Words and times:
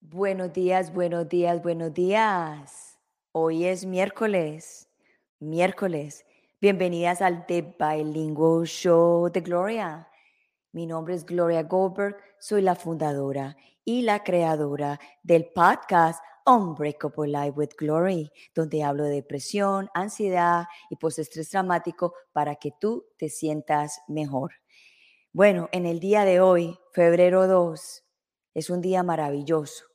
Buenos 0.00 0.52
días, 0.52 0.92
buenos 0.92 1.28
días, 1.28 1.62
buenos 1.62 1.94
días. 1.94 2.98
Hoy 3.32 3.64
es 3.66 3.86
miércoles, 3.86 4.88
miércoles. 5.38 6.26
Bienvenidas 6.60 7.22
al 7.22 7.46
The 7.46 7.62
Bilingual 7.78 8.66
Show 8.66 9.30
de 9.30 9.40
Gloria. 9.40 10.08
Mi 10.72 10.86
nombre 10.86 11.14
es 11.14 11.24
Gloria 11.24 11.62
Goldberg, 11.62 12.16
soy 12.38 12.62
la 12.62 12.74
fundadora 12.74 13.56
y 13.84 14.02
la 14.02 14.22
creadora 14.24 14.98
del 15.22 15.46
podcast 15.54 16.22
Unbreakable 16.48 17.30
Life 17.30 17.52
with 17.56 17.70
Glory, 17.78 18.32
donde 18.54 18.82
hablo 18.82 19.04
de 19.04 19.10
depresión, 19.10 19.90
ansiedad 19.92 20.66
y 20.88 20.96
postestrés 20.96 21.50
dramático 21.50 22.14
para 22.32 22.56
que 22.56 22.72
tú 22.80 23.06
te 23.18 23.28
sientas 23.28 24.00
mejor. 24.08 24.54
Bueno, 25.32 25.68
en 25.72 25.84
el 25.84 26.00
día 26.00 26.24
de 26.24 26.40
hoy, 26.40 26.78
febrero 26.92 27.46
2, 27.46 28.04
es 28.54 28.70
un 28.70 28.80
día 28.80 29.02
maravilloso 29.02 29.88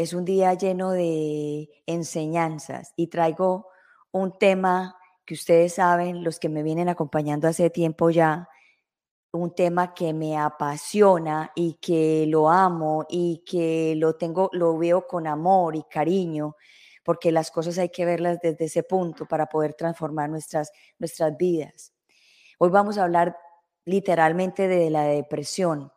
es 0.00 0.14
un 0.14 0.24
día 0.24 0.54
lleno 0.54 0.92
de 0.92 1.68
enseñanzas 1.84 2.94
y 2.96 3.08
traigo 3.08 3.68
un 4.12 4.38
tema 4.38 4.96
que 5.26 5.34
ustedes 5.34 5.74
saben, 5.74 6.24
los 6.24 6.40
que 6.40 6.48
me 6.48 6.62
vienen 6.62 6.88
acompañando 6.88 7.46
hace 7.46 7.68
tiempo 7.68 8.08
ya, 8.08 8.48
un 9.32 9.54
tema 9.54 9.94
que 9.94 10.12
me 10.12 10.36
apasiona 10.36 11.52
y 11.54 11.74
que 11.74 12.26
lo 12.26 12.50
amo 12.50 13.06
y 13.08 13.42
que 13.46 13.94
lo 13.96 14.16
tengo, 14.16 14.50
lo 14.52 14.76
veo 14.76 15.06
con 15.06 15.26
amor 15.26 15.76
y 15.76 15.84
cariño, 15.84 16.56
porque 17.04 17.32
las 17.32 17.50
cosas 17.50 17.78
hay 17.78 17.90
que 17.90 18.04
verlas 18.04 18.40
desde 18.42 18.64
ese 18.64 18.82
punto 18.82 19.26
para 19.26 19.46
poder 19.46 19.74
transformar 19.74 20.28
nuestras, 20.30 20.72
nuestras 20.98 21.36
vidas. 21.36 21.92
Hoy 22.58 22.70
vamos 22.70 22.98
a 22.98 23.04
hablar 23.04 23.36
literalmente 23.84 24.68
de 24.68 24.90
la 24.90 25.04
depresión. 25.04 25.92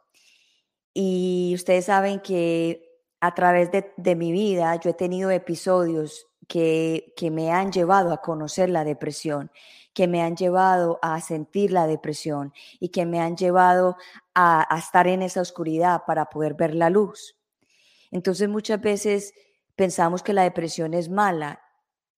Y 0.93 1.53
ustedes 1.55 1.85
saben 1.85 2.19
que 2.19 2.93
a 3.19 3.33
través 3.33 3.69
de, 3.71 4.15
mi 4.15 4.31
vida 4.31 4.75
yo 4.75 4.91
he 4.91 4.93
tenido 4.93 5.31
episodios 5.31 6.27
que, 6.53 7.31
me 7.31 7.51
han 7.51 7.71
llevado 7.71 8.13
a 8.13 8.21
conocer 8.21 8.69
la 8.69 8.83
depresión, 8.83 9.49
que 9.91 10.07
me 10.07 10.21
han 10.21 10.35
llevado 10.35 10.99
a 11.01 11.19
sentir 11.19 11.71
la 11.71 11.87
depresión 11.87 12.53
y 12.79 12.89
que 12.89 13.07
me 13.07 13.19
han 13.19 13.35
llevado 13.35 13.97
a, 14.35 14.67
estar 14.77 15.07
en 15.07 15.23
esa 15.23 15.41
oscuridad 15.41 16.03
para 16.05 16.25
poder 16.25 16.53
ver 16.53 16.75
la 16.75 16.91
luz. 16.91 17.35
Entonces 18.11 18.49
muchas 18.49 18.79
veces 18.79 19.33
pensamos 19.75 20.21
que 20.21 20.33
la 20.33 20.43
depresión 20.43 20.93
es 20.93 21.09
mala 21.09 21.59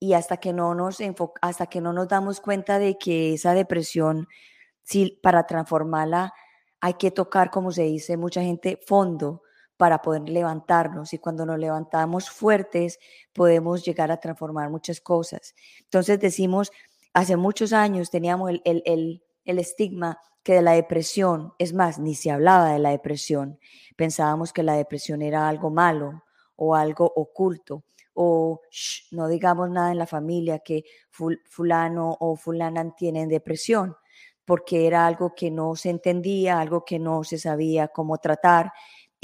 y 0.01 0.11
hasta 0.11 0.35
que 0.35 0.51
no 0.51 0.75
nos 0.75 0.97
hasta 1.41 1.67
que 1.67 1.79
no 1.79 1.93
nos 1.93 2.09
damos 2.09 2.41
cuenta 2.41 2.77
de 2.77 2.97
que 2.97 3.33
esa 3.35 3.53
depresión 3.53 4.27
si 4.83 5.17
para 5.23 5.47
transformarla 5.47 6.33
hay 6.81 6.95
que 6.95 7.11
tocar 7.11 7.49
como 7.49 7.71
se 7.71 7.83
dice 7.83 8.17
mucha 8.17 8.41
gente 8.41 8.81
fondo 8.85 9.43
para 9.77 10.01
poder 10.01 10.29
levantarnos 10.29 11.13
y 11.13 11.17
cuando 11.17 11.45
nos 11.45 11.59
levantamos 11.59 12.29
fuertes 12.29 12.99
podemos 13.33 13.83
llegar 13.83 14.11
a 14.11 14.19
transformar 14.19 14.69
muchas 14.69 15.01
cosas. 15.01 15.53
Entonces 15.81 16.19
decimos, 16.19 16.71
hace 17.13 17.35
muchos 17.35 17.73
años 17.73 18.09
teníamos 18.09 18.51
el, 18.51 18.61
el, 18.65 19.23
el, 19.45 19.59
estigma 19.59 20.19
que 20.43 20.53
de 20.53 20.61
la 20.61 20.73
depresión, 20.73 21.53
es 21.57 21.73
más, 21.73 21.99
ni 21.99 22.15
se 22.15 22.31
hablaba 22.31 22.71
de 22.71 22.79
la 22.79 22.91
depresión, 22.91 23.59
pensábamos 23.95 24.53
que 24.53 24.63
la 24.63 24.75
depresión 24.75 25.21
era 25.21 25.47
algo 25.47 25.69
malo 25.69 26.23
o 26.55 26.75
algo 26.75 27.11
oculto 27.15 27.83
o 28.13 28.61
no 29.11 29.27
digamos 29.27 29.69
nada 29.69 29.91
en 29.91 29.97
la 29.97 30.07
familia 30.07 30.59
que 30.59 30.85
fulano 31.09 32.15
o 32.19 32.37
fulana 32.37 32.95
tienen 32.95 33.27
depresión 33.27 33.97
porque 34.45 34.87
era 34.87 35.05
algo 35.05 35.33
que 35.35 35.51
no 35.51 35.75
se 35.75 35.89
entendía, 35.89 36.59
algo 36.59 36.85
que 36.85 36.99
no 36.99 37.23
se 37.23 37.37
sabía 37.37 37.87
cómo 37.89 38.19
tratar 38.19 38.71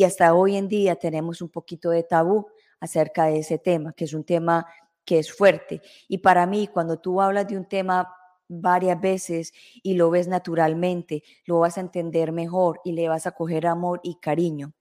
y 0.01 0.03
hasta 0.03 0.33
hoy 0.33 0.55
en 0.55 0.67
día 0.67 0.95
tenemos 0.95 1.43
un 1.43 1.49
poquito 1.49 1.91
de 1.91 2.01
tabú 2.01 2.47
acerca 2.79 3.25
de 3.25 3.37
ese 3.37 3.59
tema, 3.59 3.93
que 3.93 4.05
es 4.05 4.15
un 4.15 4.23
tema 4.23 4.65
que 5.05 5.19
es 5.19 5.31
fuerte. 5.31 5.79
Y 6.07 6.17
para 6.17 6.47
mí, 6.47 6.65
cuando 6.65 6.97
tú 6.97 7.21
hablas 7.21 7.47
de 7.47 7.55
un 7.55 7.65
tema 7.65 8.11
varias 8.47 8.99
veces 8.99 9.53
y 9.83 9.93
lo 9.93 10.09
ves 10.09 10.27
naturalmente, 10.27 11.21
lo 11.45 11.59
vas 11.59 11.77
a 11.77 11.81
entender 11.81 12.31
mejor 12.31 12.81
y 12.83 12.93
le 12.93 13.09
vas 13.09 13.27
a 13.27 13.33
coger 13.33 13.67
amor 13.67 13.99
y 14.01 14.15
cariño. 14.15 14.73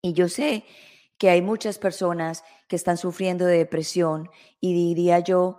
Y 0.00 0.12
yo 0.12 0.28
sé 0.28 0.64
que 1.18 1.28
hay 1.28 1.42
muchas 1.42 1.80
personas 1.80 2.44
que 2.68 2.76
están 2.76 2.98
sufriendo 2.98 3.46
de 3.46 3.58
depresión 3.58 4.30
y 4.60 4.74
diría 4.74 5.18
yo, 5.18 5.58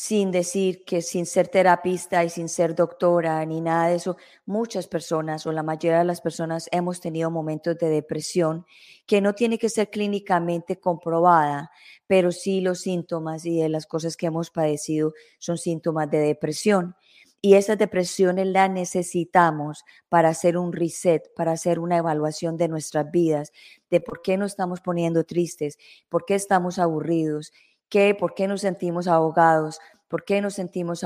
sin 0.00 0.30
decir 0.30 0.82
que 0.86 1.02
sin 1.02 1.26
ser 1.26 1.48
terapista 1.48 2.24
y 2.24 2.30
sin 2.30 2.48
ser 2.48 2.74
doctora 2.74 3.44
ni 3.44 3.60
nada 3.60 3.88
de 3.88 3.96
eso, 3.96 4.16
muchas 4.46 4.88
personas 4.88 5.44
o 5.44 5.52
la 5.52 5.62
mayoría 5.62 5.98
de 5.98 6.06
las 6.06 6.22
personas 6.22 6.70
hemos 6.72 7.00
tenido 7.00 7.30
momentos 7.30 7.76
de 7.76 7.90
depresión 7.90 8.64
que 9.04 9.20
no 9.20 9.34
tiene 9.34 9.58
que 9.58 9.68
ser 9.68 9.90
clínicamente 9.90 10.80
comprobada, 10.80 11.70
pero 12.06 12.32
sí 12.32 12.62
los 12.62 12.80
síntomas 12.80 13.44
y 13.44 13.60
de 13.60 13.68
las 13.68 13.84
cosas 13.84 14.16
que 14.16 14.24
hemos 14.24 14.48
padecido 14.48 15.12
son 15.38 15.58
síntomas 15.58 16.10
de 16.10 16.20
depresión. 16.20 16.96
Y 17.42 17.54
esas 17.54 17.76
depresiones 17.76 18.46
las 18.46 18.70
necesitamos 18.70 19.84
para 20.08 20.30
hacer 20.30 20.56
un 20.56 20.72
reset, 20.72 21.30
para 21.34 21.52
hacer 21.52 21.78
una 21.78 21.98
evaluación 21.98 22.56
de 22.56 22.68
nuestras 22.68 23.10
vidas, 23.10 23.52
de 23.90 24.00
por 24.00 24.22
qué 24.22 24.38
nos 24.38 24.52
estamos 24.52 24.80
poniendo 24.80 25.24
tristes, 25.24 25.78
por 26.08 26.24
qué 26.24 26.36
estamos 26.36 26.78
aburridos 26.78 27.52
¿Qué, 27.90 28.14
¿Por 28.14 28.34
qué 28.34 28.48
nos 28.48 28.62
sentimos 28.62 29.08
ahogados? 29.08 29.80
¿Por 30.08 30.24
qué 30.24 30.40
nos 30.40 30.54
sentimos 30.54 31.04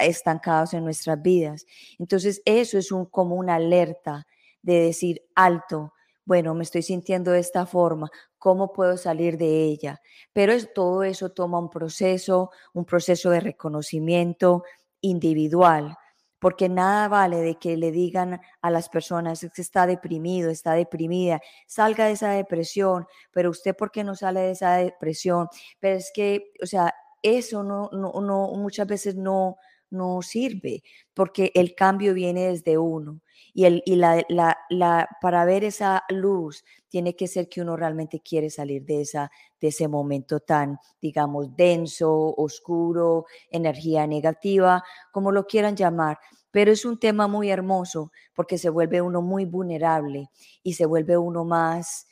estancados 0.00 0.74
en 0.74 0.84
nuestras 0.84 1.20
vidas? 1.22 1.64
Entonces, 1.98 2.42
eso 2.44 2.78
es 2.78 2.88
como 3.10 3.36
una 3.36 3.56
alerta 3.56 4.26
de 4.62 4.80
decir, 4.80 5.22
alto, 5.34 5.92
bueno, 6.24 6.54
me 6.54 6.64
estoy 6.64 6.82
sintiendo 6.82 7.32
de 7.32 7.40
esta 7.40 7.66
forma, 7.66 8.10
¿cómo 8.38 8.72
puedo 8.72 8.96
salir 8.96 9.36
de 9.36 9.64
ella? 9.64 10.00
Pero 10.32 10.54
todo 10.74 11.02
eso 11.02 11.30
toma 11.30 11.58
un 11.58 11.70
proceso, 11.70 12.50
un 12.72 12.84
proceso 12.84 13.30
de 13.30 13.40
reconocimiento 13.40 14.64
individual 15.00 15.96
porque 16.42 16.68
nada 16.68 17.06
vale 17.06 17.36
de 17.36 17.54
que 17.54 17.76
le 17.76 17.92
digan 17.92 18.40
a 18.62 18.70
las 18.72 18.88
personas 18.88 19.46
que 19.54 19.62
está 19.62 19.86
deprimido, 19.86 20.50
está 20.50 20.72
deprimida, 20.72 21.40
salga 21.68 22.06
de 22.06 22.14
esa 22.14 22.30
depresión, 22.30 23.06
pero 23.30 23.48
usted 23.50 23.76
por 23.76 23.92
qué 23.92 24.02
no 24.02 24.16
sale 24.16 24.40
de 24.40 24.50
esa 24.50 24.74
depresión, 24.74 25.46
pero 25.78 25.98
es 25.98 26.10
que, 26.12 26.50
o 26.60 26.66
sea, 26.66 26.92
eso 27.22 27.62
no, 27.62 27.90
no, 27.92 28.20
no 28.20 28.48
muchas 28.56 28.88
veces 28.88 29.14
no, 29.14 29.56
no 29.92 30.22
sirve, 30.22 30.82
porque 31.14 31.52
el 31.54 31.74
cambio 31.74 32.14
viene 32.14 32.48
desde 32.48 32.78
uno. 32.78 33.20
Y, 33.54 33.66
el, 33.66 33.82
y 33.84 33.96
la, 33.96 34.24
la, 34.28 34.58
la, 34.70 35.08
para 35.20 35.44
ver 35.44 35.62
esa 35.64 36.04
luz 36.08 36.64
tiene 36.88 37.14
que 37.14 37.28
ser 37.28 37.48
que 37.48 37.60
uno 37.60 37.76
realmente 37.76 38.20
quiere 38.20 38.48
salir 38.48 38.84
de, 38.84 39.02
esa, 39.02 39.30
de 39.60 39.68
ese 39.68 39.88
momento 39.88 40.40
tan, 40.40 40.78
digamos, 41.00 41.54
denso, 41.54 42.34
oscuro, 42.36 43.26
energía 43.50 44.06
negativa, 44.06 44.82
como 45.12 45.32
lo 45.32 45.46
quieran 45.46 45.76
llamar. 45.76 46.18
Pero 46.50 46.72
es 46.72 46.84
un 46.84 46.98
tema 46.98 47.28
muy 47.28 47.50
hermoso 47.50 48.10
porque 48.34 48.58
se 48.58 48.70
vuelve 48.70 49.02
uno 49.02 49.22
muy 49.22 49.44
vulnerable 49.44 50.30
y 50.62 50.74
se 50.74 50.86
vuelve 50.86 51.16
uno 51.18 51.44
más 51.44 52.06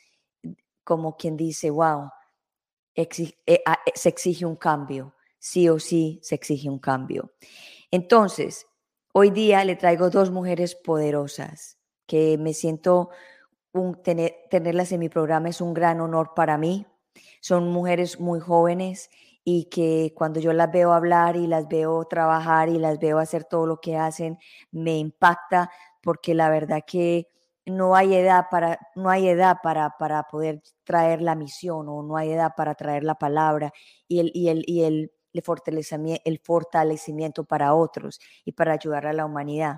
como 0.83 1.15
quien 1.15 1.37
dice, 1.37 1.69
wow, 1.69 2.09
eh, 2.95 3.61
ah, 3.65 3.79
se 3.95 4.09
exige 4.09 4.45
un 4.45 4.55
cambio, 4.55 5.15
sí 5.41 5.67
o 5.67 5.77
sí 5.79 6.21
se 6.21 6.35
exige 6.35 6.69
un 6.69 6.79
cambio. 6.79 7.33
Entonces, 7.91 8.65
Hoy 9.13 9.29
día 9.29 9.65
le 9.65 9.75
traigo 9.75 10.09
dos 10.09 10.31
mujeres 10.31 10.73
poderosas 10.73 11.77
que 12.07 12.37
me 12.37 12.53
siento 12.53 13.09
tenerlas 14.49 14.93
en 14.93 15.01
mi 15.01 15.09
programa 15.09 15.49
es 15.49 15.59
un 15.59 15.73
gran 15.73 15.99
honor 15.99 16.31
para 16.33 16.57
mí. 16.57 16.85
Son 17.41 17.67
mujeres 17.67 18.21
muy 18.21 18.39
jóvenes 18.39 19.09
y 19.43 19.65
que 19.65 20.13
cuando 20.15 20.39
yo 20.39 20.53
las 20.53 20.71
veo 20.71 20.93
hablar 20.93 21.35
y 21.35 21.45
las 21.45 21.67
veo 21.67 22.05
trabajar 22.05 22.69
y 22.69 22.77
las 22.77 22.99
veo 22.99 23.19
hacer 23.19 23.43
todo 23.43 23.65
lo 23.67 23.81
que 23.81 23.97
hacen, 23.97 24.37
me 24.71 24.97
impacta 24.97 25.69
porque 26.01 26.33
la 26.33 26.49
verdad 26.49 26.83
que 26.87 27.27
no 27.65 27.97
hay 27.97 28.15
edad 28.15 28.45
para, 28.49 28.79
no 28.95 29.09
hay 29.09 29.27
edad 29.27 29.57
para, 29.61 29.97
para 29.99 30.23
poder 30.23 30.61
traer 30.85 31.21
la 31.21 31.35
misión 31.35 31.89
o 31.89 32.01
no 32.01 32.15
hay 32.15 32.31
edad 32.31 32.53
para 32.55 32.75
traer 32.75 33.03
la 33.03 33.15
palabra 33.15 33.73
y 34.07 34.19
el, 34.19 34.31
y 34.33 34.83
el 34.83 35.11
el 35.33 36.39
fortalecimiento, 36.39 37.43
para 37.43 37.73
otros 37.73 38.19
y 38.45 38.51
para 38.51 38.73
ayudar 38.73 39.07
a 39.07 39.13
la 39.13 39.25
humanidad. 39.25 39.77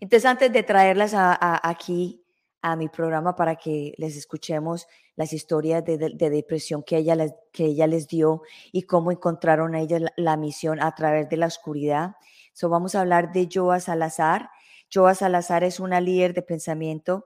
Entonces, 0.00 0.26
antes 0.26 0.52
de 0.52 0.62
traerlas 0.62 1.12
aquí 1.14 2.22
a 2.62 2.76
mi 2.76 2.88
programa 2.88 3.36
para 3.36 3.56
que 3.56 3.94
les 3.96 4.16
escuchemos 4.16 4.86
las 5.14 5.32
historias 5.32 5.84
de, 5.84 5.96
depresión 5.96 6.82
que 6.82 6.98
ella, 6.98 7.14
les, 7.14 8.08
dio 8.08 8.42
y 8.72 8.82
cómo 8.82 9.12
encontraron 9.12 9.74
a 9.74 9.80
ella 9.80 10.00
la, 10.16 10.36
misión 10.36 10.82
a 10.82 10.94
través 10.94 11.28
de 11.28 11.36
la 11.36 11.46
oscuridad. 11.46 12.16
So, 12.52 12.68
vamos 12.68 12.94
a 12.94 13.00
hablar 13.00 13.32
de 13.32 13.48
Joa 13.52 13.80
Salazar. 13.80 14.50
Joa 14.92 15.14
Salazar 15.14 15.64
es 15.64 15.80
una 15.80 16.00
líder 16.00 16.34
de 16.34 16.42
pensamiento 16.42 17.24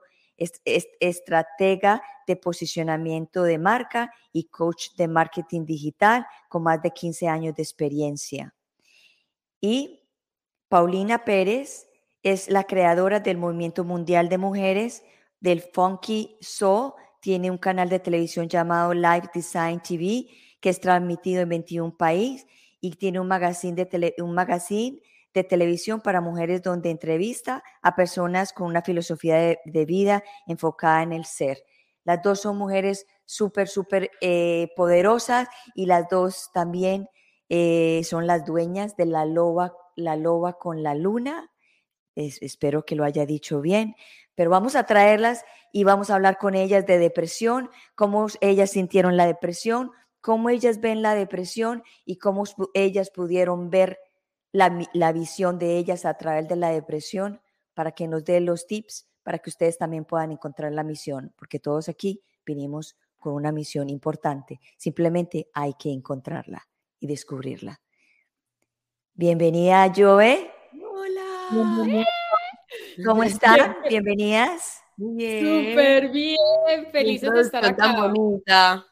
estratega 0.99 2.01
de 2.27 2.35
posicionamiento 2.35 3.43
de 3.43 3.57
marca 3.57 4.13
y 4.31 4.45
coach 4.45 4.95
de 4.97 5.07
marketing 5.07 5.65
digital 5.65 6.25
con 6.49 6.63
más 6.63 6.81
de 6.81 6.91
15 6.91 7.27
años 7.27 7.55
de 7.55 7.63
experiencia. 7.63 8.53
Y 9.59 10.07
Paulina 10.69 11.23
Pérez 11.23 11.87
es 12.23 12.49
la 12.49 12.63
creadora 12.63 13.19
del 13.19 13.37
Movimiento 13.37 13.83
Mundial 13.83 14.29
de 14.29 14.37
Mujeres 14.37 15.03
del 15.39 15.61
Funky 15.61 16.37
Soul. 16.39 16.93
Tiene 17.19 17.51
un 17.51 17.57
canal 17.57 17.89
de 17.89 17.99
televisión 17.99 18.47
llamado 18.47 18.93
Live 18.93 19.29
Design 19.33 19.81
TV 19.81 20.27
que 20.61 20.69
es 20.69 20.79
transmitido 20.79 21.41
en 21.41 21.49
21 21.49 21.97
países 21.97 22.47
y 22.79 22.91
tiene 22.91 23.19
un 23.19 23.27
magazine 23.27 23.75
de, 23.75 24.15
un 24.19 24.33
magazine 24.33 25.01
de 25.33 25.43
televisión 25.43 26.01
para 26.01 26.21
mujeres 26.21 26.61
donde 26.61 26.89
entrevista 26.89 27.63
a 27.81 27.95
personas 27.95 28.53
con 28.53 28.67
una 28.67 28.81
filosofía 28.81 29.57
de, 29.63 29.85
vida 29.85 30.23
enfocada 30.47 31.03
en 31.03 31.13
el 31.13 31.25
ser. 31.25 31.63
Las 32.03 32.21
dos 32.21 32.41
son 32.41 32.57
mujeres 32.57 33.05
súper, 33.25 33.67
súper 33.67 34.11
eh, 34.21 34.69
poderosas 34.75 35.47
y 35.75 35.85
las 35.85 36.09
dos 36.09 36.49
también 36.53 37.07
eh, 37.49 38.01
son 38.03 38.27
las 38.27 38.45
dueñas 38.45 38.95
de 38.95 39.05
la 39.05 39.25
loba, 39.25 39.73
la 39.95 40.15
loba 40.15 40.53
con 40.53 40.83
la 40.83 40.95
luna. 40.95 41.51
espero 42.15 42.83
que 42.85 42.95
lo 42.95 43.03
haya 43.03 43.25
dicho 43.25 43.61
bien, 43.61 43.95
pero 44.35 44.49
vamos 44.49 44.75
a 44.75 44.85
traerlas 44.85 45.43
y 45.71 45.83
vamos 45.83 46.09
a 46.09 46.15
hablar 46.15 46.37
con 46.37 46.55
ellas 46.55 46.85
de 46.85 46.97
depresión, 46.97 47.69
cómo 47.95 48.27
ellas 48.41 48.71
sintieron 48.71 49.15
la 49.15 49.25
depresión, 49.25 49.91
cómo 50.19 50.49
ellas 50.49 50.79
ven 50.79 51.01
la 51.01 51.15
depresión 51.15 51.83
y 52.05 52.17
cómo 52.17 52.43
ellas 52.73 53.09
pudieron 53.09 53.69
ver 53.69 53.97
la, 54.51 55.11
visión 55.11 55.59
de 55.59 55.77
ellas 55.77 56.05
a 56.05 56.13
través 56.15 56.47
de 56.47 56.55
la 56.55 56.69
depresión 56.69 57.41
para 57.73 57.91
que 57.91 58.07
nos 58.07 58.25
dé 58.25 58.39
los 58.41 58.67
tips 58.67 59.07
para 59.23 59.39
que 59.39 59.49
ustedes 59.49 59.77
también 59.77 60.05
puedan 60.05 60.31
encontrar 60.31 60.71
la 60.71 60.83
misión, 60.83 61.33
porque 61.37 61.59
todos 61.59 61.89
aquí 61.89 62.21
vinimos 62.45 62.97
con 63.19 63.33
una 63.33 63.51
misión 63.51 63.89
importante. 63.89 64.59
Simplemente 64.77 65.47
hay 65.53 65.75
que 65.75 65.91
encontrarla 65.91 66.67
y 66.99 67.07
descubrirla. 67.07 67.79
Bienvenida, 69.13 69.91
Joe. 69.95 70.51
Hola. 70.83 72.05
¿Cómo 73.05 73.23
están? 73.23 73.75
Bienvenidas. 73.87 74.81
Bien. 74.97 75.69
Súper 75.71 76.09
bien. 76.09 76.37
Felices 76.91 77.31
de 77.31 77.41
estar 77.41 77.63
acá. 77.63 77.75
Tan 77.75 78.13
bonita. 78.13 78.90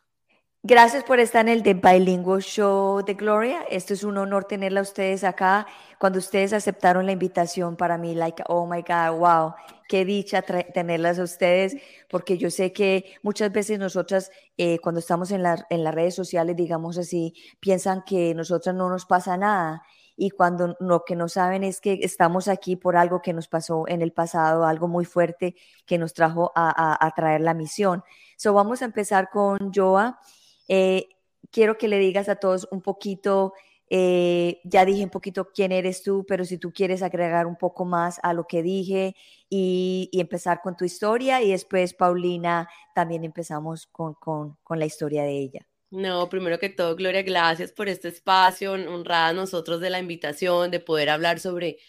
Gracias 0.62 1.06
por 1.06 1.22
estar 1.22 1.48
en 1.48 1.54
el 1.54 1.64
The 1.64 1.74
Bilingual 1.76 2.42
Show 2.42 3.02
de 3.06 3.14
Gloria. 3.14 3.64
Esto 3.70 3.94
es 3.94 4.04
un 4.04 4.18
honor 4.18 4.44
tenerla 4.44 4.82
a 4.82 4.84
ustedes 4.84 5.24
acá. 5.24 5.66
Cuando 5.98 6.20
ustedes 6.20 6.52
aceptaron 6.52 7.06
la 7.06 7.14
invitación 7.14 7.78
para 7.78 7.98
mí, 7.98 8.14
like, 8.14 8.44
oh 8.50 8.68
my 8.68 8.82
God, 8.82 9.18
wow, 9.20 9.54
qué 9.88 10.04
dicha 10.04 10.42
tenerlas 10.42 11.18
a 11.18 11.24
ustedes, 11.24 11.78
porque 12.10 12.38
yo 12.38 12.52
sé 12.52 12.74
que 12.74 13.06
muchas 13.24 13.54
veces 13.54 13.80
nosotras, 13.80 14.32
eh, 14.58 14.80
cuando 14.80 15.00
estamos 15.00 15.32
en, 15.32 15.46
en 15.70 15.84
las 15.86 15.96
redes 15.96 16.16
sociales, 16.16 16.58
digamos 16.58 16.98
así, 16.98 17.34
piensan 17.62 18.04
que 18.04 18.36
nosotras 18.36 18.76
no 18.76 18.90
nos 18.90 19.06
pasa 19.06 19.38
nada 19.38 19.84
y 20.18 20.32
cuando 20.32 20.76
lo 20.82 21.06
que 21.06 21.16
no 21.16 21.30
saben 21.30 21.64
es 21.64 21.80
que 21.80 22.00
estamos 22.04 22.50
aquí 22.50 22.76
por 22.76 22.98
algo 22.98 23.22
que 23.22 23.32
nos 23.32 23.48
pasó 23.48 23.86
en 23.88 24.02
el 24.02 24.12
pasado, 24.12 24.66
algo 24.66 24.90
muy 24.90 25.06
fuerte 25.06 25.56
que 25.86 25.98
nos 25.98 26.14
trajo 26.14 26.52
a, 26.54 27.06
a 27.06 27.12
traer 27.12 27.40
la 27.40 27.54
misión. 27.54 28.04
So 28.36 28.54
vamos 28.54 28.82
a 28.82 28.86
empezar 28.86 29.30
con 29.30 29.72
Joa. 29.74 30.20
Eh, 30.70 31.10
quiero 31.52 31.78
que 31.78 31.88
le 31.88 31.98
digas 31.98 32.30
a 32.30 32.36
todos 32.38 32.68
un 32.72 32.82
poquito, 32.82 33.54
eh, 33.90 34.62
ya 34.64 34.86
dije 34.86 35.04
un 35.04 35.10
poquito 35.10 35.50
quién 35.52 35.72
eres 35.72 36.04
tú, 36.04 36.24
pero 36.28 36.46
si 36.46 36.60
tú 36.60 36.72
quieres 36.72 37.02
agregar 37.02 37.48
un 37.48 37.58
poco 37.58 37.86
más 37.86 38.20
a 38.22 38.34
lo 38.34 38.46
que 38.46 38.62
dije 38.62 39.16
y, 39.50 40.10
empezar 40.14 40.62
con 40.62 40.78
tu 40.78 40.86
historia 40.86 41.42
y 41.42 41.52
después, 41.52 41.94
Paulina, 41.96 42.70
también 42.94 43.24
empezamos 43.24 43.88
con, 43.88 44.16
la 44.70 44.86
historia 44.86 45.24
de 45.24 45.38
ella. 45.38 45.68
No, 45.90 46.30
primero 46.30 46.60
que 46.60 46.70
todo, 46.70 46.96
Gloria, 46.96 47.24
gracias 47.24 47.72
por 47.72 47.90
este 47.90 48.10
espacio, 48.10 48.74
honrada 48.74 49.34
nosotros 49.34 49.82
de 49.82 49.90
la 49.90 49.98
invitación, 49.98 50.70
de 50.70 50.80
poder 50.80 51.10
hablar 51.10 51.40
sobre 51.40 51.80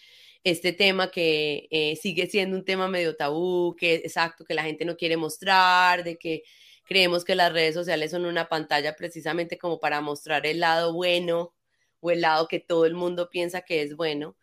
este 0.43 0.73
tema 0.73 1.11
que 1.11 1.67
eh, 1.69 1.95
sigue 1.97 2.25
siendo 2.25 2.57
un 2.57 2.65
tema 2.65 2.87
medio 2.87 3.15
tabú, 3.15 3.75
que 3.77 3.93
exacto, 3.93 4.43
que 4.43 4.55
la 4.55 4.63
gente 4.63 4.85
no 4.85 4.97
quiere 4.97 5.17
mostrar, 5.17 6.03
de 6.03 6.17
que 6.17 6.41
Creemos 6.83 7.23
que 7.23 7.35
las 7.35 7.53
redes 7.53 7.75
sociales 7.75 8.11
son 8.11 8.25
una 8.25 8.49
pantalla 8.49 8.95
precisamente 8.95 9.57
como 9.57 9.79
para 9.79 10.01
mostrar 10.01 10.45
el 10.45 10.59
lado 10.59 10.93
bueno 10.93 11.53
o 11.99 12.11
el 12.11 12.21
lado 12.21 12.47
que 12.47 12.59
todo 12.59 12.85
el 12.85 12.95
mundo 12.95 13.29
piensa 13.29 13.61
que 13.61 13.81
es 13.81 13.95
bueno. 13.95 14.35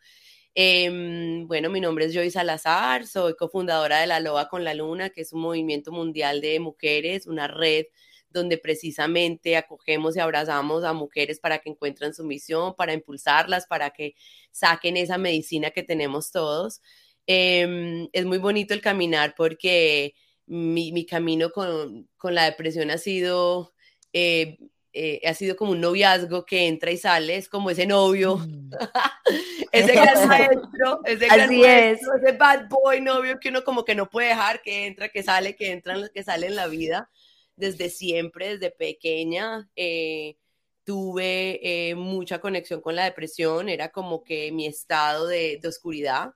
Em, 0.55 1.47
bueno, 1.47 1.69
mi 1.69 1.79
nombre 1.79 2.05
es 2.05 2.13
Joy 2.13 2.31
Salazar, 2.31 3.05
soy 3.07 3.35
cofundadora 3.35 4.01
de 4.01 4.07
La 4.07 4.19
Loba 4.19 4.49
con 4.49 4.63
la 4.63 4.73
Luna, 4.73 5.09
que 5.09 5.21
es 5.21 5.31
un 5.33 5.41
movimiento 5.41 5.91
mundial 5.91 6.41
de 6.41 6.59
mujeres, 6.59 7.27
una 7.27 7.47
red 7.47 7.85
donde 8.29 8.57
precisamente 8.57 9.57
acogemos 9.57 10.15
y 10.15 10.19
abrazamos 10.19 10.83
a 10.83 10.93
mujeres 10.93 11.39
para 11.39 11.59
que 11.59 11.69
encuentren 11.69 12.13
su 12.13 12.23
misión, 12.23 12.75
para 12.75 12.93
impulsarlas, 12.93 13.67
para 13.67 13.91
que 13.91 14.15
saquen 14.51 14.97
esa 14.97 15.17
medicina 15.17 15.71
que 15.71 15.83
tenemos 15.83 16.31
todos. 16.31 16.81
Em, 17.27 18.07
es 18.13 18.25
muy 18.25 18.37
bonito 18.37 18.73
el 18.73 18.81
caminar 18.81 19.35
porque 19.37 20.13
mi, 20.49 21.05
camino 21.05 21.51
con, 21.51 22.07
la 22.23 22.45
depresión 22.45 22.89
ha 22.89 22.97
sido, 22.97 23.73
eh, 24.13 24.57
eh, 24.93 25.21
ha 25.25 25.33
sido 25.35 25.55
como 25.55 25.71
un 25.71 25.81
noviazgo 25.81 26.45
que 26.45 26.67
entra 26.67 26.91
y 26.91 26.97
sale, 26.97 27.35
es 27.35 27.47
como 27.47 27.69
ese 27.69 27.85
novio, 27.85 28.37
mm. 28.37 28.71
ese 29.71 29.93
gran 29.93 30.27
maestro, 30.27 31.01
ese 31.05 31.27
gran 31.27 31.55
maestro, 31.55 32.15
ese 32.15 32.31
bad 32.35 32.67
boy 32.67 32.99
novio 32.99 33.39
que 33.39 33.49
uno 33.49 33.63
como 33.63 33.85
que 33.85 33.93
no 33.93 34.09
puede 34.09 34.29
dejar, 34.29 34.61
que 34.61 34.87
entra, 34.87 35.09
que 35.09 35.21
sale, 35.21 35.55
que 35.55 35.71
entra, 35.71 35.95
que 36.11 36.23
sale 36.23 36.47
en 36.47 36.55
la 36.55 36.67
vida, 36.67 37.09
desde 37.55 37.89
siempre, 37.89 38.57
desde 38.57 38.71
pequeña. 38.71 39.69
Eh, 39.75 40.37
tuve 40.83 41.93
mucha 41.95 42.39
conexión 42.39 42.81
con 42.81 42.95
la 42.95 43.03
depresión, 43.03 43.69
era 43.69 43.89
como 43.89 44.23
que 44.23 44.51
mi 44.51 44.65
estado 44.65 45.27
de, 45.27 45.59
de 45.61 45.67
oscuridad. 45.67 46.31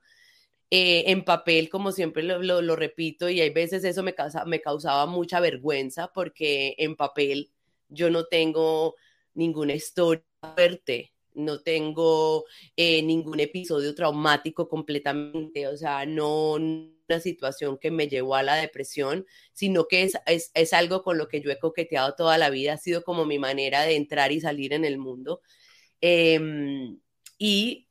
Eh, 0.70 1.04
en 1.12 1.24
papel, 1.24 1.68
como 1.68 1.92
siempre 1.92 2.22
lo, 2.22 2.76
repito, 2.76 3.28
y 3.28 3.40
hay 3.40 3.50
veces 3.50 3.84
eso 3.84 4.02
me, 4.02 4.14
me 4.46 4.60
causaba 4.60 5.06
mucha 5.06 5.38
vergüenza 5.38 6.10
porque 6.12 6.74
en 6.78 6.96
papel 6.96 7.50
yo 7.88 8.10
no 8.10 8.26
tengo 8.26 8.96
ninguna 9.34 9.74
historia 9.74 10.24
fuerte, 10.54 11.12
no 11.34 11.60
tengo 11.62 12.44
eh, 12.76 13.02
ningún 13.02 13.40
episodio 13.40 13.94
traumático 13.94 14.68
completamente, 14.68 15.68
o 15.68 15.76
sea, 15.76 16.06
no 16.06 16.54
una 16.54 17.20
situación 17.20 17.78
que 17.78 17.90
me 17.90 18.08
llevó 18.08 18.36
a 18.36 18.42
la 18.42 18.56
depresión, 18.56 19.26
sino 19.52 19.86
que 19.88 20.04
es, 20.04 20.14
es, 20.54 20.72
algo 20.72 21.02
con 21.02 21.18
lo 21.18 21.28
que 21.28 21.40
yo 21.40 21.50
he 21.50 21.58
coqueteado 21.58 22.14
toda 22.14 22.38
la 22.38 22.50
vida, 22.50 22.74
ha 22.74 22.78
sido 22.78 23.02
como 23.04 23.26
mi 23.26 23.38
manera 23.38 23.82
de 23.82 23.96
entrar 23.96 24.32
y 24.32 24.40
salir 24.40 24.72
en 24.72 24.84
el 24.84 24.98
mundo. 24.98 25.40
Em, 26.00 26.98
y 27.38 27.83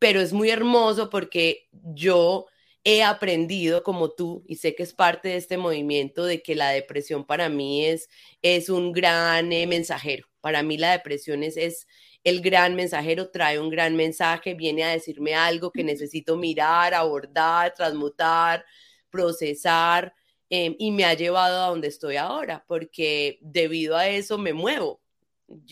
pero 0.00 0.20
es 0.20 0.32
muy 0.32 0.50
hermoso 0.50 1.10
porque 1.10 1.68
yo 1.72 2.46
he 2.84 3.02
aprendido 3.02 3.82
como 3.82 4.10
tú 4.10 4.42
y 4.48 4.56
sé 4.56 4.74
que 4.74 4.82
es 4.82 4.94
parte 4.94 5.28
de 5.28 5.36
este 5.36 5.58
movimiento 5.58 6.24
de 6.24 6.42
que 6.42 6.54
la 6.54 6.70
depresión 6.70 7.26
para 7.26 7.50
mí 7.50 7.84
es, 7.84 8.08
es 8.42 8.70
un 8.70 8.92
gran 8.92 9.52
eh, 9.52 9.66
mensajero. 9.66 10.26
Para 10.40 10.62
mí 10.62 10.78
la 10.78 10.92
depresión 10.92 11.42
es, 11.42 11.58
es 11.58 11.86
el 12.24 12.40
gran 12.40 12.74
mensajero, 12.74 13.30
trae 13.30 13.60
un 13.60 13.68
gran 13.68 13.94
mensaje, 13.94 14.54
viene 14.54 14.84
a 14.84 14.88
decirme 14.88 15.34
algo 15.34 15.70
que 15.70 15.84
necesito 15.84 16.36
mirar, 16.36 16.94
abordar, 16.94 17.74
transmutar, 17.74 18.64
procesar 19.10 20.14
em, 20.48 20.74
y 20.78 20.92
me 20.92 21.04
ha 21.04 21.12
llevado 21.14 21.62
a 21.62 21.68
donde 21.68 21.88
estoy 21.88 22.16
ahora 22.16 22.64
porque 22.66 23.38
debido 23.42 23.96
a 23.96 24.08
eso 24.08 24.38
me 24.38 24.54
muevo. 24.54 25.02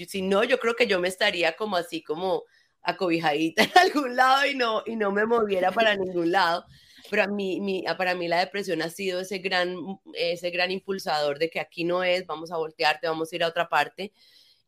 si 0.07 0.21
no, 0.23 0.45
yo 0.45 0.59
creo 0.59 0.75
que 0.77 0.87
yo 0.87 1.01
me 1.01 1.09
estaría 1.09 1.57
como 1.57 1.77
así 1.77 2.03
como 2.03 2.45
acobijadita 2.89 3.63
en 3.65 3.79
algún 3.79 4.17
lado 4.17 4.47
y 4.47 4.55
no, 4.55 4.83
y 4.87 4.97
no 4.97 5.13
me 5.13 5.27
moviera 5.27 5.71
para 5.73 5.97
ningún 5.97 6.33
lado. 6.33 6.65
Pero 7.11 7.23
a 7.23 7.27
mí, 7.27 7.61
mi, 7.61 7.85
para 7.97 8.15
mí 8.15 8.29
la 8.29 8.41
depresión 8.41 8.83
ha 8.83 8.91
sido 8.91 9.21
ese 9.21 9.39
gran, 9.39 9.77
ese 10.15 10.51
gran 10.51 10.71
impulsador 10.71 11.39
de 11.39 11.49
que 11.49 11.61
aquí 11.61 11.85
no 11.85 12.03
es, 12.05 12.27
vamos 12.27 12.51
a 12.51 12.57
voltearte, 12.57 13.07
vamos 13.09 13.33
a 13.33 13.37
ir 13.37 13.45
a 13.45 13.49
otra 13.49 13.69
parte. 13.69 14.13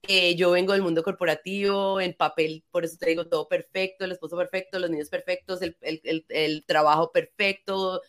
Eh, 0.09 0.35
yo 0.37 0.50
vengo 0.53 0.73
del 0.73 0.83
mundo 0.83 1.03
corporativo, 1.03 2.00
en 2.00 2.15
papel, 2.15 2.65
por 2.71 2.85
eso 2.85 2.97
te 2.99 3.11
digo, 3.11 3.27
todo 3.29 3.49
perfecto, 3.49 4.05
el 4.05 4.12
esposo 4.12 4.37
perfecto, 4.37 4.79
los 4.79 4.89
niños 4.91 5.11
perfectos, 5.11 5.61
el, 5.61 5.77
el, 5.83 6.25
el, 6.31 6.65
trabajo 6.65 7.12
perfecto, 7.12 8.00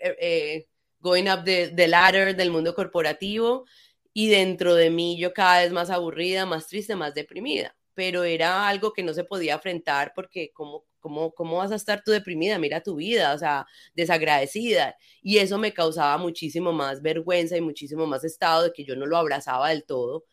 eh, 0.00 0.16
eh, 0.20 0.66
going 1.00 1.28
up 1.28 1.44
the, 1.44 1.68
the 1.68 1.88
ladder 1.88 2.34
del 2.36 2.50
mundo 2.50 2.74
corporativo. 2.74 3.66
Y 4.14 4.28
dentro 4.28 4.74
de 4.74 4.90
mí 4.90 5.18
yo 5.18 5.34
cada 5.34 5.60
vez 5.60 5.72
más 5.72 5.90
aburrida, 5.90 6.46
más 6.46 6.68
triste, 6.68 6.96
más 6.96 7.14
deprimida 7.14 7.76
pero 7.94 8.24
era 8.24 8.68
algo 8.68 8.92
que 8.92 9.02
no 9.02 9.14
se 9.14 9.24
podía 9.24 9.56
afrontar 9.56 10.12
porque 10.14 10.50
¿cómo, 10.52 10.84
cómo, 11.00 11.32
cómo 11.34 11.58
vas 11.58 11.72
a 11.72 11.76
estar 11.76 12.02
tú 12.04 12.10
deprimida? 12.12 12.58
Mira 12.58 12.82
tu 12.82 12.96
vida, 12.96 13.34
o 13.34 13.38
sea, 13.38 13.66
desagradecida. 13.94 14.96
Y 15.22 15.38
eso 15.38 15.58
me 15.58 15.72
causaba 15.72 16.18
muchísimo 16.18 16.72
más 16.72 17.02
vergüenza 17.02 17.56
y 17.56 17.60
muchísimo 17.60 18.06
más 18.06 18.24
estado 18.24 18.64
de 18.64 18.72
que 18.72 18.84
yo 18.84 18.96
no 18.96 19.06
lo 19.06 19.16
abrazaba 19.16 19.70
del 19.70 19.84
todo, 19.84 20.24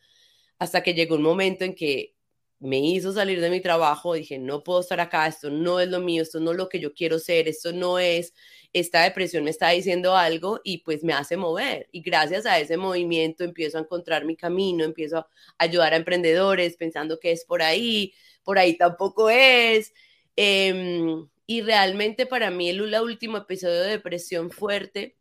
hasta 0.59 0.83
que 0.83 0.93
llegó 0.93 1.15
un 1.15 1.23
momento 1.23 1.65
en 1.65 1.75
que 1.75 2.15
me 2.61 2.77
hizo 2.77 3.11
salir 3.11 3.41
de 3.41 3.49
mi 3.49 3.59
trabajo, 3.59 4.13
dije, 4.13 4.37
no 4.37 4.63
puedo 4.63 4.81
estar 4.81 4.99
acá, 4.99 5.25
esto 5.27 5.49
no 5.49 5.79
es 5.79 5.89
lo 5.89 5.99
mío, 5.99 6.21
esto 6.21 6.39
no 6.39 6.51
es 6.51 6.57
lo 6.57 6.69
que 6.69 6.79
yo 6.79 6.93
quiero 6.93 7.17
ser, 7.17 7.47
esto 7.47 7.73
no 7.73 7.97
es, 7.97 8.35
esta 8.71 9.01
depresión 9.01 9.43
me 9.43 9.49
está 9.49 9.69
diciendo 9.69 10.15
algo 10.15 10.61
y 10.63 10.79
pues 10.79 11.03
me 11.03 11.13
hace 11.13 11.37
mover. 11.37 11.89
Y 11.91 12.01
gracias 12.01 12.45
a 12.45 12.59
ese 12.59 12.77
movimiento 12.77 13.43
empiezo 13.43 13.79
a 13.79 13.81
encontrar 13.81 14.25
mi 14.25 14.35
camino, 14.37 14.83
empiezo 14.85 15.17
a 15.17 15.27
ayudar 15.57 15.93
a 15.93 15.97
emprendedores 15.97 16.77
pensando 16.77 17.19
que 17.19 17.31
es 17.31 17.45
por 17.45 17.63
ahí, 17.63 18.13
por 18.43 18.59
ahí 18.59 18.77
tampoco 18.77 19.29
es. 19.29 19.91
Em, 20.35 21.27
y 21.47 21.61
realmente 21.61 22.25
para 22.25 22.51
mí 22.51 22.69
el, 22.69 22.81
último 22.81 23.37
episodio 23.37 23.81
de 23.81 23.89
depresión 23.89 24.51
fuerte 24.51 25.17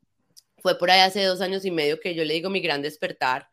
fue 0.59 0.79
por 0.79 0.91
ahí 0.91 1.01
hace 1.01 1.25
dos 1.25 1.41
años 1.41 1.65
y 1.65 1.71
medio 1.71 2.01
que 2.01 2.15
yo 2.15 2.25
le 2.25 2.35
digo 2.35 2.51
mi 2.51 2.61
gran 2.61 2.83
despertar. 2.83 3.50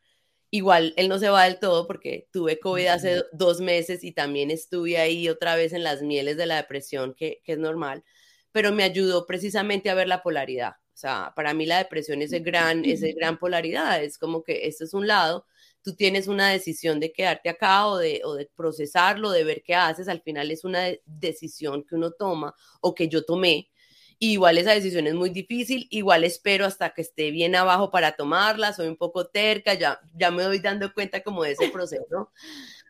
Igual 0.50 0.94
él 0.96 1.10
no 1.10 1.20
se 1.20 1.30
va 1.30 1.44
del 1.44 1.60
todo 1.60 1.88
porque 1.88 2.27
tuve 2.32 2.60
COVID 2.60 2.88
hace 2.88 3.24
dos 3.34 3.60
meses 3.60 4.04
y 4.04 4.13
también 4.13 4.50
estuve 4.50 4.98
ahí 4.98 5.27
otra 5.27 5.56
vez 5.56 5.74
en 5.74 5.84
las 5.84 6.01
mieles 6.01 6.38
de 6.38 6.46
la 6.46 6.56
depresión, 6.58 7.13
que, 7.13 7.42
que 7.44 7.54
es 7.54 7.60
normal, 7.60 8.04
pero 8.51 8.72
me 8.72 8.84
ayudó 8.84 9.25
precisamente 9.25 9.89
a 9.89 9.96
ver 9.96 10.08
la 10.08 10.24
polaridad. 10.24 10.74
O 10.98 11.00
sea, 11.00 11.32
para 11.36 11.54
mí 11.54 11.66
la 11.68 11.77
depresión 11.77 12.22
es 12.24 12.32
gran, 12.44 12.84
es 12.84 13.01
gran 13.16 13.38
polaridad, 13.38 14.04
es 14.04 14.18
como 14.18 14.44
que 14.44 14.68
esto 14.68 14.84
es 14.84 14.96
un 14.96 15.06
lado, 15.06 15.46
tú 15.84 15.96
tienes 15.96 16.27
una 16.27 16.50
decisión 16.50 17.00
de 17.00 17.12
quedarte 17.12 17.50
acá 17.50 17.88
o 17.88 17.98
de, 17.98 18.22
o 18.24 18.34
de 18.34 18.50
procesarlo, 18.56 19.30
de 19.30 19.44
ver 19.44 19.62
qué 19.63 19.75
haces, 19.75 20.08
al 20.08 20.22
final 20.22 20.50
es 20.50 20.63
una 20.63 20.88
decisión 21.06 21.84
que 21.84 21.94
uno 21.96 22.12
toma 22.12 22.56
o 22.82 22.96
que 22.96 23.10
yo 23.10 23.24
tomé. 23.24 23.70
Igual 24.19 24.57
esa 24.57 24.74
decisión 24.74 25.07
es 25.07 25.13
muy 25.13 25.29
difícil, 25.29 25.88
igual 25.89 26.24
espero 26.24 26.65
hasta 26.65 26.93
que 26.93 27.01
esté 27.01 27.31
bien 27.31 27.55
abajo 27.55 27.91
para 27.91 28.15
tomarla, 28.15 28.74
soy 28.74 28.88
un 28.88 28.97
poco 28.97 29.27
terca, 29.27 29.74
ya, 29.74 30.00
ya 30.15 30.31
me 30.31 30.43
doy 30.43 30.59
dando 30.59 30.93
cuenta 30.93 31.21
como 31.21 31.43
de 31.43 31.51
ese 31.51 31.69
proceso. 31.74 32.31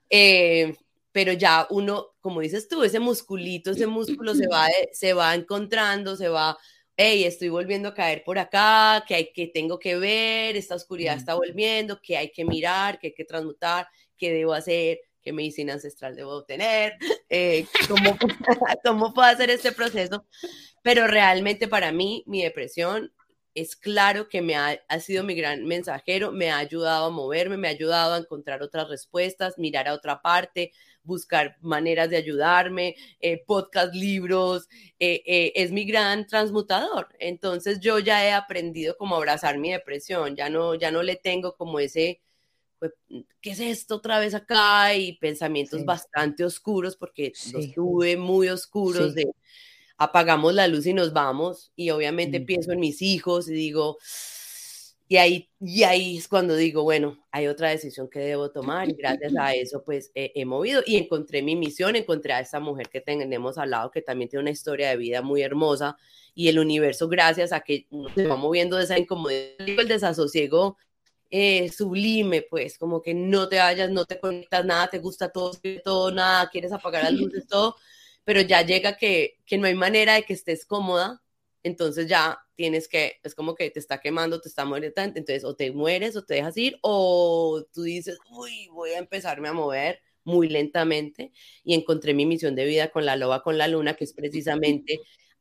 Eh, 0.09 0.75
pero 1.11 1.33
ya 1.33 1.67
uno, 1.69 2.15
como 2.21 2.41
dices 2.41 2.67
tú, 2.67 2.83
ese 2.83 2.99
musculito, 2.99 3.71
ese 3.71 3.87
músculo 3.87 4.35
se 4.35 4.47
va, 4.47 4.67
se 4.91 5.13
va 5.13 5.33
encontrando, 5.35 6.15
se 6.15 6.29
va 6.29 6.57
hey, 6.97 7.25
estoy 7.25 7.49
volviendo 7.49 7.89
a 7.89 7.93
caer 7.93 8.23
por 8.23 8.39
acá, 8.39 9.05
que, 9.07 9.13
hay, 9.13 9.31
que 9.31 9.47
tengo 9.47 9.77
que 9.77 9.97
ver, 9.97 10.57
esta 10.57 10.73
oscuridad 10.75 11.15
está 11.15 11.35
volviendo, 11.35 12.01
que 12.01 12.17
hay 12.17 12.31
que 12.31 12.43
mirar, 12.43 12.97
que 12.99 13.07
hay 13.07 13.13
que 13.13 13.23
transmutar, 13.23 13.87
qué 14.17 14.33
debo 14.33 14.53
hacer, 14.53 15.01
qué 15.27 15.33
medicina 15.33 15.73
ancestral 15.73 16.15
debo 16.15 16.45
tener, 16.45 16.93
eh, 17.27 17.65
cómo, 17.89 18.17
cómo 18.85 19.13
puedo 19.13 19.27
hacer 19.27 19.49
este 19.49 19.73
proceso. 19.73 20.25
Pero 20.81 21.05
realmente 21.05 21.67
para 21.67 21.91
mí, 21.91 22.23
mi 22.27 22.43
depresión 22.43 23.11
es 23.53 23.75
claro 23.75 24.29
que 24.29 24.41
me 24.41 24.55
ha, 24.55 24.79
ha, 24.87 24.99
sido 25.01 25.25
mi 25.25 25.35
gran 25.35 25.65
mensajero, 25.65 26.31
me 26.31 26.49
ha 26.49 26.59
ayudado 26.59 27.07
a 27.07 27.09
moverme, 27.09 27.57
me 27.57 27.67
ha 27.67 27.71
ayudado 27.71 28.13
a 28.13 28.19
encontrar 28.19 28.63
otras 28.63 28.87
respuestas, 28.87 29.57
mirar 29.57 29.89
a 29.89 29.95
otra 29.95 30.21
parte, 30.21 30.71
buscar 31.03 31.57
maneras 31.59 32.09
de 32.09 32.15
ayudarme, 32.15 32.95
eh, 33.19 33.43
podcast, 33.45 33.93
libros, 33.93 34.69
eh, 34.97 35.51
es 35.55 35.73
mi 35.73 35.83
gran 35.83 36.25
transmutador. 36.25 37.09
Entonces 37.19 37.81
yo 37.81 37.99
ya 37.99 38.25
he 38.25 38.31
aprendido 38.31 38.95
como 38.95 39.15
a 39.15 39.17
abrazar 39.17 39.57
mi 39.57 39.73
depresión, 39.73 40.37
ya 40.37 40.49
no, 40.49 40.75
ya 40.75 40.89
no 40.89 41.03
le 41.03 41.17
tengo 41.17 41.57
como 41.57 41.81
ese, 41.81 42.21
¿qué 43.41 43.51
es 43.51 43.59
esto 43.59 43.95
otra 43.95 44.19
vez 44.19 44.33
acá? 44.33 44.95
Y 44.95 45.17
pensamientos 45.17 45.85
bastante 45.85 46.43
oscuros, 46.43 46.95
porque 46.95 47.33
los 47.53 47.71
tuve 47.73 48.17
muy 48.17 48.49
oscuros 48.49 49.15
de 49.15 49.31
apagamos 49.97 50.53
la 50.53 50.67
luz 50.67 50.85
y 50.85 50.93
nos 50.93 51.11
vamos, 51.11 51.71
y 51.75 51.89
obviamente 51.89 52.39
pienso 52.39 52.71
en 52.71 52.79
mis 52.79 53.01
hijos 53.01 53.49
y 53.49 53.53
digo, 53.53 53.97
y 55.09 55.17
ahí, 55.17 55.49
y 55.61 55.83
ahí 55.83 56.17
es 56.17 56.27
cuando 56.27 56.55
digo, 56.55 56.83
bueno, 56.83 57.17
hay 57.31 57.47
otra 57.47 57.69
decisión 57.69 58.09
que 58.09 58.19
debo 58.19 58.51
tomar 58.51 58.89
y 58.89 58.93
gracias 58.93 59.33
a 59.37 59.53
eso 59.55 59.83
pues 59.83 60.11
he, 60.13 60.43
movido 60.45 60.83
y 60.85 60.97
encontré 60.97 61.41
mi 61.41 61.55
misión, 61.55 61.95
encontré 61.95 62.33
a 62.33 62.41
esa 62.41 62.59
mujer 62.59 62.89
que 62.89 62.99
tenemos 62.99 63.57
al 63.57 63.71
lado 63.71 63.89
que 63.89 64.01
también 64.01 64.29
tiene 64.29 64.41
una 64.41 64.51
historia 64.51 64.89
de 64.89 64.97
vida 64.97 65.21
muy 65.21 65.41
hermosa 65.41 65.97
y 66.35 66.49
el 66.49 66.59
universo 66.59 67.07
gracias 67.07 67.53
a 67.53 67.61
que 67.61 67.87
uno 67.89 68.09
se 68.13 68.27
va 68.27 68.35
moviendo 68.35 68.75
de 68.75 68.83
esa 68.83 68.99
incomodidad, 68.99 69.55
el 69.59 69.87
desasosiego 69.87 70.77
eh, 71.29 71.69
sublime, 71.71 72.41
pues 72.43 72.77
como 72.77 73.01
que 73.01 73.13
no 73.13 73.49
te 73.49 73.57
vayas, 73.57 73.89
no 73.91 74.05
te 74.05 74.19
conectas, 74.19 74.65
nada 74.65 74.89
te 74.89 74.99
gusta 74.99 75.29
todo, 75.29 75.51
todo, 75.83 76.11
nada, 76.11 76.49
quieres 76.49 76.71
apagar 76.71 77.03
las 77.03 77.13
luces, 77.13 77.47
todo, 77.49 77.75
pero 78.23 78.41
ya 78.41 78.61
llega 78.61 78.97
que, 78.97 79.39
que 79.45 79.57
no 79.57 79.67
hay 79.67 79.75
manera 79.75 80.15
de 80.15 80.23
que 80.23 80.33
estés 80.33 80.65
cómoda 80.65 81.21
entonces 81.67 82.07
ya 82.07 82.39
tienes 82.55 82.87
que, 82.87 83.19
es 83.23 83.35
como 83.35 83.55
que 83.55 83.69
te 83.69 83.79
está 83.79 83.99
quemando, 83.99 84.41
te 84.41 84.49
está 84.49 84.65
muriendo, 84.65 85.01
entonces 85.01 85.43
o 85.43 85.55
te 85.55 85.71
mueres 85.71 86.15
o 86.15 86.23
te 86.23 86.35
dejas 86.35 86.57
ir 86.57 86.79
o 86.81 87.63
tú 87.73 87.83
dices, 87.83 88.17
uy, 88.31 88.69
voy 88.71 88.91
a 88.91 88.99
empezarme 88.99 89.49
a 89.49 89.53
mover 89.53 90.01
muy 90.23 90.49
lentamente 90.49 91.31
y 91.63 91.73
encontré 91.73 92.13
mi 92.13 92.25
misión 92.25 92.55
de 92.55 92.65
vida 92.65 92.89
con 92.89 93.05
la 93.05 93.15
loba 93.15 93.43
con 93.43 93.57
la 93.57 93.67
luna, 93.67 93.95
que 93.95 94.05
es 94.05 94.13
precisamente 94.63 94.99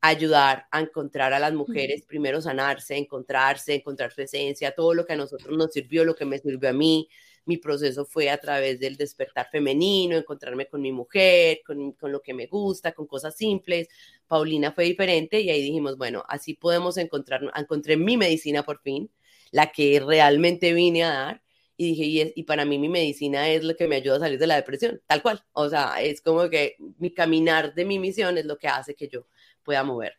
ayudar 0.09 0.67
a 0.71 0.81
encontrar 0.81 1.33
a 1.33 1.39
las 1.39 1.53
mujeres, 1.53 2.05
primero 2.07 2.41
sanarse, 2.41 2.97
encontrarse, 2.97 3.75
encontrar 3.75 4.13
su 4.13 4.23
esencia, 4.23 4.75
todo 4.75 4.95
lo 4.95 5.07
que 5.07 5.15
a 5.15 5.17
nosotros 5.17 5.57
nos 5.57 5.73
sirvió, 5.73 6.05
lo 6.05 6.15
que 6.15 6.25
me 6.25 6.39
sirvió 6.39 6.71
a 6.71 6.73
mí, 6.73 7.09
mi 7.47 7.57
proceso 7.59 8.05
fue 8.05 8.29
a 8.29 8.39
través 8.39 8.81
del 8.81 8.97
despertar 8.97 9.49
femenino, 9.51 10.17
encontrarme 10.17 10.67
con 10.67 10.83
mi 10.83 10.93
mujer, 10.93 11.61
con, 11.65 11.93
con, 11.93 12.13
lo 12.13 12.21
que 12.21 12.35
me 12.35 12.47
gusta, 12.47 12.93
con 12.93 13.07
cosas 13.07 13.37
simples. 13.37 13.89
Paulina 14.27 14.73
fue 14.73 14.85
diferente 14.85 15.41
y 15.41 15.51
ahí 15.51 15.63
dijimos, 15.63 15.97
bueno, 15.97 16.25
así 16.29 16.55
podemos 16.55 16.97
encontrar, 16.99 17.41
encontré 17.57 17.97
mi 17.97 18.17
medicina 18.17 18.65
por 18.65 18.81
fin, 18.83 19.11
la 19.53 19.71
que 19.73 20.01
realmente 20.01 20.73
vine 20.75 21.05
a 21.05 21.11
dar. 21.11 21.43
Y 21.79 21.91
dije, 21.91 22.05
y, 22.05 22.33
y 22.41 22.43
para 22.45 22.65
mí 22.65 22.79
mi 22.79 22.89
medicina 22.89 23.49
es 23.51 23.63
lo 23.63 23.77
que 23.77 23.87
me 23.87 23.97
ayuda 23.97 24.17
a 24.17 24.21
salir 24.21 24.39
de 24.39 24.47
la 24.47 24.57
depresión, 24.57 25.01
tal 25.07 25.23
cual. 25.23 25.45
O 25.53 25.69
sea, 25.69 26.01
es 26.03 26.21
como 26.23 26.49
que 26.51 26.77
mi 26.99 27.13
caminar 27.13 27.75
de 27.75 27.85
mi 27.85 27.99
misión 27.99 28.39
es 28.39 28.47
lo 28.47 28.59
que 28.59 28.69
hace 28.69 28.95
que 28.95 29.09
yo 29.09 29.27
pueda 29.67 29.85
mover. 29.85 30.15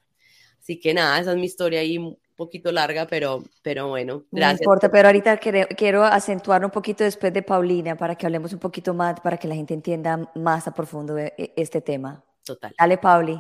Así 0.60 0.80
que 0.80 0.94
nada, 0.94 1.20
esa 1.20 1.32
es 1.32 1.38
mi 1.38 1.46
historia 1.46 1.80
ahí 1.80 1.98
poquito 2.38 2.72
larga, 2.72 3.08
pero, 3.08 3.44
pero 3.64 3.90
bueno, 3.90 4.24
gracias. 4.32 4.62
No 4.62 4.64
importa, 4.64 4.92
pero 4.92 5.08
ahorita 5.10 5.38
quiero, 5.38 5.68
quiero 5.76 6.04
acentuar 6.06 6.64
un 6.64 6.72
poquito 6.72 7.04
después 7.04 7.34
de 7.34 7.42
Paulina 7.42 7.98
para 7.98 8.16
que 8.16 8.26
hablemos 8.26 8.54
un 8.54 8.60
poquito 8.60 8.94
más, 8.94 9.20
para 9.20 9.38
que 9.38 9.48
la 9.48 9.56
gente 9.56 9.74
entienda 9.74 10.32
más 10.36 10.68
a 10.68 10.74
profundo 10.74 11.18
e, 11.18 11.34
e, 11.36 11.54
este 11.58 11.82
tema. 11.82 12.24
Total. 12.46 12.74
Dale, 12.78 12.98
Pauli. 13.00 13.38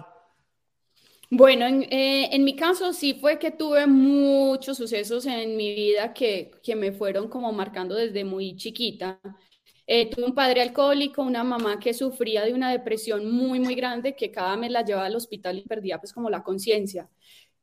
Bueno, 1.29 1.65
en, 1.65 1.83
eh, 1.83 2.29
en, 2.31 2.43
mi 2.43 2.55
caso 2.55 2.91
sí 2.91 3.13
fue 3.13 3.37
que 3.37 3.51
tuve 3.51 3.85
muchos 3.85 4.77
sucesos 4.77 5.25
en 5.25 5.55
mi 5.57 5.75
vida 5.75 6.13
que, 6.13 6.51
que 6.63 6.75
me 6.75 6.91
fueron 6.91 7.27
como 7.27 7.51
marcando 7.51 7.95
desde 7.95 8.23
muy 8.23 8.55
chiquita. 8.55 9.19
Eh, 9.87 10.09
tuve 10.09 10.25
un 10.25 10.35
padre 10.35 10.61
alcohólico, 10.61 11.21
una 11.23 11.43
mamá 11.45 11.79
que 11.79 11.93
sufría 11.93 12.43
de 12.43 12.53
una 12.53 12.71
depresión 12.71 13.31
muy, 13.31 13.59
muy 13.59 13.73
grande, 13.73 14.15
que 14.15 14.31
cada 14.31 14.57
mes 14.57 14.69
la 14.71 14.83
llevaba 14.83 15.07
al 15.07 15.15
hospital 15.15 15.57
y 15.57 15.63
perdía 15.63 15.97
pues 15.99 16.11
como 16.13 16.29
la 16.29 16.43
conciencia. 16.43 17.09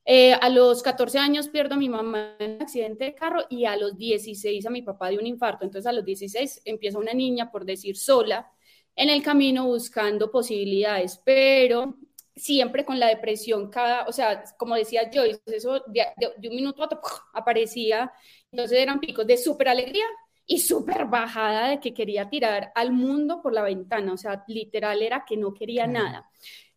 Eh, 0.06 0.34
a 0.34 0.48
los 0.50 0.82
14 0.82 1.18
años 1.18 1.48
pierdo 1.48 1.74
a 1.74 1.78
mi 1.78 1.88
mamá 1.88 2.36
en 2.38 2.52
un 2.56 2.62
accidente 2.62 3.04
de 3.04 3.14
carro 3.14 3.44
y 3.48 3.64
a 3.66 3.76
los 3.76 3.96
16 3.96 4.66
a 4.66 4.70
mi 4.70 4.82
papá 4.82 5.10
de 5.10 5.18
un 5.18 5.26
infarto. 5.26 5.64
Entonces 5.64 5.86
a 5.86 5.92
los 5.92 6.04
16 6.04 6.62
empieza 6.64 6.98
una 6.98 7.12
niña, 7.14 7.50
por 7.50 7.64
decir, 7.66 7.96
sola 7.96 8.50
en 8.96 9.10
el 9.10 9.22
camino 9.22 9.66
buscando 9.66 10.30
posibilidades, 10.30 11.20
pero 11.24 11.96
siempre 12.36 12.84
con 12.84 12.98
la 12.98 13.08
depresión, 13.08 13.70
cada, 13.70 14.06
o 14.06 14.12
sea, 14.12 14.44
como 14.58 14.74
decía 14.76 15.10
Joyce, 15.12 15.40
eso 15.46 15.82
de, 15.86 16.48
un 16.48 16.56
minuto 16.56 16.82
a 16.82 16.86
otro 16.86 17.00
aparecía, 17.32 18.12
entonces 18.50 18.78
eran 18.78 19.00
picos 19.00 19.26
de 19.26 19.36
súper 19.36 19.68
alegría 19.68 20.04
y 20.46 20.58
súper 20.58 21.06
bajada 21.06 21.68
de 21.70 21.80
que 21.80 21.94
quería 21.94 22.28
tirar 22.28 22.72
al 22.74 22.92
mundo 22.92 23.40
por 23.42 23.52
la 23.52 23.62
ventana, 23.62 24.12
o 24.12 24.16
sea, 24.16 24.44
literal 24.48 25.02
era 25.02 25.24
que 25.26 25.36
no 25.36 25.54
quería 25.54 25.86
nada. 25.86 26.28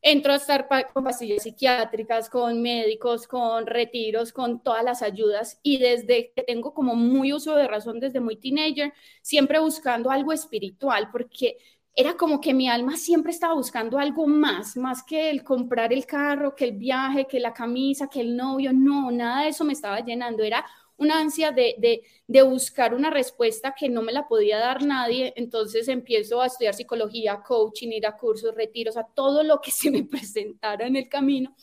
Entro 0.01 0.31
a 0.31 0.37
estar 0.37 0.67
con 0.93 1.03
pastillas 1.03 1.43
psiquiátricas, 1.43 2.29
con 2.29 2.61
médicos, 2.61 3.27
con 3.27 3.65
retiros, 3.65 4.31
con 4.31 4.61
todas 4.63 4.83
las 4.83 5.01
ayudas 5.01 5.59
y 5.63 5.79
desde 5.79 6.31
que 6.33 6.43
tengo 6.43 6.73
como 6.73 6.95
muy 6.95 7.33
uso 7.33 7.55
de 7.55 7.67
razón 7.67 7.99
desde 7.99 8.19
muy 8.19 8.37
teenager, 8.37 8.93
siempre 9.21 9.59
buscando 9.59 10.11
algo 10.11 10.31
espiritual, 10.31 11.09
porque 11.11 11.57
era 11.93 12.15
como 12.15 12.39
que 12.39 12.53
mi 12.53 12.69
alma 12.69 12.95
siempre 12.95 13.31
estaba 13.31 13.55
buscando 13.55 13.97
algo 13.97 14.27
más, 14.27 14.77
más 14.77 15.01
que 15.03 15.31
el 15.31 15.43
comprar 15.43 15.91
el 15.91 16.05
carro, 16.05 16.55
que 16.55 16.65
el 16.65 16.73
viaje, 16.73 17.25
que 17.25 17.39
la 17.39 17.53
camisa, 17.53 18.07
que 18.07 18.21
el 18.21 18.37
novio, 18.37 18.71
no, 18.71 19.09
nada 19.11 19.41
de 19.43 19.49
eso 19.49 19.65
me 19.65 19.73
estaba 19.73 19.99
llenando, 20.01 20.43
era 20.43 20.63
una 20.97 21.19
ansia 21.19 21.51
de, 21.51 22.03
buscar 22.45 22.93
una 22.93 23.09
respuesta 23.09 23.73
que 23.77 23.89
no 23.89 24.01
me 24.01 24.11
la 24.11 24.27
podía 24.27 24.57
dar 24.57 24.83
nadie, 24.83 25.33
entonces 25.35 25.87
empiezo 25.87 26.41
a 26.41 26.47
estudiar 26.47 26.73
psicología, 26.73 27.41
coaching, 27.41 27.89
ir 27.89 28.07
a 28.07 28.17
cursos, 28.17 28.55
retiros, 28.55 28.97
a 28.97 29.03
todo 29.03 29.43
lo 29.43 29.61
que 29.61 29.71
se 29.71 29.91
me 29.91 30.03
presentara 30.03 30.87
en 30.87 30.95
el 30.95 31.07
camino. 31.07 31.55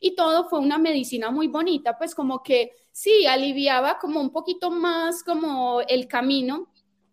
Y 0.00 0.14
todo 0.14 0.48
fue 0.48 0.58
una 0.58 0.78
medicina 0.78 1.30
muy 1.30 1.48
bonita, 1.48 1.96
pues 1.96 2.14
como 2.14 2.42
que 2.42 2.72
sí, 2.90 3.26
aliviaba 3.26 3.98
como 3.98 4.20
un 4.20 4.30
poquito 4.30 4.70
más 4.70 5.22
como 5.22 5.80
el 5.82 6.08
camino, 6.08 6.68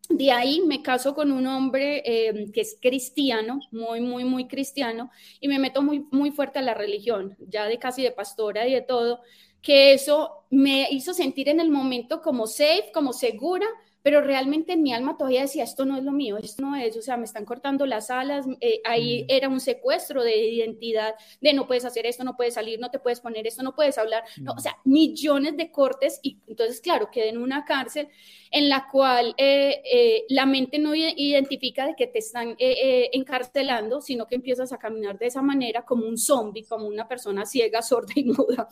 de 0.10 0.32
ahí 0.32 0.62
me 0.66 0.82
caso 0.82 1.14
con 1.14 1.32
un 1.32 1.46
hombre 1.46 2.02
eh, 2.04 2.52
que 2.52 2.62
es 2.62 2.78
cristiano, 2.82 3.60
muy, 3.72 4.02
muy, 4.02 4.24
muy 4.26 4.48
cristiano, 4.48 5.12
y 5.40 5.48
me 5.48 5.60
meto 5.60 5.84
muy, 5.84 6.04
muy 6.12 6.32
fuerte 6.32 6.58
a 6.58 6.64
la 6.64 6.74
religión, 6.74 7.38
ya 7.40 7.66
de 7.66 7.78
casi 7.78 8.02
de 8.02 8.12
pastora 8.12 8.68
y 8.68 8.74
de 8.74 8.82
todo 8.82 9.22
que 9.62 9.94
eso 9.94 10.39
me 10.50 10.88
hizo 10.92 11.14
sentir 11.14 11.50
en 11.50 11.60
el 11.60 11.70
momento 11.70 12.22
como 12.22 12.48
safe, 12.48 12.92
como 12.94 13.14
segura, 13.14 13.68
pero 14.02 14.22
realmente 14.22 14.74
en 14.74 14.82
mi 14.82 14.94
alma 14.94 15.18
todavía 15.18 15.42
decía, 15.42 15.64
esto 15.64 15.86
no 15.86 15.98
es 15.98 16.04
lo 16.04 16.12
mío, 16.12 16.38
esto 16.38 16.62
no 16.62 16.76
es, 16.76 16.96
o 16.96 17.02
sea, 17.02 17.18
me 17.18 17.26
están 17.26 17.46
cortando 17.46 17.86
las 17.86 18.10
alas, 18.10 18.46
eh, 18.62 18.82
ahí 18.86 19.26
era 19.28 19.50
un 19.50 19.60
secuestro 19.60 20.24
de 20.24 20.38
identidad, 20.38 21.16
de 21.42 21.54
no 21.54 21.68
puedes 21.68 21.86
hacer 21.86 22.06
esto, 22.06 22.24
no 22.24 22.38
puedes 22.38 22.54
salir, 22.54 22.80
no 22.80 22.90
te 22.92 23.00
puedes 23.00 23.20
poner 23.20 23.46
esto, 23.46 23.62
no 23.62 23.76
puedes 23.76 23.98
hablar, 23.98 24.24
no, 24.42 24.54
o 24.54 24.60
sea, 24.60 24.78
millones 24.86 25.58
de 25.58 25.72
cortes 25.72 26.20
y 26.24 26.40
entonces, 26.48 26.80
claro, 26.80 27.10
quedé 27.12 27.30
en 27.30 27.38
una 27.38 27.66
cárcel 27.66 28.08
en 28.52 28.70
la 28.70 28.88
cual 28.90 29.36
eh, 29.38 29.82
eh, 29.92 30.26
la 30.30 30.46
mente 30.46 30.80
no 30.80 30.96
identifica 30.96 31.86
de 31.86 31.96
que 31.96 32.08
te 32.08 32.20
están 32.20 32.56
encarcelando, 32.58 34.02
sino 34.02 34.28
que 34.28 34.36
empiezas 34.36 34.72
a 34.72 34.78
caminar 34.78 35.20
de 35.20 35.28
esa 35.28 35.42
manera 35.42 35.84
como 35.86 36.08
un 36.08 36.18
zombie, 36.18 36.64
como 36.64 36.88
una 36.88 37.08
persona 37.08 37.46
ciega, 37.46 37.82
sorda 37.90 38.14
y 38.16 38.24
muda, 38.24 38.68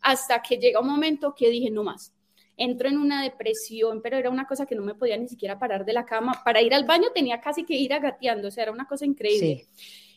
hasta 0.00 0.40
que 0.40 0.56
llega 0.56 0.80
un 0.80 0.88
momento 0.88 1.34
que 1.34 1.50
dije, 1.50 1.70
no 1.70 1.84
más 1.84 2.14
entro 2.60 2.88
en 2.88 2.98
una 2.98 3.22
depresión, 3.22 4.02
pero 4.02 4.18
era 4.18 4.28
una 4.28 4.46
cosa 4.46 4.66
que 4.66 4.74
no 4.74 4.82
me 4.82 4.94
podía 4.94 5.16
ni 5.16 5.26
siquiera 5.26 5.58
parar 5.58 5.86
de 5.86 5.94
la 5.94 6.04
cama. 6.04 6.42
Para 6.44 6.60
ir 6.60 6.74
al 6.74 6.84
baño 6.84 7.08
tenía 7.14 7.40
casi 7.40 7.64
que 7.64 7.74
ir 7.74 7.92
agateando, 7.94 8.48
o 8.48 8.50
sea, 8.50 8.64
era 8.64 8.72
una 8.72 8.86
cosa 8.86 9.06
increíble. 9.06 9.66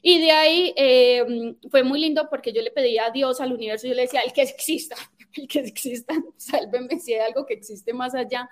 Y 0.01 0.19
de 0.19 0.31
ahí 0.31 0.73
eh, 0.75 1.55
fue 1.71 1.83
muy 1.83 2.01
lindo 2.01 2.27
porque 2.29 2.51
yo 2.51 2.62
le 2.62 2.71
pedía 2.71 3.05
a 3.05 3.12
Dios, 3.12 3.39
al 3.39 3.53
universo, 3.53 3.88
yo 3.88 3.93
le 3.93 4.01
decía, 4.01 4.19
el 4.19 4.33
que 4.33 4.41
exista, 4.41 4.97
el 5.33 5.47
que 5.47 5.59
exista, 5.59 6.13
sálveme 6.35 7.00
si 7.00 7.13
hay 7.13 7.21
algo 7.21 7.45
que 7.45 7.53
existe 7.53 7.93
más 7.93 8.13
allá. 8.13 8.50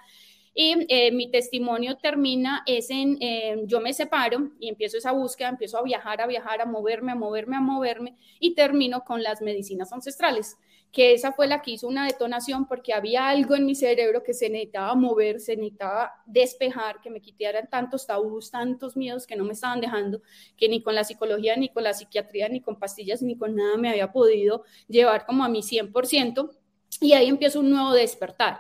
Y 0.54 0.86
eh, 0.90 1.12
mi 1.12 1.32
testimonio 1.32 1.98
termina 1.98 2.64
es 2.66 2.90
en, 2.90 3.18
eh, 3.22 3.62
yo 3.66 3.80
me 3.80 3.94
separo 3.94 4.52
y 4.60 4.68
empiezo 4.68 4.98
esa 4.98 5.14
búsqueda, 5.14 5.50
empiezo 5.50 5.78
a 5.78 5.84
viajar, 5.84 6.22
a 6.22 6.28
viajar, 6.28 6.62
a 6.62 6.66
moverme, 6.66 7.14
a 7.14 7.16
moverme, 7.16 7.56
a 7.56 7.62
moverme 7.62 8.18
y 8.40 8.54
termino 8.54 9.04
con 9.06 9.24
las 9.24 9.42
medicinas 9.42 9.94
ancestrales 9.94 10.58
que 10.92 11.14
esa 11.14 11.32
fue 11.32 11.48
la 11.48 11.62
que 11.62 11.72
hizo 11.72 11.88
una 11.88 12.06
detonación 12.06 12.68
porque 12.68 12.94
había 12.94 13.30
algo 13.30 13.56
en 13.56 13.66
mi 13.66 13.76
cerebro 13.76 14.24
que 14.24 14.34
se 14.34 14.50
necesitaba 14.50 14.94
mover, 14.96 15.40
se 15.40 15.56
necesitaba 15.56 16.12
despejar, 16.26 17.00
que 17.02 17.10
me 17.10 17.22
quitaran 17.22 17.70
tantos 17.70 18.06
tabús, 18.06 18.52
tantos 18.52 18.98
miedos 18.98 19.26
que 19.26 19.38
no 19.38 19.46
me 19.46 19.54
estaban 19.54 19.80
dejando, 19.80 20.22
que 20.58 20.68
ni 20.68 20.84
con 20.84 20.96
la 20.96 21.04
psicología, 21.04 21.56
ni 21.56 21.70
con 21.70 21.84
la 21.84 21.94
psiquiatría, 21.94 22.50
ni 22.50 22.62
con 22.62 22.78
pastillas, 22.78 23.22
ni 23.22 23.38
con 23.38 23.56
nada 23.56 23.78
me 23.78 23.90
había 23.90 24.12
podido 24.12 24.64
llevar 24.88 25.26
como 25.26 25.44
a 25.46 25.50
mi 25.50 25.62
100%. 25.62 26.52
Y 27.00 27.14
ahí 27.14 27.30
empiezo 27.30 27.62
un 27.62 27.70
nuevo 27.70 27.94
despertar. 27.94 28.60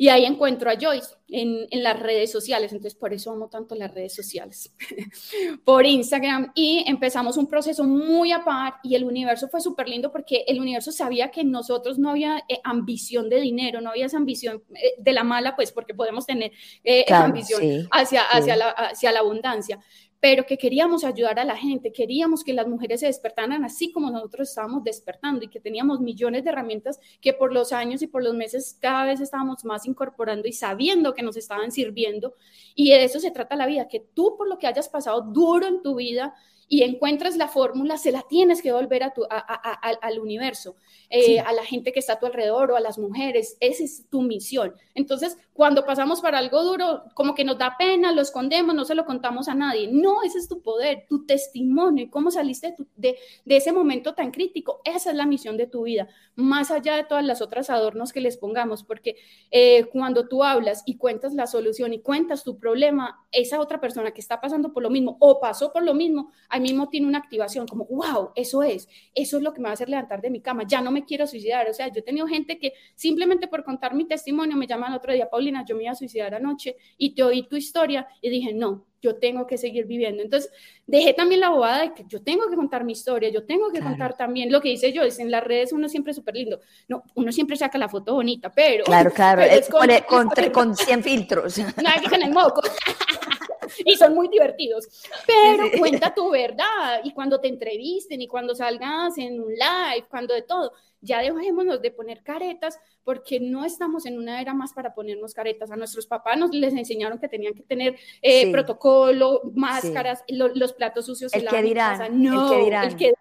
Y 0.00 0.10
ahí 0.10 0.24
encuentro 0.24 0.70
a 0.70 0.74
Joyce 0.80 1.16
en, 1.26 1.66
en, 1.72 1.82
las 1.82 1.98
redes 1.98 2.30
sociales, 2.30 2.72
entonces 2.72 2.96
por 2.96 3.12
eso 3.12 3.32
amo 3.32 3.48
tanto 3.48 3.74
las 3.74 3.92
redes 3.92 4.14
sociales, 4.14 4.72
por 5.64 5.84
Instagram, 5.84 6.52
y 6.54 6.84
empezamos 6.86 7.36
un 7.36 7.48
proceso 7.48 7.82
muy 7.82 8.30
a 8.30 8.44
par 8.44 8.74
y 8.84 8.94
el 8.94 9.02
universo 9.02 9.48
fue 9.48 9.60
súper 9.60 9.88
lindo 9.88 10.12
porque 10.12 10.44
el 10.46 10.60
universo 10.60 10.92
sabía 10.92 11.32
que 11.32 11.42
nosotros 11.42 11.98
no 11.98 12.10
había 12.10 12.44
eh, 12.48 12.60
ambición 12.62 13.28
de 13.28 13.40
dinero, 13.40 13.80
no 13.80 13.90
había 13.90 14.06
esa 14.06 14.18
ambición 14.18 14.62
eh, 14.76 14.94
de 14.98 15.12
la 15.12 15.24
mala, 15.24 15.56
pues 15.56 15.72
porque 15.72 15.94
podemos 15.94 16.24
tener 16.26 16.52
eh, 16.84 17.04
esa 17.04 17.24
ambición 17.24 17.88
hacia, 17.90 18.22
hacia, 18.22 18.54
la, 18.54 18.70
hacia 18.70 19.10
la 19.10 19.18
abundancia, 19.18 19.80
pero 20.20 20.46
que 20.46 20.58
queríamos 20.58 21.04
ayudar 21.04 21.38
a 21.38 21.44
la 21.44 21.56
gente, 21.56 21.92
queríamos 21.92 22.42
que 22.42 22.52
las 22.52 22.66
mujeres 22.66 23.00
se 23.00 23.06
despertaran 23.06 23.64
así 23.64 23.92
como 23.92 24.10
nosotros 24.10 24.48
estábamos 24.48 24.82
despertando 24.82 25.44
y 25.44 25.48
que 25.48 25.60
teníamos 25.60 26.00
millones 26.00 26.44
de 26.44 26.50
herramientas 26.50 26.98
que 27.20 27.32
por 27.32 27.52
los 27.52 27.72
años 27.72 28.02
y 28.02 28.08
por 28.08 28.24
los 28.24 28.34
meses 28.34 28.76
cada 28.80 29.04
vez 29.04 29.20
estábamos 29.20 29.64
más 29.64 29.86
incorporando 29.86 30.48
y 30.48 30.52
sabiendo 30.52 31.14
que 31.14 31.22
nos 31.22 31.36
estaban 31.36 31.70
sirviendo. 31.70 32.34
Y 32.74 32.90
de 32.90 33.04
eso 33.04 33.20
se 33.20 33.30
trata 33.30 33.56
la 33.56 33.66
vida, 33.66 33.88
que 33.88 34.00
tú 34.00 34.36
por 34.36 34.48
lo 34.48 34.58
que 34.58 34.66
hayas 34.66 34.88
pasado 34.88 35.22
duro 35.22 35.66
en 35.66 35.82
tu 35.82 35.94
vida, 35.94 36.34
y 36.68 36.82
encuentras 36.82 37.36
la 37.36 37.48
fórmula, 37.48 37.96
se 37.96 38.12
la 38.12 38.22
tienes 38.22 38.60
que 38.60 38.72
volver 38.72 39.02
a 39.02 39.14
tu, 39.14 39.26
al 39.28 40.18
universo, 40.20 40.76
eh, 41.08 41.40
a 41.40 41.52
la 41.52 41.64
gente 41.64 41.92
que 41.92 41.98
está 41.98 42.14
a 42.14 42.18
tu 42.18 42.26
alrededor 42.26 42.70
o 42.70 42.76
a 42.76 42.80
las 42.80 42.98
mujeres. 42.98 43.56
Esa 43.60 43.84
es 43.84 44.06
tu 44.10 44.20
misión. 44.20 44.74
Entonces, 44.94 45.38
cuando 45.54 45.86
pasamos 45.86 46.20
para 46.20 46.38
algo 46.38 46.62
duro, 46.62 47.04
como 47.14 47.34
que 47.34 47.44
nos 47.44 47.58
da 47.58 47.76
pena, 47.78 48.12
lo 48.12 48.20
escondemos, 48.20 48.74
no 48.74 48.84
se 48.84 48.94
lo 48.94 49.06
contamos 49.06 49.48
a 49.48 49.54
nadie. 49.54 49.88
No, 49.90 50.22
ese 50.22 50.38
es 50.38 50.48
tu 50.48 50.60
poder, 50.60 51.06
tu 51.08 51.24
testimonio 51.24 52.04
y 52.04 52.10
cómo 52.10 52.30
saliste 52.30 52.76
de, 52.96 53.16
de, 53.44 53.56
ese 53.56 53.72
momento 53.72 54.14
tan 54.14 54.30
crítico. 54.30 54.82
Esa 54.84 55.10
es 55.10 55.16
la 55.16 55.26
misión 55.26 55.56
de 55.56 55.66
tu 55.66 55.84
vida, 55.84 56.08
más 56.36 56.70
allá 56.70 56.96
de 56.96 57.04
todas 57.04 57.24
las 57.24 57.40
otras 57.40 57.70
adornos 57.70 58.12
que 58.12 58.20
les 58.20 58.36
pongamos, 58.36 58.84
porque 58.84 59.16
eh, 59.50 59.86
cuando 59.86 60.28
tú 60.28 60.44
hablas 60.44 60.82
y 60.84 60.96
cuentas 60.96 61.32
la 61.32 61.46
solución 61.46 61.92
y 61.94 62.00
cuentas 62.00 62.44
tu 62.44 62.58
problema, 62.58 63.26
esa 63.32 63.58
otra 63.60 63.80
persona 63.80 64.12
que 64.12 64.20
está 64.20 64.40
pasando 64.40 64.72
por 64.72 64.82
lo 64.82 64.90
mismo 64.90 65.16
o 65.20 65.40
pasó 65.40 65.72
por 65.72 65.82
lo 65.82 65.94
mismo, 65.94 66.30
mismo 66.60 66.88
tiene 66.88 67.06
una 67.06 67.18
activación 67.18 67.66
como, 67.66 67.84
wow, 67.86 68.30
eso 68.34 68.62
es, 68.62 68.88
eso 69.14 69.36
es 69.36 69.42
lo 69.42 69.52
que 69.52 69.60
me 69.60 69.64
va 69.64 69.70
a 69.70 69.74
hacer 69.74 69.88
levantar 69.88 70.20
de 70.20 70.30
mi 70.30 70.40
cama, 70.40 70.64
ya 70.66 70.80
no 70.80 70.90
me 70.90 71.04
quiero 71.04 71.26
suicidar. 71.26 71.68
O 71.68 71.74
sea, 71.74 71.88
yo 71.88 72.00
he 72.00 72.02
tenido 72.02 72.26
gente 72.26 72.58
que 72.58 72.72
simplemente 72.94 73.48
por 73.48 73.64
contar 73.64 73.94
mi 73.94 74.06
testimonio 74.06 74.56
me 74.56 74.66
llaman 74.66 74.92
otro 74.92 75.12
día, 75.12 75.28
Paulina, 75.28 75.64
yo 75.66 75.76
me 75.76 75.84
iba 75.84 75.92
a 75.92 75.96
suicidar 75.96 76.34
anoche 76.34 76.76
y 76.96 77.14
te 77.14 77.22
oí 77.22 77.48
tu 77.48 77.56
historia 77.56 78.06
y 78.20 78.30
dije, 78.30 78.52
no, 78.52 78.86
yo 79.00 79.16
tengo 79.16 79.46
que 79.46 79.58
seguir 79.58 79.86
viviendo. 79.86 80.22
Entonces, 80.22 80.50
dejé 80.86 81.14
también 81.14 81.40
la 81.40 81.50
bobada 81.50 81.82
de 81.82 81.94
que 81.94 82.04
yo 82.08 82.22
tengo 82.22 82.48
que 82.48 82.56
contar 82.56 82.84
mi 82.84 82.92
historia, 82.92 83.28
yo 83.28 83.44
tengo 83.44 83.70
que 83.70 83.80
contar 83.80 84.16
también 84.16 84.50
lo 84.50 84.60
que 84.60 84.70
dice 84.70 84.92
yo, 84.92 85.02
es 85.02 85.18
en 85.18 85.30
las 85.30 85.44
redes 85.44 85.72
uno 85.72 85.88
siempre 85.88 86.10
es 86.10 86.16
súper 86.16 86.34
lindo. 86.34 86.60
No, 86.88 87.04
uno 87.14 87.32
siempre 87.32 87.56
saca 87.56 87.78
la 87.78 87.88
foto 87.88 88.14
bonita, 88.14 88.50
pero... 88.50 88.84
Claro, 88.84 89.10
claro, 89.12 89.42
es 89.42 89.68
con, 89.68 89.88
con, 90.08 90.30
con, 90.52 90.76
100 90.76 91.02
filtros. 91.04 91.58
No, 91.58 91.64
en 92.12 92.22
el 92.22 92.32
moco. 92.32 92.62
y 93.84 93.96
son 93.96 94.14
muy 94.14 94.28
divertidos. 94.28 94.88
Pero 95.26 95.70
cuenta 95.78 96.14
tu 96.14 96.30
verdad 96.30 97.00
y 97.04 97.12
cuando 97.12 97.40
te 97.40 97.48
entrevisten 97.48 98.20
y 98.20 98.26
cuando 98.26 98.54
salgas 98.54 99.18
en 99.18 99.40
un 99.40 99.52
live, 99.52 100.06
cuando 100.10 100.34
de 100.34 100.42
todo, 100.42 100.72
ya 101.00 101.20
dejémonos 101.20 101.80
de 101.80 101.90
poner 101.90 102.22
caretas 102.22 102.78
porque 103.04 103.40
no 103.40 103.64
estamos 103.64 104.04
en 104.06 104.18
una 104.18 104.40
era 104.40 104.54
más 104.54 104.72
para 104.72 104.94
ponernos 104.94 105.32
caretas. 105.32 105.70
A 105.70 105.76
nuestros 105.76 106.06
papás 106.06 106.36
nos 106.36 106.50
les 106.52 106.74
enseñaron 106.74 107.18
que 107.18 107.28
tenían 107.28 107.54
que 107.54 107.62
tener 107.62 107.96
eh, 108.22 108.50
protocolo, 108.50 109.42
máscaras, 109.54 110.24
los 110.28 110.72
platos 110.72 111.06
sucios. 111.06 111.32
El 111.32 111.46
que 111.46 111.62
dirán, 111.62 112.22
No, 112.22 112.44
el 112.44 112.58
que 112.58 112.64
dirán. 112.64 112.84
El 112.86 112.96
que 112.96 113.14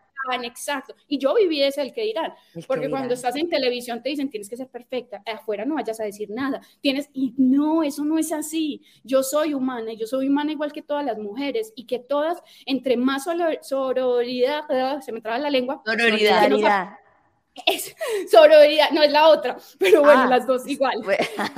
exacto. 0.44 0.96
Y 1.08 1.18
yo 1.18 1.36
viví 1.36 1.62
ese 1.62 1.82
el 1.82 1.94
que 1.94 2.02
dirán, 2.02 2.34
porque 2.68 2.90
cuando 2.90 3.14
estás 3.14 3.36
en 3.36 3.50
televisión 3.50 4.02
te 4.02 4.10
dicen 4.10 4.30
tienes 4.30 4.50
que 4.50 4.58
ser 4.58 4.68
perfecta, 4.68 5.22
afuera 5.26 5.66
no 5.66 5.76
vayas 5.76 6.00
a 6.00 6.04
decir 6.04 6.30
nada, 6.30 6.62
tienes, 6.82 7.10
y 7.14 7.34
no, 7.38 7.84
eso 7.84 8.04
no 8.04 8.18
es 8.18 8.32
así. 8.32 8.82
Yo 9.04 9.24
soy 9.24 9.54
humana, 9.54 9.94
yo 9.94 10.08
soy 10.08 10.28
humana 10.28 10.52
igual 10.52 10.72
que 10.72 10.82
todas 10.82 11.06
las 11.06 11.18
mujeres, 11.18 11.74
y 11.76 11.86
que 11.86 12.00
todas, 12.00 12.42
entre 12.66 12.98
más 12.98 13.26
sororidad, 13.62 14.64
ah, 14.70 15.02
se 15.02 15.12
me 15.12 15.22
traba 15.22 15.40
la 15.40 15.50
lengua. 15.50 15.82
Sororidad. 15.86 16.98
Es 17.66 17.96
sororidad, 18.32 18.92
no 18.92 19.02
es 19.02 19.12
la 19.12 19.30
otra, 19.30 19.58
pero 19.80 20.02
bueno, 20.02 20.24
ah, 20.24 20.28
las 20.28 20.46
dos 20.46 20.68
igual. 20.68 21.02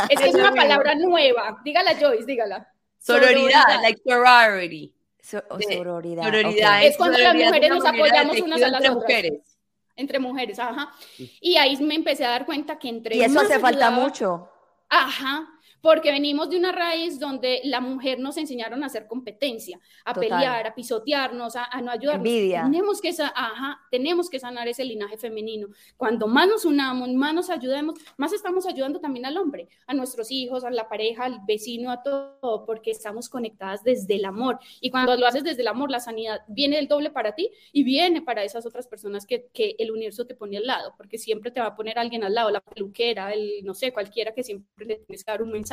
Es 0.09 0.21
es 0.21 0.33
una 0.33 0.53
palabra 0.53 0.95
nueva. 0.95 1.59
Dígala, 1.63 1.95
Joyce, 1.99 2.25
dígala. 2.25 2.71
Sororidad, 2.99 3.81
like 3.81 4.01
sorority 4.05 4.93
sororidad. 5.29 6.83
Es 6.83 6.97
cuando 6.97 7.17
las 7.17 7.35
mujeres 7.35 7.69
nos 7.69 7.85
apoyamos 7.85 8.41
unas 8.41 8.61
a 8.61 8.67
las 8.69 8.81
entre 8.81 8.91
Mujeres. 8.91 9.57
Entre 9.95 10.19
mujeres, 10.19 10.59
ajá. 10.59 10.93
Y 11.41 11.57
ahí 11.57 11.75
me 11.83 11.95
empecé 11.95 12.25
a 12.25 12.29
dar 12.29 12.45
cuenta 12.45 12.79
que 12.79 12.87
entre 12.87 13.17
Y 13.17 13.21
eso 13.21 13.39
hace 13.41 13.59
falta 13.59 13.91
mucho. 13.91 14.49
Ajá 14.89 15.58
porque 15.81 16.11
venimos 16.11 16.49
de 16.49 16.57
una 16.57 16.71
raíz 16.71 17.19
donde 17.19 17.61
la 17.63 17.79
mujer 17.79 18.19
nos 18.19 18.37
enseñaron 18.37 18.83
a 18.83 18.87
hacer 18.87 19.07
competencia, 19.07 19.79
a 20.05 20.13
pelear, 20.13 20.67
a 20.67 20.75
pisotearnos, 20.75 21.55
a, 21.55 21.67
no 21.81 21.91
ayudarnos. 21.91 22.25
Envidia. 22.25 22.63
Tenemos 22.63 23.01
que, 23.01 23.09
ajá, 23.09 23.79
tenemos 23.89 24.29
que 24.29 24.39
sanar 24.39 24.67
ese 24.67 24.83
linaje 24.83 25.17
femenino. 25.17 25.67
Cuando 25.97 26.27
más 26.27 26.47
nos 26.47 26.65
unamos, 26.65 27.09
más 27.09 27.33
nos 27.33 27.49
ayudemos, 27.49 27.99
más 28.17 28.33
estamos 28.33 28.65
ayudando 28.65 28.99
también 28.99 29.25
al 29.25 29.37
hombre, 29.37 29.69
a 29.87 29.93
nuestros 29.93 30.31
hijos, 30.31 30.63
a 30.63 30.69
la 30.69 30.89
pareja, 30.89 31.25
al 31.25 31.39
vecino, 31.47 31.91
a 31.91 32.03
todo, 32.03 32.65
porque 32.65 32.91
estamos 32.91 33.29
conectadas 33.29 33.83
desde 33.83 34.15
el 34.15 34.25
amor. 34.25 34.59
Y 34.81 34.91
cuando 34.91 35.15
lo 35.15 35.25
haces 35.25 35.43
desde 35.43 35.61
el 35.61 35.67
amor, 35.67 35.91
la 35.91 35.99
sanidad 35.99 36.41
viene 36.47 36.77
el 36.79 36.87
doble 36.87 37.09
para 37.09 37.35
ti 37.35 37.49
y 37.71 37.83
viene 37.83 38.21
para 38.21 38.43
esas 38.43 38.65
otras 38.65 38.87
personas 38.87 39.25
que, 39.25 39.47
que 39.53 39.75
el 39.79 39.91
universo 39.91 40.25
te 40.25 40.35
pone 40.35 40.57
al 40.57 40.65
lado, 40.65 40.93
porque 40.97 41.17
siempre 41.17 41.51
te 41.51 41.61
va 41.61 41.67
a 41.67 41.75
poner 41.75 41.97
alguien 41.97 42.23
al 42.23 42.33
lado, 42.33 42.49
la 42.49 42.61
peluquera, 42.61 43.33
el, 43.33 43.63
no 43.63 43.73
sé, 43.73 43.93
cualquiera 43.93 44.33
que 44.33 44.43
siempre 44.43 44.85
le 44.85 44.95
tienes 44.97 45.23
que 45.23 45.31
dar 45.31 45.41
un 45.41 45.51
mensaje 45.51 45.68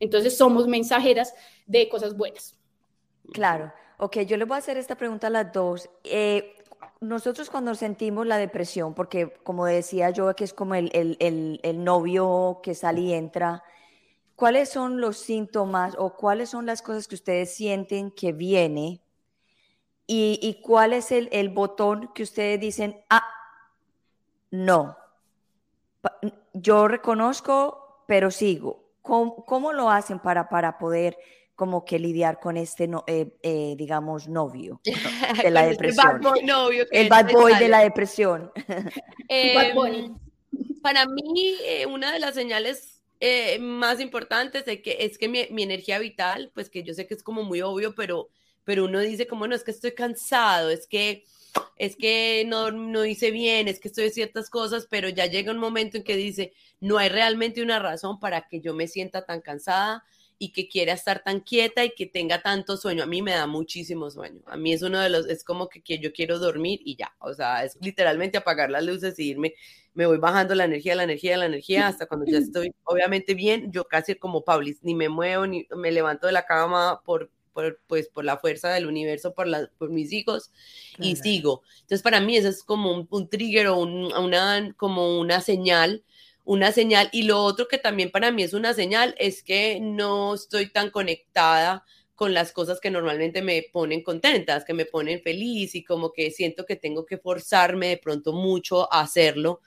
entonces 0.00 0.36
somos 0.36 0.66
mensajeras 0.66 1.34
de 1.66 1.88
cosas 1.88 2.16
buenas. 2.16 2.56
Claro. 3.32 3.72
Ok, 3.98 4.18
yo 4.20 4.36
le 4.36 4.44
voy 4.44 4.54
a 4.54 4.58
hacer 4.58 4.76
esta 4.76 4.96
pregunta 4.96 5.26
a 5.26 5.30
las 5.30 5.52
dos. 5.52 5.90
Eh, 6.04 6.54
nosotros 7.00 7.50
cuando 7.50 7.74
sentimos 7.74 8.26
la 8.26 8.38
depresión, 8.38 8.94
porque 8.94 9.32
como 9.42 9.66
decía 9.66 10.10
yo, 10.10 10.34
que 10.36 10.44
es 10.44 10.54
como 10.54 10.74
el, 10.76 10.90
el, 10.92 11.84
novio 11.84 12.60
que 12.62 12.74
sale 12.74 13.00
y 13.00 13.12
entra, 13.12 13.64
¿cuáles 14.36 14.68
son 14.68 15.00
los 15.00 15.18
síntomas 15.18 15.94
o 15.98 16.14
cuáles 16.16 16.50
son 16.50 16.66
las 16.66 16.80
cosas 16.80 17.08
que 17.08 17.16
ustedes 17.16 17.52
sienten 17.54 18.12
que 18.12 18.32
viene? 18.32 19.02
¿Y, 20.06 20.38
y 20.40 20.62
cuál 20.62 20.92
es 20.92 21.12
el, 21.12 21.28
el 21.32 21.48
botón 21.48 22.10
que 22.14 22.22
ustedes 22.22 22.60
dicen, 22.60 23.00
ah, 23.10 23.24
no, 24.50 24.96
yo 26.54 26.88
reconozco, 26.88 28.04
pero 28.06 28.30
sigo? 28.30 28.87
¿Cómo, 29.08 29.72
lo 29.72 29.90
hacen 29.90 30.18
para, 30.18 30.48
para 30.48 30.78
poder 30.78 31.16
como 31.54 31.84
que 31.84 31.98
lidiar 31.98 32.38
con 32.38 32.56
este, 32.56 32.88
eh, 33.06 33.34
eh, 33.42 33.74
digamos, 33.76 34.28
novio 34.28 34.80
de 35.42 35.50
la 35.50 35.66
depresión? 35.66 36.06
el 36.16 36.20
bad 36.20 36.30
boy 36.30 36.44
novio. 36.44 36.86
el 36.90 37.08
bad 37.08 37.32
boy 37.32 37.54
de 37.54 37.68
la 37.68 37.80
depresión. 37.80 38.52
Em, 39.28 40.14
para 40.82 41.06
mí, 41.06 41.56
eh, 41.64 41.86
una 41.86 42.12
de 42.12 42.18
las 42.18 42.34
señales 42.34 43.02
eh, 43.20 43.58
más 43.58 43.98
importantes 43.98 44.64
es 44.66 44.82
que, 44.82 44.98
es 45.00 45.18
que 45.18 45.28
mi, 45.28 45.46
mi, 45.50 45.62
energía 45.62 45.98
vital, 45.98 46.50
pues 46.54 46.70
que 46.70 46.82
yo 46.82 46.94
sé 46.94 47.06
que 47.06 47.14
es 47.14 47.22
como 47.22 47.42
muy 47.42 47.62
obvio, 47.62 47.94
pero, 47.94 48.28
pero 48.64 48.84
uno 48.84 49.00
dice 49.00 49.26
como, 49.26 49.46
no, 49.46 49.54
es 49.54 49.64
que 49.64 49.70
estoy 49.70 49.92
cansado, 49.92 50.70
es 50.70 50.86
que, 50.86 51.24
es 51.76 51.96
que 51.96 52.44
no, 52.46 52.70
no 52.70 53.04
hice 53.04 53.30
bien, 53.30 53.68
es 53.68 53.80
que 53.80 53.88
estoy 53.88 54.10
ciertas 54.10 54.50
cosas, 54.50 54.86
pero 54.90 55.08
ya 55.08 55.26
llega 55.26 55.52
un 55.52 55.58
momento 55.58 55.96
en 55.96 56.04
que 56.04 56.16
dice, 56.16 56.52
no 56.80 56.98
hay 56.98 57.08
realmente 57.08 57.62
una 57.62 57.78
razón 57.78 58.20
para 58.20 58.48
que 58.48 58.60
yo 58.60 58.74
me 58.74 58.88
sienta 58.88 59.24
tan 59.24 59.40
cansada, 59.40 60.04
y 60.38 60.52
que 60.52 60.68
quiera 60.68 60.92
estar 60.92 61.22
tan 61.24 61.40
quieta 61.40 61.84
y 61.84 61.90
que 61.90 62.06
tenga 62.06 62.40
tanto 62.42 62.76
sueño. 62.76 63.02
A 63.02 63.06
mí 63.06 63.22
me 63.22 63.32
da 63.32 63.46
muchísimo 63.46 64.10
sueño. 64.10 64.40
A 64.46 64.56
mí 64.56 64.72
es 64.72 64.82
uno 64.82 65.00
de 65.00 65.10
los, 65.10 65.26
es 65.26 65.42
como 65.42 65.68
que, 65.68 65.82
que 65.82 65.98
yo 65.98 66.12
quiero 66.12 66.38
dormir 66.38 66.80
y 66.84 66.96
ya. 66.96 67.12
O 67.18 67.34
sea, 67.34 67.64
es 67.64 67.76
literalmente 67.80 68.38
apagar 68.38 68.70
las 68.70 68.84
luces 68.84 69.18
y 69.18 69.30
irme, 69.30 69.54
me 69.94 70.06
voy 70.06 70.18
bajando 70.18 70.54
la 70.54 70.64
energía, 70.64 70.94
la 70.94 71.02
energía, 71.02 71.36
la 71.36 71.46
energía, 71.46 71.88
hasta 71.88 72.06
cuando 72.06 72.24
ya 72.26 72.38
estoy 72.38 72.72
obviamente 72.84 73.34
bien, 73.34 73.72
yo 73.72 73.84
casi 73.84 74.14
como 74.14 74.44
Paulis, 74.44 74.78
ni 74.82 74.94
me 74.94 75.08
muevo, 75.08 75.46
ni 75.46 75.66
me 75.76 75.90
levanto 75.90 76.28
de 76.28 76.32
la 76.32 76.46
cama 76.46 77.02
por, 77.04 77.32
por 77.58 77.80
pues, 77.88 78.08
por 78.08 78.24
la 78.24 78.38
fuerza 78.38 78.68
del 78.70 78.86
universo, 78.86 79.34
por, 79.34 79.48
la, 79.48 79.68
por 79.78 79.90
mis 79.90 80.12
hijos 80.12 80.52
y 81.00 81.16
sigo. 81.16 81.62
Entonces, 81.80 82.02
para 82.02 82.20
mí 82.20 82.36
eso 82.36 82.48
es 82.48 82.62
como 82.62 82.92
un, 82.92 83.08
un 83.10 83.28
trigger 83.28 83.66
o 83.66 83.78
un, 83.80 84.12
una, 84.12 84.72
como 84.76 85.18
una 85.18 85.40
señal 85.40 86.04
una 86.44 86.70
señal. 86.72 87.10
Y 87.12 87.24
lo 87.24 87.42
otro 87.42 87.66
que 87.66 87.76
también 87.76 88.10
para 88.12 88.30
mí 88.30 88.44
es 88.44 88.54
una 88.54 88.72
señal 88.74 89.14
es 89.18 89.42
que 89.42 89.80
no 89.80 90.34
estoy 90.34 90.70
tan 90.70 90.90
conectada 90.90 91.84
con 92.14 92.32
las 92.32 92.52
cosas 92.52 92.80
que 92.80 92.90
normalmente 92.90 93.42
me 93.42 93.66
ponen 93.72 94.02
contentas, 94.02 94.64
que 94.64 94.72
me 94.72 94.86
ponen 94.86 95.20
feliz 95.20 95.74
y 95.74 95.82
como 95.82 96.12
que 96.12 96.30
siento 96.30 96.64
que 96.64 96.76
tengo 96.76 97.04
que 97.04 97.18
forzarme 97.18 97.88
de 97.88 97.96
pronto 97.98 98.32
mucho 98.32 98.90
a 98.92 99.00
hacerlo. 99.00 99.60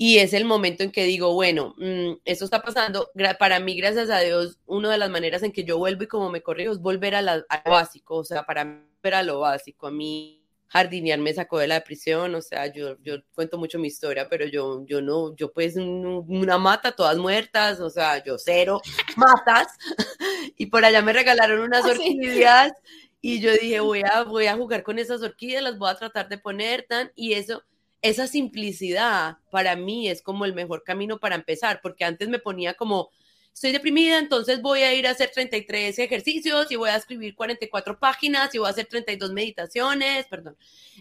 Y 0.00 0.18
es 0.18 0.32
el 0.32 0.44
momento 0.44 0.84
en 0.84 0.92
que 0.92 1.04
digo, 1.04 1.34
bueno, 1.34 1.74
mm, 1.76 2.20
eso 2.24 2.44
está 2.44 2.62
pasando. 2.62 3.10
Para 3.38 3.58
mí, 3.58 3.76
gracias 3.76 4.10
a 4.10 4.20
Dios, 4.20 4.58
una 4.64 4.92
de 4.92 4.98
las 4.98 5.10
maneras 5.10 5.42
en 5.42 5.50
que 5.50 5.64
yo 5.64 5.76
vuelvo 5.76 6.04
y 6.04 6.06
como 6.06 6.30
me 6.30 6.40
corrijo 6.40 6.70
es 6.70 6.78
volver 6.78 7.16
a, 7.16 7.22
lo 7.22 7.44
básico, 7.66 8.16
o 8.16 8.24
sea, 8.24 8.44
para 8.46 8.64
mí, 8.64 8.80
volver 9.02 9.14
a 9.14 9.22
lo 9.24 9.40
básico. 9.40 9.88
A 9.88 9.90
mí 9.90 10.38
jardinear 10.68 11.18
me 11.18 11.34
sacó 11.34 11.58
de 11.58 11.66
la 11.66 11.82
prisión, 11.82 12.34
o 12.34 12.42
sea, 12.42 12.72
yo, 12.72 12.96
yo 13.02 13.16
cuento 13.34 13.58
mucho 13.58 13.78
mi 13.78 13.88
historia, 13.88 14.28
pero 14.28 14.46
yo, 14.46 14.84
yo 14.86 15.00
no, 15.00 15.34
yo 15.34 15.50
pues 15.52 15.76
una 15.76 16.58
mata, 16.58 16.92
todas 16.92 17.16
muertas, 17.16 17.80
o 17.80 17.90
sea, 17.90 18.22
yo 18.22 18.38
cero 18.38 18.80
matas, 19.16 19.66
y 20.56 20.66
por 20.66 20.84
allá 20.84 21.02
me 21.02 21.12
regalaron 21.12 21.60
unas 21.60 21.84
ah, 21.84 21.90
orquídeas, 21.90 22.72
y 23.20 23.40
yo 23.40 23.50
dije, 23.52 23.80
voy 23.80 24.02
a, 24.02 24.22
voy 24.24 24.46
a 24.46 24.56
jugar 24.56 24.82
con 24.82 24.98
esas 24.98 25.22
orquídeas, 25.22 25.62
las 25.62 25.78
voy 25.78 25.90
a 25.90 25.96
tratar 25.96 26.28
de 26.28 26.38
poner 26.38 26.84
tan, 26.86 27.10
y 27.16 27.32
eso, 27.32 27.64
esa 28.02 28.26
simplicidad 28.26 29.38
para 29.50 29.76
mí 29.76 30.08
es 30.08 30.22
como 30.22 30.44
el 30.44 30.54
mejor 30.54 30.84
camino 30.84 31.18
para 31.18 31.34
empezar, 31.34 31.80
porque 31.82 32.04
antes 32.04 32.28
me 32.28 32.38
ponía 32.38 32.74
como, 32.74 33.10
estoy 33.52 33.72
deprimida, 33.72 34.18
entonces 34.18 34.62
voy 34.62 34.82
a 34.82 34.94
ir 34.94 35.06
a 35.06 35.10
hacer 35.10 35.30
33 35.34 35.98
ejercicios 35.98 36.70
y 36.70 36.76
voy 36.76 36.90
a 36.90 36.96
escribir 36.96 37.34
44 37.34 37.98
páginas 37.98 38.54
y 38.54 38.58
voy 38.58 38.68
a 38.68 38.70
hacer 38.70 38.86
32 38.86 39.32
meditaciones, 39.32 40.26
perdón. 40.26 40.56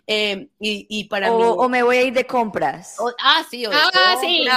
Eh, 0.07 0.47
y, 0.59 1.03
para 1.05 1.31
o, 1.31 1.37
mí... 1.37 1.43
O 1.45 1.69
me 1.69 1.83
voy 1.83 1.97
a 1.97 2.03
ir 2.03 2.13
de 2.13 2.25
compras. 2.25 2.97
ah, 3.21 3.45
sí. 3.49 3.65
O, 3.65 3.71
ah, 3.71 4.17
sí, 4.19 4.47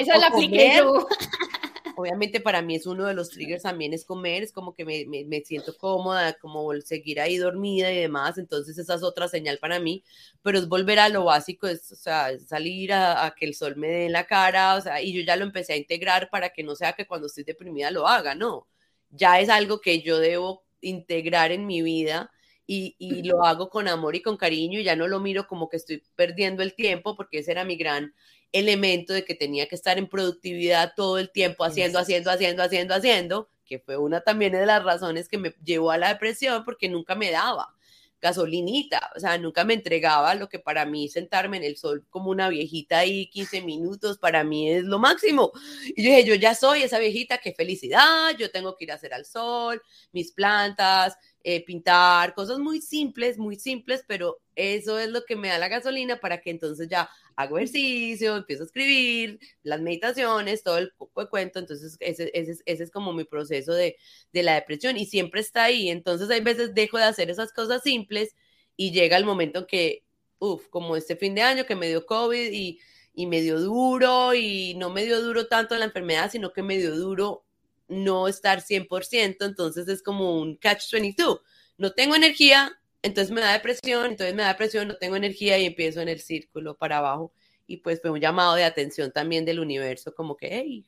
esa 0.00 0.18
la 0.18 0.26
apliqué 0.26 0.74
yo. 0.78 1.06
obviamente 1.96 2.40
para 2.40 2.62
mí 2.62 2.76
es 2.76 2.86
uno 2.86 3.06
de 3.06 3.14
los 3.14 3.30
triggers 3.30 3.62
también 3.62 3.92
es 3.92 4.04
comer, 4.04 4.42
es 4.42 4.52
como 4.52 4.74
que 4.74 4.84
me, 4.84 5.06
me, 5.06 5.40
siento 5.40 5.76
cómoda, 5.76 6.34
como 6.34 6.72
seguir 6.80 7.20
ahí 7.20 7.36
dormida 7.38 7.92
y 7.92 7.98
demás, 7.98 8.38
entonces 8.38 8.78
esa 8.78 8.94
es 8.94 9.02
otra 9.02 9.28
señal 9.28 9.58
para 9.58 9.80
mí, 9.80 10.04
pero 10.42 10.58
es 10.58 10.68
volver 10.68 10.98
a 10.98 11.08
lo 11.08 11.24
básico, 11.24 11.66
es, 11.66 11.90
o 11.92 11.96
sea, 11.96 12.38
salir 12.38 12.92
a, 12.92 13.34
que 13.36 13.46
el 13.46 13.54
sol 13.54 13.76
me 13.76 13.88
dé 13.88 14.06
en 14.06 14.12
la 14.12 14.26
cara, 14.26 14.76
o 14.76 14.80
sea, 14.80 15.02
y 15.02 15.12
yo 15.12 15.22
ya 15.22 15.36
lo 15.36 15.44
empecé 15.44 15.72
a 15.72 15.76
integrar 15.76 16.30
para 16.30 16.50
que 16.50 16.62
no 16.62 16.76
sea 16.76 16.92
que 16.92 17.06
cuando 17.06 17.26
estoy 17.26 17.44
deprimida 17.44 17.90
lo 17.90 18.06
haga, 18.06 18.34
no, 18.34 18.68
ya 19.10 19.40
es 19.40 19.48
algo 19.48 19.80
que 19.80 20.02
yo 20.02 20.18
debo 20.18 20.64
integrar 20.80 21.52
en 21.52 21.66
mi 21.66 21.82
vida. 21.82 22.30
Y, 22.68 22.96
y, 22.98 23.22
lo 23.22 23.44
hago 23.44 23.70
con 23.70 23.86
amor 23.86 24.16
y 24.16 24.22
con 24.22 24.36
cariño 24.36 24.80
y 24.80 24.82
ya 24.82 24.96
no 24.96 25.06
lo 25.06 25.20
miro 25.20 25.46
como 25.46 25.68
que 25.68 25.76
estoy 25.76 26.02
perdiendo 26.16 26.64
el 26.64 26.74
tiempo 26.74 27.14
porque 27.16 27.38
ese 27.38 27.52
era 27.52 27.64
mi 27.64 27.76
gran 27.76 28.12
elemento 28.52 29.12
de 29.12 29.24
que 29.24 29.34
tenía 29.34 29.68
que 29.68 29.74
estar 29.74 29.98
en 29.98 30.08
productividad 30.08 30.92
todo 30.96 31.18
el 31.18 31.30
tiempo, 31.30 31.64
haciendo, 31.64 31.98
haciendo, 31.98 32.30
haciendo, 32.30 32.62
haciendo, 32.62 32.94
haciendo, 32.94 33.50
que 33.64 33.78
fue 33.78 33.96
una 33.96 34.20
también 34.20 34.52
de 34.52 34.66
las 34.66 34.82
razones 34.82 35.28
que 35.28 35.38
me 35.38 35.54
llevó 35.64 35.90
a 35.90 35.98
la 35.98 36.08
depresión 36.08 36.64
porque 36.64 36.88
nunca 36.88 37.14
me 37.14 37.30
daba 37.30 37.76
gasolinita, 38.20 39.10
o 39.14 39.20
sea, 39.20 39.38
nunca 39.38 39.64
me 39.64 39.74
entregaba 39.74 40.34
lo 40.34 40.48
que 40.48 40.58
para 40.58 40.86
mí 40.86 41.08
sentarme 41.08 41.58
en 41.58 41.64
el 41.64 41.76
sol 41.76 42.04
como 42.10 42.30
una 42.30 42.48
viejita 42.48 42.98
ahí 42.98 43.28
15 43.28 43.62
minutos, 43.62 44.18
para 44.18 44.42
mí 44.42 44.70
es 44.70 44.84
lo 44.84 44.98
máximo. 44.98 45.52
Y 45.94 46.02
yo 46.02 46.10
dije, 46.10 46.24
yo 46.24 46.34
ya 46.34 46.54
soy 46.54 46.82
esa 46.82 46.98
viejita, 46.98 47.38
qué 47.38 47.52
felicidad, 47.52 48.36
yo 48.38 48.50
tengo 48.50 48.76
que 48.76 48.84
ir 48.84 48.92
a 48.92 48.94
hacer 48.94 49.12
al 49.12 49.26
sol, 49.26 49.82
mis 50.12 50.32
plantas, 50.32 51.16
eh, 51.44 51.64
pintar, 51.64 52.34
cosas 52.34 52.58
muy 52.58 52.80
simples, 52.80 53.38
muy 53.38 53.56
simples, 53.56 54.04
pero 54.06 54.38
eso 54.56 54.98
es 54.98 55.10
lo 55.10 55.24
que 55.24 55.36
me 55.36 55.48
da 55.48 55.58
la 55.58 55.68
gasolina 55.68 56.18
para 56.18 56.40
que 56.40 56.50
entonces 56.50 56.88
ya 56.88 57.08
hago 57.36 57.58
ejercicio, 57.58 58.36
empiezo 58.36 58.62
a 58.62 58.66
escribir, 58.66 59.38
las 59.62 59.80
meditaciones, 59.80 60.62
todo 60.62 60.78
el 60.78 60.92
poco 60.96 61.28
cuento, 61.28 61.58
entonces 61.58 61.96
ese, 62.00 62.30
ese, 62.34 62.56
ese 62.64 62.82
es 62.82 62.90
como 62.90 63.12
mi 63.12 63.24
proceso 63.24 63.72
de, 63.74 63.96
de, 64.32 64.42
la 64.42 64.54
depresión 64.54 64.96
y 64.96 65.06
siempre 65.06 65.42
está 65.42 65.64
ahí, 65.64 65.90
entonces 65.90 66.30
hay 66.30 66.40
veces 66.40 66.74
dejo 66.74 66.96
de 66.98 67.04
hacer 67.04 67.30
esas 67.30 67.52
cosas 67.52 67.82
simples 67.82 68.34
y 68.76 68.92
llega 68.92 69.16
el 69.18 69.26
momento 69.26 69.60
en 69.60 69.66
que, 69.66 70.04
uff, 70.38 70.68
como 70.68 70.96
este 70.96 71.16
fin 71.16 71.34
de 71.34 71.42
año 71.42 71.66
que 71.66 71.76
me 71.76 71.88
dio 71.88 72.06
COVID 72.06 72.50
y, 72.52 72.80
y 73.14 73.26
me 73.26 73.42
dio 73.42 73.60
duro 73.60 74.34
y 74.34 74.74
no 74.74 74.90
me 74.90 75.04
dio 75.04 75.20
duro 75.22 75.46
tanto 75.46 75.76
la 75.76 75.84
enfermedad, 75.84 76.30
sino 76.30 76.52
que 76.52 76.62
me 76.62 76.78
dio 76.78 76.96
duro 76.96 77.44
no 77.88 78.28
estar 78.28 78.62
100%, 78.62 79.44
entonces 79.44 79.88
es 79.88 80.02
como 80.02 80.40
un 80.40 80.58
catch-22. 80.58 81.40
No 81.78 81.92
tengo 81.92 82.14
energía, 82.14 82.78
entonces 83.06 83.32
me 83.32 83.40
da 83.40 83.52
depresión, 83.52 84.06
entonces 84.06 84.34
me 84.34 84.42
da 84.42 84.48
depresión, 84.48 84.88
no 84.88 84.96
tengo 84.96 85.16
energía 85.16 85.58
y 85.58 85.66
empiezo 85.66 86.00
en 86.00 86.08
el 86.08 86.20
círculo 86.20 86.76
para 86.76 86.98
abajo. 86.98 87.32
Y 87.66 87.78
pues 87.78 88.00
fue 88.00 88.10
un 88.10 88.20
llamado 88.20 88.54
de 88.54 88.64
atención 88.64 89.12
también 89.12 89.44
del 89.44 89.60
universo, 89.60 90.14
como 90.14 90.36
que, 90.36 90.48
hey, 90.52 90.84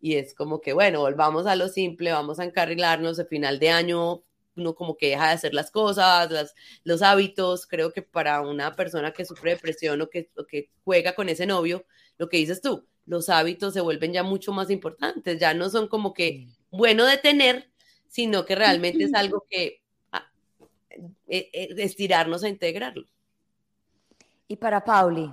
y 0.00 0.14
es 0.16 0.34
como 0.34 0.60
que, 0.60 0.72
bueno, 0.72 1.00
volvamos 1.00 1.46
a 1.46 1.56
lo 1.56 1.68
simple, 1.68 2.12
vamos 2.12 2.38
a 2.38 2.44
encarrilarnos, 2.44 3.18
el 3.18 3.26
final 3.26 3.58
de 3.58 3.70
año 3.70 4.22
uno 4.56 4.74
como 4.74 4.96
que 4.96 5.10
deja 5.10 5.28
de 5.28 5.34
hacer 5.34 5.54
las 5.54 5.70
cosas, 5.70 6.30
las, 6.30 6.54
los 6.84 7.02
hábitos, 7.02 7.66
creo 7.66 7.92
que 7.92 8.02
para 8.02 8.40
una 8.40 8.74
persona 8.74 9.12
que 9.12 9.24
sufre 9.24 9.52
depresión 9.52 10.00
o 10.02 10.10
que, 10.10 10.30
o 10.36 10.44
que 10.44 10.70
juega 10.84 11.14
con 11.14 11.28
ese 11.28 11.46
novio, 11.46 11.84
lo 12.18 12.28
que 12.28 12.38
dices 12.38 12.60
tú, 12.60 12.86
los 13.06 13.28
hábitos 13.28 13.74
se 13.74 13.80
vuelven 13.80 14.12
ya 14.12 14.22
mucho 14.22 14.52
más 14.52 14.70
importantes, 14.70 15.38
ya 15.38 15.54
no 15.54 15.70
son 15.70 15.88
como 15.88 16.12
que 16.12 16.48
bueno 16.70 17.06
de 17.06 17.18
tener, 17.18 17.70
sino 18.08 18.44
que 18.44 18.54
realmente 18.54 19.04
es 19.04 19.14
algo 19.14 19.46
que 19.48 19.80
estirarnos 21.26 22.44
a 22.44 22.48
integrarlo. 22.48 23.06
Y 24.48 24.56
para 24.56 24.84
Pauli, 24.84 25.30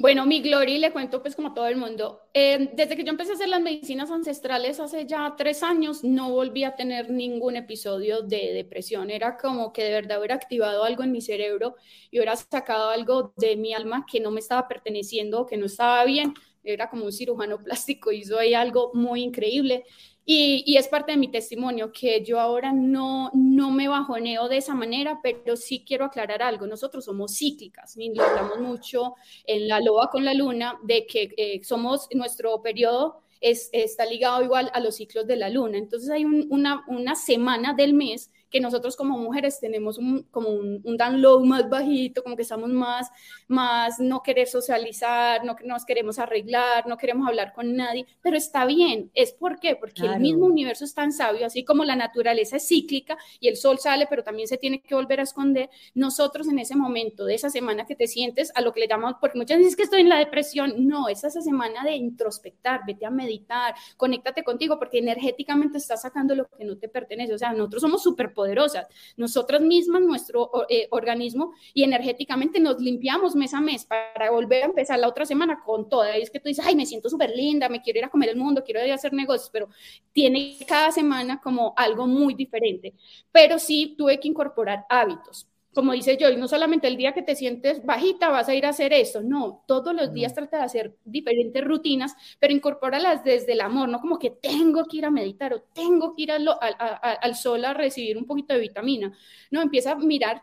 bueno, 0.00 0.26
mi 0.26 0.40
Glory, 0.40 0.78
le 0.78 0.92
cuento 0.92 1.20
pues 1.22 1.34
como 1.34 1.54
todo 1.54 1.66
el 1.66 1.76
mundo, 1.76 2.20
eh, 2.32 2.70
desde 2.72 2.94
que 2.94 3.02
yo 3.02 3.10
empecé 3.10 3.32
a 3.32 3.34
hacer 3.34 3.48
las 3.48 3.60
medicinas 3.60 4.12
ancestrales 4.12 4.78
hace 4.78 5.06
ya 5.06 5.34
tres 5.36 5.64
años, 5.64 6.04
no 6.04 6.30
volví 6.30 6.62
a 6.62 6.76
tener 6.76 7.10
ningún 7.10 7.56
episodio 7.56 8.22
de 8.22 8.52
depresión. 8.52 9.10
Era 9.10 9.36
como 9.36 9.72
que 9.72 9.82
de 9.82 9.90
verdad 9.90 10.20
hubiera 10.20 10.36
activado 10.36 10.84
algo 10.84 11.02
en 11.02 11.10
mi 11.10 11.20
cerebro 11.20 11.74
y 12.12 12.18
hubiera 12.18 12.36
sacado 12.36 12.90
algo 12.90 13.32
de 13.38 13.56
mi 13.56 13.74
alma 13.74 14.06
que 14.08 14.20
no 14.20 14.30
me 14.30 14.38
estaba 14.38 14.68
perteneciendo, 14.68 15.46
que 15.46 15.56
no 15.56 15.66
estaba 15.66 16.04
bien. 16.04 16.32
Era 16.62 16.88
como 16.88 17.04
un 17.04 17.12
cirujano 17.12 17.58
plástico, 17.58 18.12
hizo 18.12 18.38
ahí 18.38 18.54
algo 18.54 18.92
muy 18.94 19.24
increíble. 19.24 19.84
Y, 20.30 20.76
es 20.76 20.88
parte 20.88 21.12
de 21.12 21.16
mi 21.16 21.28
testimonio 21.28 21.90
que 21.90 22.22
yo 22.22 22.38
ahora 22.38 22.70
no, 22.70 23.30
no 23.32 23.70
me 23.70 23.88
bajoneo 23.88 24.46
de 24.46 24.58
esa 24.58 24.74
manera, 24.74 25.20
pero 25.22 25.56
sí 25.56 25.86
quiero 25.86 26.04
aclarar 26.04 26.42
algo. 26.42 26.66
Nosotros 26.66 27.06
somos 27.06 27.38
cíclicas, 27.38 27.96
y 27.96 28.14
lo 28.14 28.22
hablamos 28.22 28.60
mucho 28.60 29.14
en 29.46 29.66
la 29.68 29.80
loba 29.80 30.10
con 30.10 30.26
la 30.26 30.34
luna, 30.34 30.78
de 30.82 31.06
que 31.06 31.32
eh, 31.38 31.64
somos 31.64 32.08
nuestro 32.12 32.60
periodo 32.60 33.22
es, 33.40 33.70
está 33.72 34.04
ligado 34.04 34.42
igual 34.42 34.70
a 34.74 34.80
los 34.80 34.96
ciclos 34.96 35.26
de 35.26 35.36
la 35.36 35.48
luna. 35.48 35.78
Entonces 35.78 36.10
hay 36.10 36.26
una, 36.26 36.84
una 36.88 37.14
semana 37.14 37.72
del 37.72 37.94
mes 37.94 38.30
que 38.50 38.60
nosotros 38.60 38.96
como 38.96 39.18
mujeres 39.18 39.60
tenemos 39.60 39.98
un, 39.98 40.22
como 40.30 40.48
un, 40.50 40.80
un, 40.84 40.96
download 40.96 41.44
más 41.44 41.68
bajito, 41.68 42.22
como 42.22 42.36
que 42.36 42.42
estamos 42.42 42.70
más, 42.70 43.10
más 43.46 43.98
no 44.00 44.22
querer 44.22 44.48
socializar, 44.48 45.44
no 45.44 45.56
nos 45.64 45.84
queremos 45.84 46.18
arreglar, 46.18 46.86
no 46.86 46.96
queremos 46.96 47.28
hablar 47.28 47.52
con 47.52 47.76
nadie, 47.76 48.06
pero 48.20 48.36
está 48.36 48.64
bien. 48.66 49.10
¿Es 49.14 49.32
por 49.32 49.58
qué? 49.60 49.76
Porque 49.76 50.02
el 50.02 50.20
mismo 50.20 50.46
universo 50.46 50.84
es 50.84 50.94
tan 50.94 51.12
sabio, 51.12 51.46
así 51.46 51.64
como 51.64 51.84
la 51.84 51.96
naturaleza 51.96 52.56
es 52.56 52.68
cíclica 52.68 53.16
y 53.40 53.48
el 53.48 53.56
sol 53.56 53.78
sale, 53.78 54.06
pero 54.08 54.22
también 54.22 54.48
se 54.48 54.56
tiene 54.56 54.80
que 54.80 54.94
volver 54.94 55.20
a 55.20 55.24
esconder. 55.24 55.70
Nosotros 55.94 56.48
en 56.48 56.58
ese 56.58 56.76
momento 56.76 57.24
de 57.24 57.34
esa 57.34 57.50
semana 57.50 57.86
que 57.86 57.94
te 57.94 58.06
sientes 58.06 58.52
a 58.54 58.60
lo 58.60 58.72
que 58.72 58.80
le 58.80 58.88
llamamos, 58.88 59.16
porque 59.20 59.38
muchas 59.38 59.58
veces 59.58 59.76
que 59.76 59.82
estoy 59.82 60.00
en 60.00 60.08
la 60.08 60.18
depresión, 60.18 60.86
no, 60.86 61.08
es 61.08 61.24
esa 61.24 61.40
semana 61.40 61.84
de 61.84 61.96
introspectar, 61.96 62.82
vete 62.86 63.06
a 63.06 63.10
meditar, 63.10 63.74
conéctate 63.96 64.44
contigo, 64.44 64.78
porque 64.78 64.98
energéticamente 64.98 65.78
estás 65.78 66.02
sacando 66.02 66.34
lo 66.34 66.46
que 66.48 66.64
no 66.64 66.76
te 66.78 66.88
pertenece. 66.88 67.34
O 67.34 67.38
sea, 67.38 67.52
nosotros 67.52 67.82
somos 67.82 68.02
súper 68.02 68.32
poderosas, 68.38 68.86
nosotras 69.16 69.60
mismas, 69.60 70.00
nuestro 70.00 70.48
eh, 70.68 70.86
organismo, 70.92 71.54
y 71.74 71.82
energéticamente 71.82 72.60
nos 72.60 72.80
limpiamos 72.80 73.34
mes 73.34 73.52
a 73.52 73.60
mes 73.60 73.84
para 73.84 74.30
volver 74.30 74.62
a 74.62 74.66
empezar 74.66 74.96
la 75.00 75.08
otra 75.08 75.26
semana 75.26 75.60
con 75.66 75.88
todo. 75.88 76.04
Y 76.16 76.22
es 76.22 76.30
que 76.30 76.38
tú 76.38 76.46
dices, 76.46 76.64
ay, 76.64 76.76
me 76.76 76.86
siento 76.86 77.08
súper 77.08 77.30
linda, 77.30 77.68
me 77.68 77.82
quiero 77.82 77.98
ir 77.98 78.04
a 78.04 78.10
comer 78.10 78.28
el 78.28 78.36
mundo, 78.36 78.62
quiero 78.62 78.84
ir 78.84 78.92
a 78.92 78.94
hacer 78.94 79.12
negocios, 79.12 79.50
pero 79.52 79.68
tiene 80.12 80.56
cada 80.68 80.92
semana 80.92 81.40
como 81.40 81.74
algo 81.76 82.06
muy 82.06 82.34
diferente. 82.34 82.94
Pero 83.32 83.58
sí 83.58 83.96
tuve 83.98 84.20
que 84.20 84.28
incorporar 84.28 84.86
hábitos 84.88 85.48
como 85.74 85.92
dice 85.92 86.16
yo, 86.16 86.28
y 86.30 86.36
no 86.36 86.48
solamente 86.48 86.88
el 86.88 86.96
día 86.96 87.12
que 87.12 87.22
te 87.22 87.36
sientes 87.36 87.84
bajita 87.84 88.30
vas 88.30 88.48
a 88.48 88.54
ir 88.54 88.66
a 88.66 88.70
hacer 88.70 88.92
esto, 88.92 89.22
no, 89.22 89.64
todos 89.66 89.94
los 89.94 90.12
días 90.12 90.34
trata 90.34 90.58
de 90.58 90.64
hacer 90.64 90.96
diferentes 91.04 91.64
rutinas, 91.64 92.14
pero 92.38 92.52
incorpóralas 92.52 93.22
desde 93.22 93.52
el 93.52 93.60
amor, 93.60 93.88
no 93.88 94.00
como 94.00 94.18
que 94.18 94.30
tengo 94.30 94.84
que 94.86 94.98
ir 94.98 95.04
a 95.04 95.10
meditar 95.10 95.52
o 95.54 95.60
tengo 95.60 96.14
que 96.14 96.22
ir 96.22 96.32
al, 96.32 96.48
al 96.60 97.34
sol 97.36 97.64
a 97.64 97.74
recibir 97.74 98.16
un 98.16 98.26
poquito 98.26 98.54
de 98.54 98.60
vitamina, 98.60 99.12
no, 99.50 99.62
empieza 99.62 99.92
a 99.92 99.96
mirar 99.96 100.42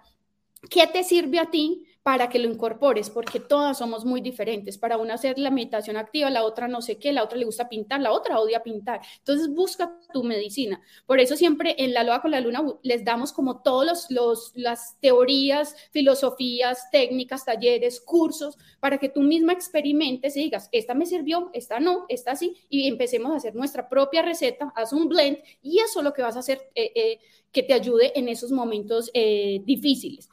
qué 0.69 0.87
te 0.87 1.03
sirve 1.03 1.39
a 1.39 1.49
ti 1.49 1.83
para 2.05 2.29
que 2.29 2.37
lo 2.37 2.47
incorpores, 2.47 3.09
porque 3.09 3.39
todas 3.39 3.79
somos 3.79 4.05
muy 4.05 4.21
diferentes. 4.21 4.77
Para 4.77 4.97
una 4.97 5.15
hacer 5.15 5.39
la 5.39 5.49
meditación 5.49 5.97
activa, 5.97 6.29
la 6.29 6.43
otra 6.43 6.67
no 6.67 6.83
sé 6.83 6.99
qué, 6.99 7.11
la 7.11 7.23
otra 7.23 7.35
le 7.35 7.45
gusta 7.45 7.67
pintar, 7.67 7.99
la 7.99 8.11
otra 8.11 8.39
odia 8.39 8.61
pintar. 8.61 9.01
Entonces 9.17 9.49
busca 9.49 9.91
tu 10.13 10.23
medicina. 10.23 10.79
Por 11.07 11.19
eso 11.19 11.35
siempre 11.35 11.73
en 11.79 11.95
la 11.95 12.03
Loa 12.03 12.21
con 12.21 12.29
la 12.29 12.41
Luna 12.41 12.63
les 12.83 13.03
damos 13.03 13.33
como 13.33 13.63
todos 13.63 14.05
los, 14.11 14.51
las 14.53 14.99
teorías, 14.99 15.75
filosofías, 15.89 16.91
técnicas, 16.91 17.43
talleres, 17.43 17.99
cursos, 17.99 18.55
para 18.79 18.99
que 18.99 19.09
tú 19.09 19.21
misma 19.21 19.53
experimentes 19.53 20.37
y 20.37 20.43
digas, 20.43 20.69
esta 20.71 20.93
me 20.93 21.07
sirvió, 21.07 21.49
esta 21.53 21.79
no, 21.79 22.05
esta 22.07 22.35
sí, 22.35 22.55
y 22.69 22.87
empecemos 22.87 23.31
a 23.31 23.37
hacer 23.37 23.55
nuestra 23.55 23.89
propia 23.89 24.21
receta, 24.21 24.71
haz 24.75 24.93
un 24.93 25.09
blend 25.09 25.39
y 25.63 25.79
eso 25.79 26.01
es 26.01 26.03
lo 26.03 26.13
que 26.13 26.21
vas 26.21 26.35
a 26.35 26.41
hacer 26.41 26.69
eh, 26.75 26.91
eh, 26.93 27.19
que 27.51 27.63
te 27.63 27.73
ayude 27.73 28.11
en 28.19 28.29
esos 28.29 28.51
momentos 28.51 29.09
eh, 29.15 29.59
difíciles. 29.65 30.29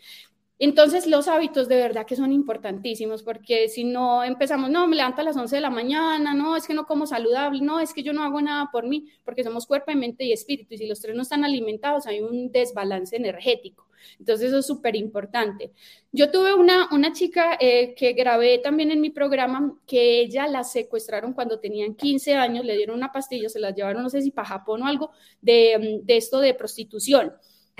Entonces, 0.64 1.08
los 1.08 1.26
hábitos 1.26 1.66
de 1.66 1.74
verdad 1.74 2.06
que 2.06 2.14
son 2.14 2.30
importantísimos, 2.30 3.24
porque 3.24 3.68
si 3.68 3.82
no 3.82 4.22
empezamos, 4.22 4.70
no, 4.70 4.86
me 4.86 4.94
levanto 4.94 5.20
a 5.20 5.24
las 5.24 5.36
11 5.36 5.56
de 5.56 5.60
la 5.60 5.70
mañana, 5.70 6.34
no, 6.34 6.54
es 6.54 6.68
que 6.68 6.72
no 6.72 6.86
como 6.86 7.04
saludable, 7.04 7.60
no, 7.60 7.80
es 7.80 7.92
que 7.92 8.04
yo 8.04 8.12
no 8.12 8.22
hago 8.22 8.40
nada 8.40 8.68
por 8.70 8.86
mí, 8.86 9.08
porque 9.24 9.42
somos 9.42 9.66
cuerpo, 9.66 9.90
mente 9.96 10.22
y 10.22 10.32
espíritu, 10.32 10.74
y 10.74 10.78
si 10.78 10.86
los 10.86 11.00
tres 11.00 11.16
no 11.16 11.22
están 11.22 11.44
alimentados, 11.44 12.06
hay 12.06 12.20
un 12.20 12.52
desbalance 12.52 13.16
energético. 13.16 13.88
Entonces, 14.20 14.50
eso 14.50 14.58
es 14.58 14.66
súper 14.66 14.94
importante. 14.94 15.72
Yo 16.12 16.30
tuve 16.30 16.54
una, 16.54 16.88
una 16.92 17.12
chica 17.12 17.58
eh, 17.58 17.96
que 17.96 18.12
grabé 18.12 18.58
también 18.58 18.92
en 18.92 19.00
mi 19.00 19.10
programa, 19.10 19.76
que 19.84 20.20
ella 20.20 20.46
la 20.46 20.62
secuestraron 20.62 21.32
cuando 21.32 21.58
tenían 21.58 21.96
15 21.96 22.36
años, 22.36 22.64
le 22.64 22.76
dieron 22.76 22.96
una 22.96 23.10
pastilla, 23.10 23.48
se 23.48 23.58
la 23.58 23.72
llevaron, 23.72 24.04
no 24.04 24.10
sé 24.10 24.22
si 24.22 24.30
para 24.30 24.46
Japón 24.46 24.84
o 24.84 24.86
algo, 24.86 25.10
de, 25.40 26.02
de 26.04 26.16
esto 26.16 26.38
de 26.38 26.54
prostitución. 26.54 27.32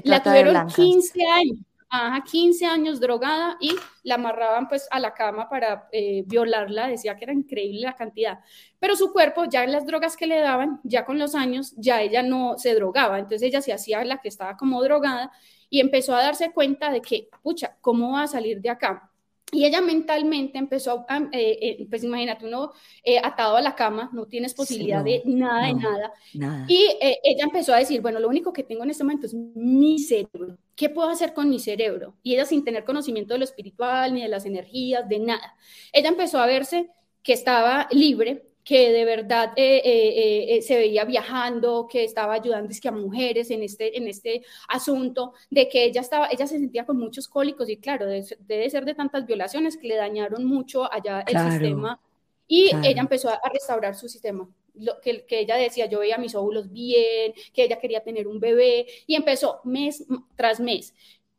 La 0.02 0.20
tuvieron 0.20 0.66
15 0.66 1.24
años 1.26 1.58
Ajá, 1.94 2.22
15 2.24 2.64
años 2.64 3.00
drogada 3.00 3.58
y 3.60 3.76
la 4.02 4.14
amarraban 4.14 4.66
pues 4.66 4.88
a 4.90 4.98
la 4.98 5.12
cama 5.12 5.50
para 5.50 5.88
eh, 5.92 6.24
violarla, 6.26 6.88
decía 6.88 7.16
que 7.16 7.24
era 7.24 7.34
increíble 7.34 7.82
la 7.82 7.94
cantidad, 7.96 8.38
pero 8.78 8.96
su 8.96 9.12
cuerpo, 9.12 9.44
ya 9.44 9.66
las 9.66 9.84
drogas 9.86 10.16
que 10.16 10.26
le 10.26 10.38
daban, 10.40 10.80
ya 10.84 11.04
con 11.04 11.18
los 11.18 11.34
años, 11.34 11.74
ya 11.76 12.00
ella 12.00 12.22
no 12.22 12.56
se 12.56 12.74
drogaba, 12.74 13.18
entonces 13.18 13.42
ella 13.42 13.60
se 13.60 13.74
hacía 13.74 14.02
la 14.06 14.22
que 14.22 14.28
estaba 14.28 14.56
como 14.56 14.82
drogada 14.82 15.32
y 15.68 15.80
empezó 15.80 16.14
a 16.14 16.22
darse 16.22 16.50
cuenta 16.52 16.90
de 16.90 17.02
que, 17.02 17.28
pucha, 17.42 17.76
¿cómo 17.82 18.12
va 18.12 18.22
a 18.22 18.26
salir 18.26 18.62
de 18.62 18.70
acá? 18.70 19.11
Y 19.54 19.66
ella 19.66 19.82
mentalmente 19.82 20.56
empezó, 20.56 21.04
a, 21.06 21.18
eh, 21.30 21.58
eh, 21.60 21.86
pues 21.90 22.02
imagínate, 22.02 22.46
uno 22.46 22.72
eh, 23.04 23.18
atado 23.22 23.56
a 23.56 23.60
la 23.60 23.74
cama, 23.74 24.08
no 24.14 24.24
tienes 24.24 24.54
posibilidad 24.54 25.04
de 25.04 25.20
nada, 25.26 25.66
de 25.66 25.74
nada. 25.74 26.66
Y 26.66 26.88
ella 27.00 27.44
empezó 27.44 27.74
a 27.74 27.76
decir, 27.76 28.00
bueno, 28.00 28.18
lo 28.18 28.28
único 28.28 28.50
que 28.50 28.62
tengo 28.62 28.82
en 28.82 28.90
este 28.90 29.04
momento 29.04 29.26
es 29.26 29.34
mi 29.34 29.98
cerebro. 29.98 30.56
¿Qué 30.74 30.88
puedo 30.88 31.10
hacer 31.10 31.34
con 31.34 31.50
mi 31.50 31.60
cerebro? 31.60 32.14
Y 32.22 32.32
ella 32.32 32.46
sin 32.46 32.64
tener 32.64 32.84
conocimiento 32.84 33.34
de 33.34 33.40
lo 33.40 33.44
espiritual, 33.44 34.14
ni 34.14 34.22
de 34.22 34.28
las 34.28 34.46
energías, 34.46 35.06
de 35.06 35.18
nada. 35.18 35.54
Ella 35.92 36.08
empezó 36.08 36.38
a 36.38 36.46
verse 36.46 36.88
que 37.22 37.34
estaba 37.34 37.88
libre, 37.90 38.46
que 38.64 38.92
de 38.92 39.04
verdad 39.04 39.52
eh, 39.56 39.82
eh, 39.84 40.56
eh, 40.56 40.62
se 40.62 40.76
veía 40.76 41.04
viajando, 41.04 41.88
que 41.90 42.04
estaba 42.04 42.34
ayudando 42.34 42.70
es 42.70 42.80
que 42.80 42.88
a 42.88 42.92
mujeres 42.92 43.50
en 43.50 43.62
este, 43.62 43.96
en 43.96 44.06
este 44.06 44.42
asunto, 44.68 45.34
de 45.50 45.68
que 45.68 45.84
ella, 45.84 46.00
estaba, 46.00 46.28
ella 46.30 46.46
se 46.46 46.58
sentía 46.58 46.86
con 46.86 46.98
muchos 46.98 47.28
cólicos 47.28 47.68
y 47.68 47.78
claro, 47.78 48.06
debe, 48.06 48.70
ser 48.70 48.84
de 48.84 48.94
tantas 48.94 49.26
violaciones 49.26 49.76
que 49.76 49.88
le 49.88 49.96
dañaron 49.96 50.44
mucho 50.44 50.92
allá 50.92 51.24
el 51.26 51.38
sistema 51.50 52.00
y 52.46 52.70
ella 52.84 53.00
empezó 53.00 53.30
a, 53.30 53.40
restaurar 53.52 53.94
su 53.94 54.08
sistema. 54.08 54.48
Lo, 54.74 55.00
que, 55.00 55.24
que, 55.26 55.40
ella 55.40 55.56
decía, 55.56 55.86
yo 55.86 55.98
veía 55.98 56.18
mis 56.18 56.34
óvulos 56.34 56.70
bien, 56.72 57.34
que 57.52 57.64
ella 57.64 57.78
quería 57.78 58.02
tener 58.02 58.26
un 58.26 58.40
bebé 58.40 58.86
y 59.06 59.16
empezó 59.16 59.60
mes 59.64 60.04
tras 60.36 60.60
mes. 60.60 60.94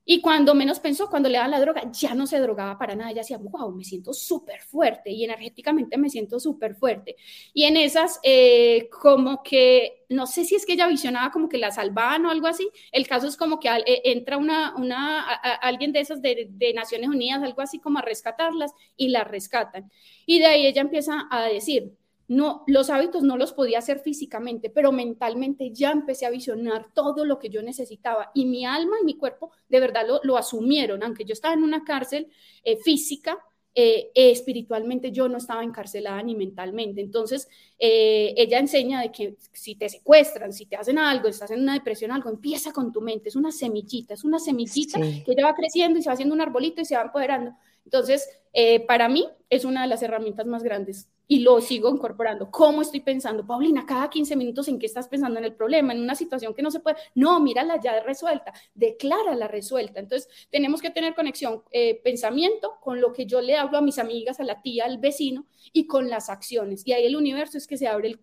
Y 0.06 0.20
cuando 0.22 0.54
menos 0.54 0.80
pensó, 0.80 1.10
cuando 1.10 1.30
le 1.30 1.38
daban 1.38 1.52
la 1.52 1.62
droga, 1.62 1.90
ya 1.92 2.14
no 2.14 2.28
se 2.28 2.40
drogaba 2.40 2.78
para 2.78 2.96
nada. 2.96 3.12
Ella 3.12 3.22
decía, 3.22 3.38
wow, 3.38 3.72
me 3.74 3.84
siento 3.86 4.14
súper 4.14 4.62
fuerte 4.62 5.12
y 5.12 5.24
energéticamente 5.24 5.98
me 5.98 6.10
siento 6.10 6.40
súper 6.40 6.76
fuerte. 6.76 7.16
Y 7.54 7.64
en 7.64 7.78
esas, 7.78 8.20
eh, 8.24 8.90
como 8.90 9.42
que, 9.44 10.06
no 10.10 10.28
sé 10.28 10.44
si 10.44 10.56
es 10.56 10.66
que 10.66 10.74
ella 10.74 10.88
visionaba 10.88 11.32
como 11.32 11.48
que 11.48 11.58
la 11.58 11.72
salvaban 11.72 12.26
o 12.26 12.32
algo 12.32 12.48
así. 12.48 12.70
El 12.92 13.08
caso 13.08 13.28
es 13.28 13.38
como 13.38 13.60
que 13.60 13.70
eh, 13.70 14.02
entra 14.06 14.38
una, 14.38 14.76
una 14.76 15.22
alguien 15.22 15.94
de 15.94 16.02
esas 16.02 16.22
de, 16.22 16.48
de 16.50 16.74
Naciones 16.74 17.10
Unidas, 17.10 17.42
algo 17.42 17.62
así 17.62 17.80
como 17.80 18.00
a 18.00 18.02
rescatarlas 18.02 18.74
y 18.98 19.10
la 19.10 19.24
rescatan. 19.24 19.90
Y 20.26 20.40
de 20.40 20.48
ahí 20.48 20.66
ella 20.68 20.82
empieza 20.82 21.28
a 21.30 21.44
decir, 21.44 21.94
no, 22.28 22.64
los 22.68 22.90
hábitos 22.90 23.24
no 23.24 23.38
los 23.38 23.54
podía 23.54 23.80
hacer 23.80 24.00
físicamente, 24.00 24.70
pero 24.70 24.92
mentalmente 24.92 25.72
ya 25.72 25.92
empecé 25.92 26.26
a 26.26 26.30
visionar 26.30 26.88
todo 26.94 27.26
lo 27.26 27.38
que 27.38 27.50
yo 27.50 27.62
necesitaba 27.62 28.32
y 28.34 28.46
mi 28.46 28.66
alma 28.66 28.98
y 29.02 29.06
mi 29.06 29.18
cuerpo 29.18 29.52
de 29.68 29.80
verdad 29.80 30.06
lo, 30.24 30.38
asumieron, 30.38 31.04
aunque 31.04 31.26
yo 31.26 31.34
estaba 31.34 31.54
en 31.54 31.64
una 31.64 31.84
cárcel 31.84 32.28
eh, 32.64 32.78
física, 32.78 33.38
eh, 33.76 34.12
espiritualmente 34.14 35.12
yo 35.12 35.28
no 35.28 35.38
estaba 35.38 35.64
encarcelada 35.64 36.22
ni 36.22 36.36
mentalmente. 36.36 37.02
Entonces, 37.02 37.50
eh, 37.80 38.34
ella 38.38 38.60
enseña 38.60 39.02
de 39.02 39.12
que 39.12 39.36
si 39.52 39.76
te 39.76 39.90
secuestran, 39.90 40.54
si 40.54 40.66
te 40.66 40.76
hacen 40.76 41.00
algo, 41.00 41.28
estás 41.28 41.52
en 41.52 41.62
una 41.62 41.74
depresión, 41.74 42.12
algo, 42.12 42.30
empieza 42.30 42.72
con 42.72 42.92
tu 42.92 43.02
mente, 43.02 43.30
es 43.30 43.36
una 43.36 43.52
semillita, 43.52 44.14
es 44.14 44.24
una 44.24 44.40
semillita 44.40 45.00
que 45.00 45.24
ella 45.28 45.46
va 45.46 45.56
creciendo 45.56 46.00
y 46.00 46.04
se 46.04 46.10
va 46.10 46.14
haciendo 46.14 46.36
un 46.36 46.42
arbolito 46.42 46.82
y 46.82 46.86
se 46.86 46.96
va 46.96 47.02
empoderando. 47.02 47.52
Entonces, 47.84 48.30
para 48.88 49.10
mí 49.10 49.28
es 49.50 49.66
una 49.66 49.82
de 49.82 49.88
las 49.88 50.04
herramientas 50.04 50.46
más 50.46 50.64
grandes 50.64 51.10
y 51.28 51.40
lo 51.40 51.62
sigo 51.62 51.90
incorporando. 51.90 52.52
¿Cómo 52.52 52.82
estoy 52.82 53.00
pensando? 53.00 53.46
Paulina, 53.46 53.86
cada 53.86 54.10
15 54.10 54.36
minutos 54.36 54.68
en 54.68 54.80
qué 54.80 54.86
estás 54.86 55.08
pensando 55.08 55.40
en 55.40 55.46
el 55.46 55.56
problema, 55.56 55.94
en 55.94 56.02
una 56.02 56.16
situación 56.16 56.54
que 56.54 56.62
no 56.62 56.72
se 56.72 56.80
puede. 56.80 56.98
No, 57.16 57.40
mírala 57.40 57.80
ya 57.82 58.02
resuelta, 58.02 58.54
declárala 58.74 59.48
resuelta. 59.48 60.00
Entonces, 60.00 60.30
tenemos 60.52 60.82
que 60.82 60.90
tener 60.90 61.16
conexión, 61.16 61.64
eh, 61.72 62.02
pensamiento 62.04 62.74
con 62.82 63.00
lo 63.00 63.14
que 63.14 63.26
yo 63.26 63.42
le 63.42 63.56
hablo 63.56 63.78
a 63.78 63.82
mis 63.82 64.00
amigas, 64.00 64.40
a 64.40 64.44
la 64.44 64.62
tía, 64.62 64.86
al 64.86 64.98
vecino 64.98 65.46
y 65.72 65.88
con 65.88 66.10
las 66.10 66.30
acciones. 66.30 66.86
Y 66.86 66.94
ahí 66.94 67.06
el 67.06 67.16
universo 67.16 67.58
es 67.58 67.68
que 67.68 67.78
se 67.78 67.88
abre 67.88 68.20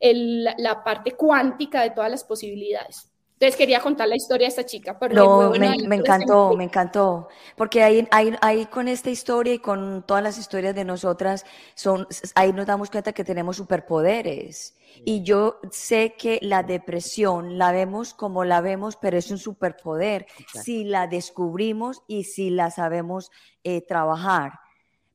la 0.00 0.84
parte 0.84 1.12
cuántica 1.12 1.82
de 1.82 1.90
todas 1.90 2.10
las 2.10 2.24
posibilidades. 2.24 3.10
Entonces 3.36 3.56
quería 3.56 3.80
contar 3.80 4.08
la 4.08 4.16
historia 4.16 4.46
de 4.46 4.48
esta 4.48 4.64
chica. 4.64 4.98
Pero 4.98 5.14
no, 5.14 5.50
me, 5.50 5.76
me 5.86 5.96
encantó, 5.96 6.54
me 6.56 6.64
encantó, 6.64 7.28
porque 7.54 7.82
ahí, 7.82 8.08
ahí, 8.10 8.34
ahí, 8.40 8.64
con 8.64 8.88
esta 8.88 9.10
historia 9.10 9.52
y 9.52 9.58
con 9.58 10.04
todas 10.06 10.22
las 10.22 10.38
historias 10.38 10.74
de 10.74 10.86
nosotras, 10.86 11.44
son, 11.74 12.06
ahí 12.34 12.54
nos 12.54 12.64
damos 12.64 12.90
cuenta 12.90 13.12
que 13.12 13.24
tenemos 13.24 13.58
superpoderes. 13.58 14.74
Y 15.04 15.22
yo 15.22 15.60
sé 15.70 16.14
que 16.16 16.38
la 16.40 16.62
depresión 16.62 17.58
la 17.58 17.72
vemos 17.72 18.14
como 18.14 18.44
la 18.44 18.62
vemos, 18.62 18.96
pero 18.96 19.18
es 19.18 19.30
un 19.30 19.36
superpoder 19.36 20.26
si 20.54 20.84
la 20.84 21.06
descubrimos 21.06 22.02
y 22.06 22.24
si 22.24 22.48
la 22.48 22.70
sabemos 22.70 23.30
eh, 23.64 23.82
trabajar 23.82 24.52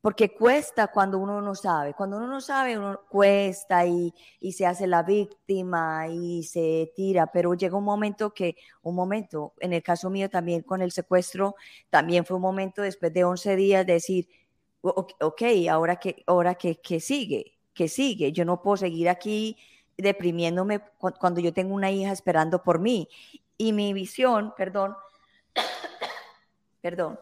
porque 0.01 0.33
cuesta 0.33 0.87
cuando 0.87 1.19
uno 1.19 1.41
no 1.41 1.53
sabe. 1.53 1.93
Cuando 1.93 2.17
uno 2.17 2.27
no 2.27 2.41
sabe, 2.41 2.77
uno 2.77 3.01
cuesta 3.07 3.85
y, 3.85 4.13
y, 4.39 4.51
se 4.53 4.65
hace 4.65 4.87
la 4.87 5.03
víctima 5.03 6.07
y 6.07 6.43
se 6.43 6.91
tira, 6.95 7.27
pero 7.27 7.53
llega 7.53 7.77
un 7.77 7.83
momento 7.83 8.33
que, 8.33 8.55
un 8.81 8.95
momento, 8.95 9.53
en 9.59 9.73
el 9.73 9.83
caso 9.83 10.09
mío 10.09 10.29
también 10.29 10.63
con 10.63 10.81
el 10.81 10.91
secuestro, 10.91 11.55
también 11.89 12.25
fue 12.25 12.37
un 12.37 12.41
momento 12.41 12.81
después 12.81 13.13
de 13.13 13.23
11 13.23 13.55
días 13.55 13.85
de 13.85 13.93
decir, 13.93 14.27
ok, 14.81 15.41
ahora 15.69 15.97
que, 15.97 16.23
ahora 16.25 16.55
que, 16.55 16.81
que 16.81 16.99
sigue, 16.99 17.59
que 17.73 17.87
sigue, 17.87 18.31
yo 18.31 18.45
no 18.45 18.61
puedo 18.61 18.77
seguir 18.77 19.09
aquí 19.09 19.57
deprimiéndome 19.97 20.81
cuando 20.97 21.41
yo 21.41 21.53
tengo 21.53 21.75
una 21.75 21.91
hija 21.91 22.11
esperando 22.11 22.63
por 22.63 22.79
mí. 22.79 23.07
Y 23.57 23.73
mi 23.73 23.93
visión, 23.93 24.53
perdón, 24.57 24.95
perdón, 26.81 27.19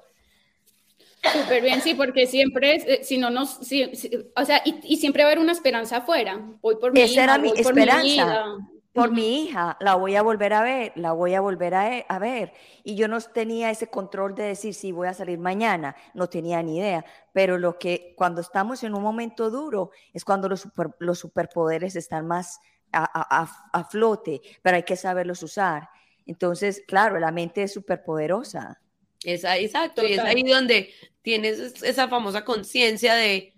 Súper 1.34 1.62
bien, 1.62 1.82
sí, 1.82 1.94
porque 1.94 2.28
siempre, 2.28 2.76
eh, 2.76 3.04
si 3.04 3.18
no 3.18 3.30
nos, 3.30 3.60
o 3.60 4.46
sea, 4.46 4.62
y, 4.66 4.98
siempre 4.98 5.24
va 5.24 5.30
a 5.30 5.32
haber 5.32 5.44
una 5.44 5.52
esperanza 5.52 5.98
afuera. 5.98 6.40
Voy 6.62 6.76
por 6.76 6.94
mi 6.94 7.02
Esa 7.02 7.24
era 7.24 7.38
mi 7.38 7.52
esperanza. 7.56 8.58
por 8.94 9.12
mi 9.12 9.44
hija, 9.44 9.78
la 9.80 9.96
voy 9.96 10.16
a 10.16 10.22
volver 10.22 10.54
a 10.54 10.62
ver, 10.62 10.92
la 10.96 11.14
voy 11.14 11.36
a 11.36 11.42
volver 11.42 11.76
a, 11.76 11.98
e, 11.98 12.06
a, 12.10 12.20
ver. 12.20 12.54
Y 12.84 12.96
yo 12.96 13.08
no 13.08 13.20
tenía 13.22 13.70
ese 13.70 13.88
control 13.88 14.36
de 14.36 14.44
decir 14.44 14.74
si 14.74 14.92
voy 14.92 15.08
a 15.08 15.14
salir 15.14 15.40
mañana, 15.40 15.96
no 16.14 16.28
tenía 16.28 16.62
ni 16.64 16.78
idea. 16.78 17.06
Pero 17.34 17.58
lo 17.58 17.78
que 17.78 18.14
cuando 18.18 18.42
estamos 18.42 18.84
en 18.84 18.94
un 18.96 19.04
momento 19.04 19.50
duro 19.50 19.92
es 20.14 20.26
cuando 20.26 20.50
los, 20.50 20.68
los 21.00 21.20
superpoderes 21.20 21.96
están 21.96 22.28
más 22.28 22.60
a, 22.92 23.48
a, 23.72 23.84
flote, 23.84 24.42
pero 24.62 24.78
hay 24.78 24.84
que 24.84 24.96
saberlos 24.96 25.44
usar. 25.44 25.90
Entonces, 26.26 26.84
claro, 26.88 27.20
la 27.20 27.32
mente 27.32 27.64
es 27.64 27.74
superpoderosa. 27.74 28.80
Es 29.24 29.44
exacto, 29.44 30.06
y 30.06 30.14
es 30.14 30.20
ahí 30.20 30.44
donde 30.44 30.94
tienes 31.22 31.84
esa 31.84 32.08
famosa 32.08 32.46
conciencia 32.46 33.16
de 33.16 33.54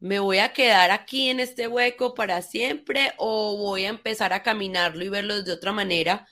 ¿me 0.00 0.18
voy 0.18 0.38
a 0.38 0.52
quedar 0.52 0.90
aquí 0.90 1.28
en 1.28 1.40
este 1.40 1.68
hueco 1.68 2.14
para 2.14 2.42
siempre 2.42 3.12
o 3.18 3.56
voy 3.58 3.84
a 3.84 3.90
empezar 3.90 4.32
a 4.32 4.42
caminarlo 4.42 5.04
y 5.04 5.10
verlo 5.10 5.42
de 5.42 5.52
otra 5.52 5.72
manera? 5.72 6.26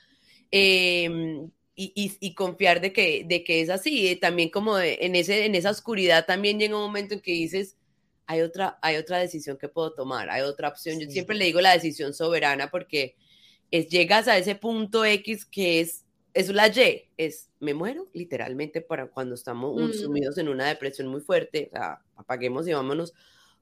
Em, 0.51 1.51
y, 1.81 2.35
confiar 2.35 2.81
de 2.81 2.93
que, 2.93 3.25
de 3.25 3.45
que 3.45 3.61
es 3.61 3.71
así. 3.71 4.17
También 4.17 4.49
como 4.49 4.79
en, 4.81 5.15
ese, 5.15 5.45
en 5.45 5.55
esa 5.55 5.71
oscuridad 5.71 6.27
también 6.27 6.59
llega 6.59 6.75
un 6.75 6.83
momento 6.83 7.15
en 7.15 7.21
que 7.21 7.33
dices, 7.33 7.77
hay 8.27 8.41
otra, 8.41 8.79
hay 8.83 8.97
otra 8.97 9.19
decisión 9.19 9.57
que 9.57 9.69
puedo 9.69 9.93
tomar, 9.93 10.29
hay 10.29 10.43
otra 10.43 10.69
opción. 10.69 10.99
Yo 10.99 11.09
siempre 11.09 11.37
le 11.37 11.45
digo 11.45 11.61
la 11.61 11.73
decisión 11.73 12.15
soberana 12.15 12.71
porque 12.71 13.15
es, 13.71 13.89
llegas 13.89 14.27
a 14.27 14.37
ese 14.39 14.57
punto 14.57 15.05
X 15.05 15.45
que 15.45 15.81
es, 15.81 16.05
es 16.39 16.49
la 16.51 16.69
Y, 16.69 17.09
es 17.17 17.51
me 17.59 17.75
muero 17.75 18.07
literalmente 18.13 18.81
para 18.81 19.09
cuando 19.09 19.35
estamos 19.35 19.77
mm. 19.77 19.93
sumidos 19.93 20.39
en 20.39 20.49
una 20.49 20.69
depresión 20.69 21.09
muy 21.09 21.21
fuerte, 21.21 21.69
o 21.73 21.77
sea, 21.77 22.01
apaguemos 22.15 22.69
y 22.69 22.73
vámonos 22.73 23.13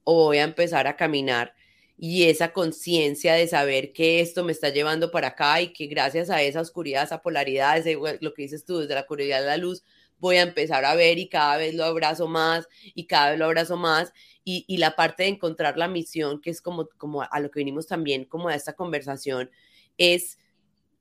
o 0.05 0.25
voy 0.25 0.39
a 0.39 0.45
empezar 0.45 0.87
a 0.87 0.95
caminar 0.95 1.55
y 1.97 2.25
esa 2.25 2.53
conciencia 2.53 3.33
de 3.33 3.49
saber 3.49 3.95
que 3.95 4.21
esto 4.21 4.45
me 4.45 4.53
está 4.53 4.69
llevando 4.69 5.11
para 5.11 5.29
acá 5.29 5.63
y 5.63 5.73
que 5.73 5.87
gracias 5.87 6.29
a 6.29 6.43
esa 6.43 6.61
oscuridad, 6.61 7.05
esa 7.05 7.23
polaridad, 7.23 7.79
ese, 7.79 7.97
lo 8.21 8.35
que 8.35 8.43
dices 8.43 8.67
tú, 8.67 8.81
desde 8.81 8.95
la 8.95 9.01
oscuridad 9.01 9.43
a 9.43 9.47
la 9.47 9.57
luz, 9.57 9.83
voy 10.19 10.37
a 10.37 10.43
empezar 10.43 10.85
a 10.85 10.95
ver 10.95 11.19
y 11.19 11.31
cada 11.31 11.57
vez 11.57 11.75
lo 11.75 11.85
abrazo 11.85 12.29
más 12.29 12.69
y 12.95 13.07
cada 13.07 13.31
vez 13.31 13.39
lo 13.39 13.47
abrazo 13.47 13.79
más 13.79 14.13
y, 14.45 14.67
y 14.69 14.77
la 14.77 14.95
parte 14.97 15.23
de 15.23 15.31
encontrar 15.31 15.79
la 15.79 15.89
misión, 15.89 16.43
que 16.43 16.51
es 16.51 16.61
como, 16.61 16.91
como 16.99 17.23
a 17.23 17.41
lo 17.41 17.51
que 17.51 17.61
venimos 17.61 17.87
también 17.87 18.27
como 18.27 18.49
a 18.49 18.55
esta 18.55 18.75
conversación, 18.75 19.51
es 19.97 20.37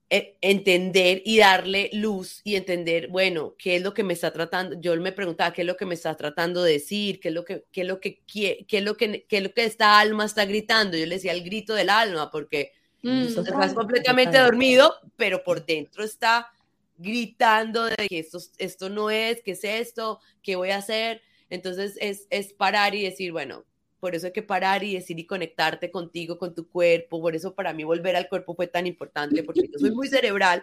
entender 0.08 1.22
y 1.24 1.38
darle 1.38 1.90
luz 1.92 2.40
y 2.44 2.54
entender, 2.54 3.08
bueno, 3.08 3.54
qué 3.58 3.76
es 3.76 3.82
lo 3.82 3.92
que 3.92 4.04
me 4.04 4.12
está 4.12 4.32
tratando. 4.32 4.80
Yo 4.80 4.94
me 5.00 5.10
preguntaba 5.10 5.52
qué 5.52 5.62
es 5.62 5.66
lo 5.66 5.76
que 5.76 5.86
me 5.86 5.94
está 5.94 6.16
tratando 6.16 6.62
de 6.62 6.74
decir, 6.74 7.18
qué 7.18 7.28
es 7.28 7.34
lo 7.34 7.44
que, 7.44 7.64
qué 7.72 7.80
es 7.80 7.86
lo 7.88 8.00
que, 8.00 8.20
qué, 8.24 8.64
es 8.68 8.84
lo 8.84 8.96
que, 8.96 9.24
qué 9.28 9.38
es 9.38 9.42
lo 9.42 9.52
que 9.52 9.64
esta 9.64 9.98
alma 9.98 10.24
está 10.24 10.44
gritando. 10.44 10.96
Yo 10.96 11.06
le 11.06 11.16
decía 11.16 11.32
el 11.32 11.42
grito 11.42 11.74
del 11.74 11.90
alma 11.90 12.30
porque 12.30 12.72
mm, 13.02 13.26
estás 13.26 13.74
completamente 13.74 14.38
dormido, 14.38 14.94
pero 15.16 15.42
por 15.42 15.66
dentro 15.66 16.04
está 16.04 16.52
gritando 16.98 17.84
de 17.84 17.96
que 18.08 18.20
esto, 18.20 18.38
esto 18.58 18.88
no 18.88 19.10
es, 19.10 19.42
qué 19.42 19.52
es 19.52 19.64
esto, 19.64 20.20
qué 20.40 20.54
voy 20.54 20.70
a 20.70 20.78
hacer. 20.78 21.20
Entonces 21.50 21.96
es, 22.00 22.28
es 22.30 22.52
parar 22.52 22.94
y 22.94 23.02
decir, 23.02 23.32
bueno, 23.32 23.64
por 24.06 24.14
eso 24.14 24.28
hay 24.28 24.32
que 24.32 24.42
parar 24.44 24.84
y 24.84 24.94
decir 24.94 25.18
y 25.18 25.26
conectarte 25.26 25.90
contigo, 25.90 26.38
con 26.38 26.54
tu 26.54 26.68
cuerpo, 26.68 27.20
por 27.20 27.34
eso 27.34 27.56
para 27.56 27.72
mí 27.72 27.82
volver 27.82 28.14
al 28.14 28.28
cuerpo 28.28 28.54
fue 28.54 28.68
tan 28.68 28.86
importante, 28.86 29.42
porque 29.42 29.62
yo 29.62 29.80
soy 29.80 29.90
muy 29.90 30.06
cerebral 30.06 30.62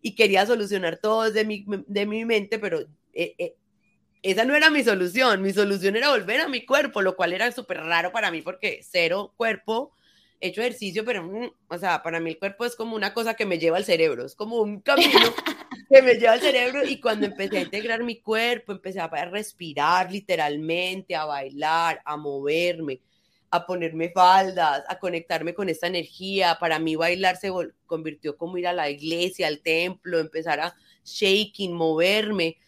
y 0.00 0.14
quería 0.14 0.46
solucionar 0.46 0.98
todo 0.98 1.24
desde 1.24 1.44
mi, 1.44 1.66
de 1.88 2.06
mi 2.06 2.24
mente, 2.24 2.60
pero 2.60 2.82
eh, 3.12 3.34
eh, 3.36 3.56
esa 4.22 4.44
no 4.44 4.54
era 4.54 4.70
mi 4.70 4.84
solución, 4.84 5.42
mi 5.42 5.52
solución 5.52 5.96
era 5.96 6.10
volver 6.10 6.40
a 6.40 6.48
mi 6.48 6.64
cuerpo, 6.64 7.02
lo 7.02 7.16
cual 7.16 7.32
era 7.32 7.50
súper 7.50 7.78
raro 7.78 8.12
para 8.12 8.30
mí 8.30 8.42
porque 8.42 8.78
cero 8.88 9.34
cuerpo, 9.36 9.90
he 10.44 10.48
hecho 10.48 10.60
ejercicio, 10.60 11.06
pero, 11.06 11.22
mm, 11.22 11.50
o 11.68 11.78
sea, 11.78 12.02
para 12.02 12.20
mí 12.20 12.30
el 12.30 12.38
cuerpo 12.38 12.66
es 12.66 12.76
como 12.76 12.94
una 12.94 13.14
cosa 13.14 13.32
que 13.32 13.46
me 13.46 13.58
lleva 13.58 13.78
al 13.78 13.84
cerebro, 13.86 14.26
es 14.26 14.34
como 14.34 14.60
un 14.60 14.80
camino 14.82 15.10
que 15.90 16.02
me 16.02 16.16
lleva 16.16 16.32
al 16.32 16.40
cerebro 16.40 16.84
y 16.84 17.00
cuando 17.00 17.24
empecé 17.24 17.58
a 17.58 17.62
integrar 17.62 18.02
mi 18.04 18.20
cuerpo, 18.20 18.72
empecé 18.72 19.00
a 19.00 19.08
respirar 19.08 20.12
literalmente, 20.12 21.16
a 21.16 21.24
bailar, 21.24 22.02
a 22.04 22.18
moverme, 22.18 23.00
a 23.50 23.64
ponerme 23.64 24.10
faldas, 24.10 24.84
a 24.86 24.98
conectarme 24.98 25.54
con 25.54 25.70
esta 25.70 25.86
energía. 25.86 26.58
Para 26.60 26.78
mí 26.78 26.94
bailar 26.94 27.36
se 27.36 27.50
convirtió 27.86 28.36
como 28.36 28.58
ir 28.58 28.66
a 28.66 28.74
la 28.74 28.90
iglesia, 28.90 29.46
al 29.46 29.60
templo, 29.60 30.18
empezar 30.18 30.60
a 30.60 30.76
shaking, 31.04 31.72
moverme. 31.72 32.58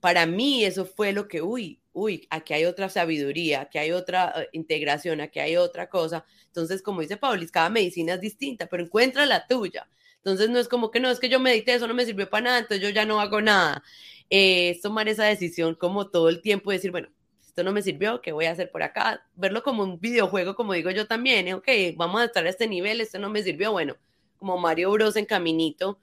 Para 0.00 0.26
mí 0.26 0.64
eso 0.64 0.84
fue 0.84 1.12
lo 1.12 1.28
que, 1.28 1.42
uy, 1.42 1.80
uy, 1.92 2.26
aquí 2.30 2.54
hay 2.54 2.64
otra 2.64 2.88
sabiduría, 2.88 3.62
aquí 3.62 3.78
hay 3.78 3.92
otra 3.92 4.32
eh, 4.36 4.48
integración, 4.52 5.20
aquí 5.20 5.40
hay 5.40 5.56
otra 5.56 5.88
cosa. 5.88 6.24
Entonces, 6.46 6.82
como 6.82 7.00
dice 7.00 7.16
Paulis, 7.16 7.50
cada 7.50 7.70
medicina 7.70 8.14
es 8.14 8.20
distinta, 8.20 8.66
pero 8.66 8.82
encuentra 8.84 9.26
la 9.26 9.46
tuya. 9.46 9.88
Entonces 10.18 10.50
no 10.50 10.58
es 10.58 10.68
como 10.68 10.90
que 10.90 11.00
no, 11.00 11.08
es 11.08 11.20
que 11.20 11.28
yo 11.28 11.38
medité, 11.40 11.74
eso 11.74 11.86
no 11.86 11.94
me 11.94 12.04
sirvió 12.04 12.28
para 12.28 12.44
nada, 12.44 12.58
entonces 12.58 12.82
yo 12.82 12.90
ya 12.90 13.06
no 13.06 13.20
hago 13.20 13.40
nada. 13.40 13.82
Eh, 14.28 14.70
es 14.70 14.80
tomar 14.80 15.08
esa 15.08 15.24
decisión 15.24 15.74
como 15.76 16.10
todo 16.10 16.28
el 16.28 16.42
tiempo, 16.42 16.72
decir, 16.72 16.90
bueno, 16.90 17.08
esto 17.46 17.62
no 17.62 17.72
me 17.72 17.80
sirvió, 17.80 18.20
¿qué 18.20 18.32
voy 18.32 18.46
a 18.46 18.50
hacer 18.50 18.70
por 18.70 18.82
acá? 18.82 19.24
Verlo 19.34 19.62
como 19.62 19.82
un 19.84 20.00
videojuego, 20.00 20.56
como 20.56 20.72
digo 20.72 20.90
yo 20.90 21.06
también, 21.06 21.48
¿eh? 21.48 21.54
ok, 21.54 21.68
vamos 21.96 22.20
a 22.20 22.24
estar 22.24 22.44
a 22.44 22.50
este 22.50 22.66
nivel, 22.66 23.00
esto 23.00 23.18
no 23.18 23.30
me 23.30 23.42
sirvió, 23.42 23.72
bueno, 23.72 23.96
como 24.36 24.58
Mario 24.58 24.90
Bros 24.90 25.16
en 25.16 25.26
caminito. 25.26 26.00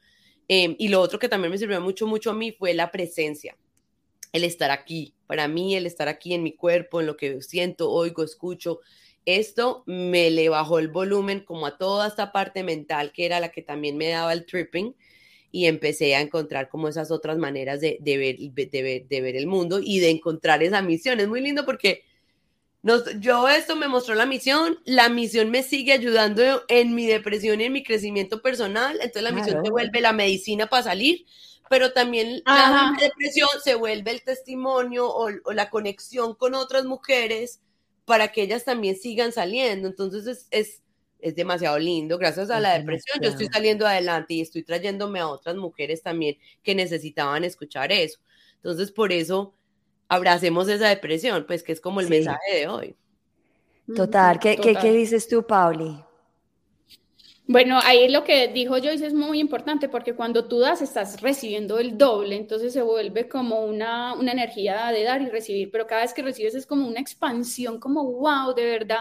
Em, 0.48 0.76
y 0.80 0.88
lo 0.90 1.00
otro 1.02 1.20
que 1.20 1.30
también 1.30 1.52
me 1.52 1.58
sirvió 1.58 1.80
mucho, 1.82 2.08
mucho 2.08 2.32
a 2.32 2.34
mí 2.34 2.52
fue 2.52 2.74
la 2.74 2.92
presencia, 2.92 3.56
el 4.34 4.44
estar 4.44 4.72
aquí. 4.72 5.14
Para 5.28 5.48
mí, 5.48 5.76
el 5.76 5.86
estar 5.86 6.10
aquí 6.10 6.34
en 6.34 6.44
mi 6.44 6.52
cuerpo, 6.52 7.00
en 7.00 7.08
lo 7.08 7.16
que 7.16 7.42
siento, 7.42 7.90
oigo, 7.90 8.24
escucho, 8.24 8.82
esto 9.26 9.84
me 9.86 10.30
le 10.32 10.50
bajó 10.50 10.80
el 10.80 10.90
volumen 10.90 11.40
como 11.40 11.66
a 11.66 11.78
toda 11.78 12.08
esta 12.08 12.34
parte 12.34 12.64
mental 12.64 13.14
que 13.14 13.26
era 13.26 13.40
la 13.40 13.50
que 13.50 13.62
también 13.62 13.96
me 13.96 14.10
daba 14.10 14.34
el 14.34 14.46
tripping 14.46 14.94
y 15.50 15.68
empecé 15.68 16.16
a 16.16 16.22
encontrar 16.22 16.68
como 16.68 16.88
esas 16.88 17.12
otras 17.12 17.38
maneras 17.38 17.80
de, 17.80 18.00
ver, 18.02 18.38
de, 18.38 19.22
ver, 19.22 19.36
el 19.36 19.48
mundo 19.48 19.80
y 19.82 20.00
de 20.00 20.10
encontrar 20.10 20.64
esa 20.64 20.82
misión. 20.82 21.20
Es 21.20 21.28
muy 21.28 21.42
lindo 21.42 21.64
porque 21.64 22.04
nos, 22.82 23.04
yo 23.20 23.48
esto 23.48 23.76
me 23.76 23.88
mostró 23.88 24.16
la 24.16 24.26
misión, 24.26 24.80
la 24.84 25.10
misión 25.10 25.52
me 25.52 25.62
sigue 25.62 25.94
ayudando 25.94 26.64
en 26.68 26.96
mi 26.96 27.06
depresión 27.06 27.62
y 27.62 27.66
en 27.66 27.72
mi 27.72 27.84
crecimiento 27.84 28.42
personal, 28.42 28.96
entonces 28.96 29.24
la 29.24 29.32
misión 29.32 29.64
se 29.64 29.72
vuelve 29.72 30.02
la 30.02 30.12
medicina 30.12 30.68
para 30.68 30.84
salir, 30.84 31.26
pero 31.70 31.94
también 31.94 32.42
la 32.46 32.96
depresión 33.00 33.50
se 33.64 33.76
vuelve 33.76 34.12
el 34.12 34.24
testimonio 34.24 35.08
o, 35.10 35.30
o 35.44 35.54
la 35.54 35.70
conexión 35.70 36.36
con 36.36 36.56
otras 36.56 36.86
mujeres 36.86 37.62
para 38.06 38.32
que 38.32 38.44
ellas 38.44 38.66
también 38.66 38.96
sigan 38.96 39.32
saliendo. 39.32 39.88
Entonces 39.88 40.28
es, 40.28 40.48
es, 40.52 40.82
es 41.20 41.36
demasiado 41.36 41.80
lindo. 41.80 42.18
Gracias 42.18 42.50
a 42.50 42.60
la 42.60 42.78
depresión 42.78 43.22
yo 43.22 43.30
estoy 43.30 43.48
saliendo 43.48 43.88
adelante 43.88 44.34
y 44.34 44.42
estoy 44.42 44.64
trayéndome 44.64 45.20
a 45.20 45.28
otras 45.28 45.56
mujeres 45.56 46.02
también 46.02 46.38
que 46.62 46.76
necesitaban 46.76 47.44
escuchar 47.44 47.92
eso. 47.92 48.20
Entonces 48.56 48.92
por 48.92 49.12
eso 49.12 49.54
abracemos 50.08 50.68
esa 50.68 50.90
depresión, 50.90 51.46
pues 51.48 51.64
que 51.64 51.72
es 51.72 51.82
como 51.82 52.02
el 52.02 52.10
mensaje 52.10 52.56
de 52.56 52.68
hoy. 52.68 52.96
Total. 53.96 54.40
¿Qué, 54.40 54.58
¿Qué, 54.58 54.76
¿Qué, 54.76 54.92
dices 54.92 55.28
tú, 55.28 55.46
Pauli? 55.46 56.04
Bueno, 57.46 57.78
ahí 57.84 58.08
lo 58.10 58.24
que 58.24 58.48
dijo 58.48 58.76
Joyce 58.78 59.06
es 59.06 59.14
muy 59.14 59.40
importante 59.40 59.90
porque 59.90 60.16
cuando 60.16 60.48
tú 60.48 60.60
das 60.60 60.82
estás 60.82 61.22
recibiendo 61.22 61.78
el 61.78 61.98
doble, 61.98 62.38
entonces 62.38 62.72
se 62.72 62.82
vuelve 62.82 63.28
como 63.28 63.66
una, 63.66 64.14
una 64.14 64.32
energía 64.32 64.88
de 64.92 65.04
dar 65.04 65.22
y 65.22 65.30
recibir, 65.30 65.70
pero 65.70 65.86
cada 65.86 66.04
vez 66.04 66.14
que 66.14 66.22
recibes 66.22 66.56
es 66.56 66.66
como 66.66 66.88
una 66.88 67.02
expansión, 67.02 67.80
como 67.82 68.06
wow, 68.14 68.54
de 68.56 68.64
verdad, 68.66 69.00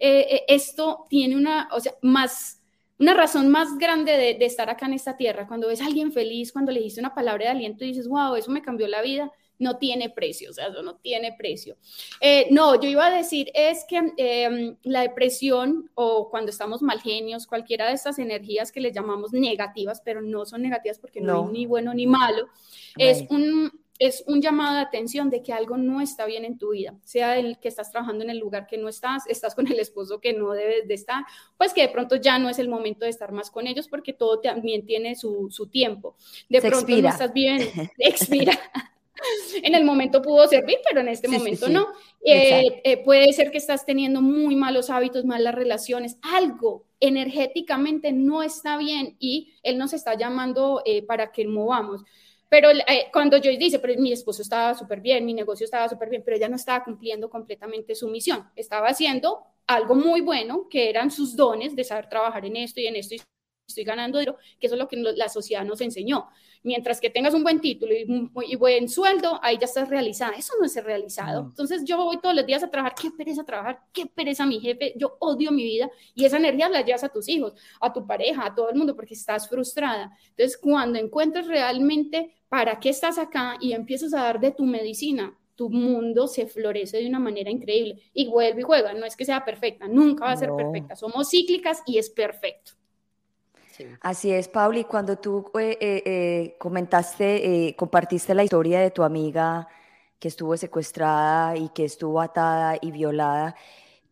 eh, 0.00 0.26
eh, 0.28 0.44
esto 0.48 1.06
tiene 1.08 1.36
una, 1.36 1.68
o 1.70 1.78
sea, 1.78 1.94
más, 2.02 2.60
una 2.98 3.14
razón 3.14 3.48
más 3.50 3.78
grande 3.78 4.12
de, 4.12 4.44
estar 4.44 4.68
acá 4.70 4.86
en 4.86 4.94
esta 4.94 5.16
tierra, 5.16 5.46
cuando 5.46 5.68
ves 5.68 5.80
a 5.80 5.86
alguien 5.86 6.12
feliz, 6.12 6.52
cuando 6.52 6.72
le 6.72 6.80
dices 6.80 6.98
una 6.98 7.14
palabra 7.14 7.44
de 7.44 7.50
aliento 7.52 7.84
y 7.84 7.88
dices, 7.88 8.08
wow, 8.08 8.34
eso 8.34 8.50
me 8.50 8.62
cambió 8.62 8.88
la 8.88 9.02
vida, 9.02 9.30
no 9.58 9.78
tiene 9.78 10.10
precio, 10.10 10.50
o 10.50 10.52
sea, 10.52 10.68
eso 10.68 10.82
no 10.82 10.96
tiene 10.96 11.34
precio. 11.36 11.76
Eh, 12.20 12.48
no, 12.50 12.80
yo 12.80 12.88
iba 12.88 13.06
a 13.06 13.16
decir 13.16 13.50
es 13.54 13.84
que 13.88 14.00
em, 14.16 14.76
la 14.82 15.02
depresión 15.02 15.90
o 15.94 16.28
cuando 16.30 16.50
estamos 16.50 16.82
mal 16.82 17.00
genios, 17.00 17.46
cualquiera 17.46 17.86
de 17.88 17.94
estas 17.94 18.18
energías 18.18 18.72
que 18.72 18.80
le 18.80 18.92
llamamos 18.92 19.32
negativas, 19.32 20.00
pero 20.04 20.22
no 20.22 20.44
son 20.44 20.62
negativas 20.62 20.98
porque 20.98 21.20
no, 21.20 21.46
hay 21.46 21.52
ni 21.52 21.66
bueno 21.66 21.94
ni 21.94 22.06
malo, 22.06 22.48
es 22.96 23.24
un, 23.30 23.72
es 23.98 24.24
un 24.26 24.42
llamado 24.42 24.74
de 24.74 24.80
atención 24.82 25.30
de 25.30 25.42
que 25.42 25.52
algo 25.52 25.76
no 25.76 26.00
está 26.00 26.26
bien 26.26 26.44
en 26.44 26.58
tu 26.58 26.70
vida, 26.70 26.94
sea 27.04 27.38
el 27.38 27.58
que 27.58 27.68
estás 27.68 27.90
trabajando 27.90 28.24
en 28.24 28.30
el 28.30 28.38
lugar 28.38 28.66
que 28.66 28.76
no 28.76 28.88
estás, 28.88 29.26
estás 29.28 29.54
con 29.54 29.66
el 29.66 29.78
esposo 29.78 30.20
que 30.20 30.32
no 30.32 30.52
debes 30.52 30.88
de 30.88 30.94
estar, 30.94 31.24
pues 31.56 31.72
que 31.72 31.82
de 31.82 31.88
pronto 31.88 32.16
ya 32.16 32.38
no 32.38 32.48
es 32.48 32.58
el 32.58 32.68
momento 32.68 33.04
de 33.04 33.10
estar 33.10 33.32
más 33.32 33.50
con 33.50 33.66
ellos 33.66 33.88
porque 33.88 34.12
todo 34.12 34.40
también 34.40 34.84
tiene 34.84 35.14
su, 35.14 35.48
su 35.50 35.68
tiempo. 35.68 36.16
De 36.48 36.60
pronto 36.60 36.88
no 36.88 37.08
estás 37.08 37.32
bien, 37.32 37.60
expira. 37.98 38.58
en 39.62 39.74
el 39.74 39.84
momento 39.84 40.22
pudo 40.22 40.46
servir, 40.48 40.78
pero 40.88 41.00
en 41.00 41.08
este 41.08 41.28
momento 41.28 41.68
no. 41.68 41.88
Eh, 42.24 42.80
eh, 42.84 42.96
puede 43.04 43.32
ser 43.32 43.50
que 43.50 43.58
estás 43.58 43.84
teniendo 43.84 44.22
muy 44.22 44.56
malos 44.56 44.90
hábitos, 44.90 45.24
malas 45.24 45.54
relaciones, 45.54 46.16
algo 46.22 46.86
energéticamente 47.00 48.12
no 48.12 48.42
está 48.42 48.78
bien 48.78 49.16
y 49.18 49.54
él 49.62 49.76
nos 49.76 49.92
está 49.92 50.16
llamando 50.16 50.82
eh, 50.84 51.02
para 51.02 51.32
que 51.32 51.46
movamos. 51.46 52.02
Pero 52.48 52.68
cuando 53.12 53.38
Joyce 53.38 53.58
dice, 53.58 53.78
pero 53.80 54.00
mi 54.00 54.12
esposo 54.12 54.42
estaba 54.42 54.74
súper 54.74 55.00
bien, 55.00 55.26
mi 55.26 55.34
negocio 55.34 55.64
estaba 55.64 55.88
súper 55.88 56.08
bien, 56.08 56.22
pero 56.24 56.36
ella 56.36 56.48
no 56.48 56.54
estaba 56.54 56.84
cumpliendo 56.84 57.28
completamente 57.28 57.96
su 57.96 58.08
misión, 58.08 58.48
estaba 58.54 58.88
haciendo 58.88 59.42
algo 59.66 59.96
muy 59.96 60.20
bueno, 60.20 60.68
que 60.68 60.88
eran 60.88 61.10
sus 61.10 61.34
dones 61.34 61.74
de 61.74 61.82
saber 61.82 62.08
trabajar 62.08 62.44
en 62.46 62.56
esto 62.56 62.80
y 62.80 62.86
en 62.86 62.96
esto 62.96 63.16
estoy 63.66 63.84
ganando 63.84 64.18
dinero, 64.18 64.38
que 64.60 64.66
eso 64.66 64.76
es 64.76 64.80
lo 64.80 64.88
que 64.88 64.96
la 64.96 65.28
sociedad 65.28 65.64
nos 65.64 65.80
enseñó. 65.80 66.28
Mientras 66.62 67.00
que 67.00 67.10
tengas 67.10 67.34
un 67.34 67.42
buen 67.42 67.60
título 67.60 67.92
y, 67.94 68.56
buen 68.56 68.88
sueldo, 68.88 69.38
ahí 69.42 69.58
ya 69.58 69.66
estás 69.66 69.88
realizada. 69.88 70.32
Eso 70.32 70.54
no 70.58 70.64
es 70.64 70.72
ser 70.72 70.84
realizado. 70.84 71.40
Entonces 71.42 71.84
yo 71.84 72.02
voy 72.02 72.18
todos 72.20 72.34
los 72.34 72.46
días 72.46 72.62
a 72.62 72.70
trabajar, 72.70 72.94
qué 73.00 73.10
pereza 73.10 73.44
trabajar, 73.44 73.80
qué 73.92 74.06
pereza 74.06 74.46
mi 74.46 74.60
jefe, 74.60 74.94
yo 74.96 75.16
odio 75.20 75.50
mi 75.50 75.62
vida 75.62 75.90
y 76.14 76.24
esa 76.24 76.38
energía 76.38 76.68
la 76.68 76.82
llevas 76.82 77.04
a 77.04 77.10
tus 77.10 77.28
hijos, 77.28 77.52
a 77.80 77.92
tu 77.92 78.06
pareja, 78.06 78.46
a 78.46 78.54
todo 78.54 78.70
el 78.70 78.76
mundo 78.76 78.96
porque 78.96 79.14
estás 79.14 79.48
frustrada. 79.48 80.16
Entonces 80.30 80.56
cuando 80.56 80.98
encuentres 80.98 81.46
realmente 81.46 82.34
para 82.48 82.80
qué 82.80 82.90
estás 82.90 83.18
acá 83.18 83.58
y 83.60 83.72
empiezas 83.72 84.14
a 84.14 84.22
dar 84.22 84.40
de 84.40 84.52
tu 84.52 84.64
medicina, 84.64 85.38
tu 85.54 85.68
mundo 85.68 86.26
se 86.26 86.46
florece 86.46 86.98
de 86.98 87.06
una 87.06 87.20
manera 87.20 87.50
increíble 87.50 88.02
y 88.12 88.26
vuelve 88.26 88.62
y 88.62 88.64
juega. 88.64 88.94
No 88.94 89.04
es 89.04 89.16
que 89.16 89.24
sea 89.26 89.44
perfecta, 89.44 89.86
nunca 89.86 90.24
va 90.24 90.32
a 90.32 90.36
ser 90.36 90.50
perfecta. 90.56 90.96
Somos 90.96 91.28
cíclicas 91.28 91.82
y 91.86 91.98
es 91.98 92.08
perfecto. 92.08 92.72
Así 94.00 94.32
es, 94.32 94.48
Pauli, 94.48 94.84
cuando 94.84 95.16
tú 95.18 95.50
eh, 95.58 95.76
eh, 95.80 96.02
eh, 96.04 96.56
comentaste, 96.58 97.74
compartiste 97.76 98.34
la 98.34 98.44
historia 98.44 98.80
de 98.80 98.90
tu 98.90 99.02
amiga 99.02 99.66
que 100.18 100.28
estuvo 100.28 100.56
secuestrada 100.56 101.56
y 101.56 101.68
que 101.70 101.84
estuvo 101.84 102.20
atada 102.20 102.76
y 102.80 102.90
violada, 102.90 103.54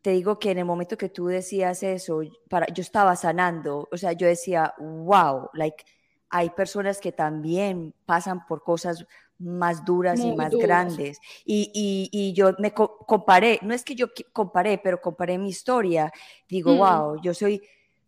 te 0.03 0.11
digo 0.11 0.39
que 0.39 0.51
en 0.51 0.59
el 0.59 0.65
momento 0.65 0.97
que 0.97 1.09
tú 1.09 1.27
decías 1.27 1.83
eso, 1.83 2.23
para, 2.49 2.67
yo 2.75 2.83
estaba 2.83 3.15
sanando, 3.15 3.89
o 3.91 3.97
sea, 3.97 4.13
yo 4.13 4.27
decía, 4.27 4.75
wow, 4.79 5.49
like, 5.55 5.85
hay 6.29 6.51
personas 6.51 6.99
que 6.99 7.13
también 7.13 7.95
pasan 8.05 8.45
por 8.47 8.63
cosas 8.63 9.07
más 9.39 9.85
duras 9.85 10.21
y 10.21 10.35
más 10.35 10.51
grandes. 10.51 11.21
Y, 11.45 11.71
y, 12.13 12.33
yo 12.33 12.55
me 12.59 12.73
comparé, 12.73 13.59
no 13.63 13.75
es 13.75 13.85
que 13.85 13.95
yo 13.95 14.07
comparé, 14.33 14.79
pero 14.79 15.01
comparé 15.01 15.37
mi 15.37 15.51
historia. 15.51 16.11
Digo, 16.49 16.75
wow, 16.75 17.21
yo 17.21 17.35
soy 17.35 17.63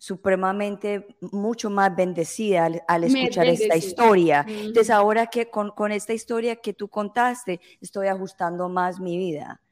supremamente 0.04 1.16
mucho 1.32 1.70
más 1.70 1.96
bendecida 1.96 2.68
al, 2.86 3.04
escuchar 3.04 3.46
esta 3.46 3.74
historia. 3.74 4.44
Entonces 4.46 4.90
ahora 4.90 5.28
que 5.28 5.48
con, 5.48 5.70
con, 5.70 5.92
esta 5.92 6.12
historia 6.12 6.56
que 6.56 6.74
tú 6.74 6.88
contaste, 6.88 7.58
estoy 7.80 8.08
ajustando 8.08 8.68
más 8.68 9.00
mi 9.00 9.16
vida. 9.16 9.62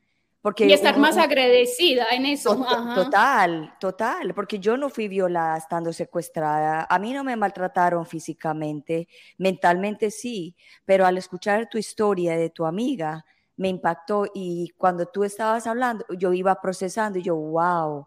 Porque 0.41 0.65
y 0.65 0.73
estar 0.73 0.99
más 0.99 1.19
agradecida 1.19 2.07
en 2.13 2.25
eso. 2.25 2.67
Total, 2.95 3.75
total, 3.79 4.33
porque 4.33 4.59
yo 4.59 4.79
no 4.79 4.89
fui 4.89 5.07
violada 5.07 5.59
estando 5.59 5.93
secuestrada. 5.93 6.87
A 6.89 6.99
mí 6.99 7.13
no 7.13 7.25
me 7.25 7.37
maltrataron 7.37 8.07
físicamente, 8.07 9.09
mentalmente 9.37 10.11
sí, 10.11 10.57
pero 10.87 11.05
al 11.05 11.19
escuchar 11.19 11.69
tu 11.69 11.77
historia 11.77 12.39
de 12.39 12.49
tu 12.49 12.65
amiga, 12.65 13.23
me 13.57 13.69
impactó 13.69 14.25
y 14.33 14.73
cuando 14.79 15.05
tú 15.05 15.25
estabas 15.25 15.67
hablando, 15.67 16.07
yo 16.17 16.33
iba 16.33 16.59
procesando 16.59 17.19
y 17.19 17.23
yo, 17.23 17.37
wow, 17.37 18.07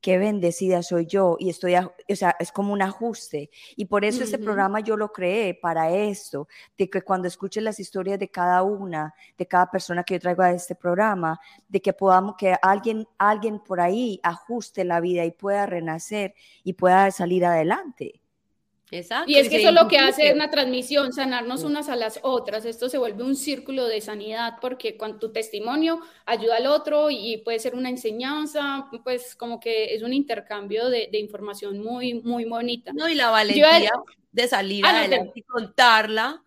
qué 0.00 0.18
bendecida 0.18 0.82
soy 0.82 1.06
yo 1.06 1.36
y 1.38 1.50
estoy, 1.50 1.74
o 1.76 2.16
sea, 2.16 2.36
es 2.38 2.52
como 2.52 2.72
un 2.72 2.82
ajuste. 2.82 3.50
Y 3.76 3.86
por 3.86 4.04
eso 4.04 4.24
este 4.24 4.38
programa 4.38 4.80
yo 4.80 4.96
lo 4.96 5.12
creé 5.12 5.54
para 5.54 5.90
esto, 5.90 6.48
de 6.76 6.88
que 6.88 7.02
cuando 7.02 7.28
escuches 7.28 7.62
las 7.62 7.80
historias 7.80 8.18
de 8.18 8.30
cada 8.30 8.62
una, 8.62 9.14
de 9.36 9.46
cada 9.46 9.70
persona 9.70 10.04
que 10.04 10.14
yo 10.14 10.20
traigo 10.20 10.42
a 10.42 10.52
este 10.52 10.74
programa, 10.74 11.38
de 11.68 11.80
que 11.80 11.92
podamos, 11.92 12.34
que 12.36 12.56
alguien, 12.62 13.06
alguien 13.18 13.60
por 13.60 13.80
ahí 13.80 14.20
ajuste 14.22 14.84
la 14.84 15.00
vida 15.00 15.24
y 15.24 15.32
pueda 15.32 15.66
renacer 15.66 16.34
y 16.64 16.74
pueda 16.74 17.10
salir 17.10 17.44
adelante. 17.44 18.20
Y 18.90 19.36
es 19.36 19.48
que 19.48 19.56
eso 19.56 19.68
es 19.68 19.74
lo 19.74 19.86
que 19.86 19.98
hace 19.98 20.32
una 20.32 20.50
transmisión, 20.50 21.12
sanarnos 21.12 21.62
unas 21.62 21.88
a 21.88 21.96
las 21.96 22.18
otras. 22.22 22.64
Esto 22.64 22.88
se 22.88 22.98
vuelve 22.98 23.22
un 23.22 23.36
círculo 23.36 23.86
de 23.86 24.00
sanidad 24.00 24.54
porque 24.60 24.96
cuando 24.96 25.18
tu 25.18 25.32
testimonio 25.32 26.00
ayuda 26.26 26.56
al 26.56 26.66
otro 26.66 27.08
y 27.10 27.38
puede 27.38 27.60
ser 27.60 27.74
una 27.74 27.88
enseñanza, 27.88 28.88
pues 29.04 29.36
como 29.36 29.60
que 29.60 29.94
es 29.94 30.02
un 30.02 30.12
intercambio 30.12 30.88
de, 30.88 31.08
información 31.12 31.78
muy, 31.78 32.14
muy 32.14 32.44
bonita. 32.46 32.92
No, 32.92 33.08
y 33.08 33.14
la 33.14 33.30
valentía 33.30 33.90
de 34.32 34.48
salir 34.48 34.84
ah, 34.84 34.98
adelante 34.98 35.32
y 35.34 35.42
contarla. 35.42 36.42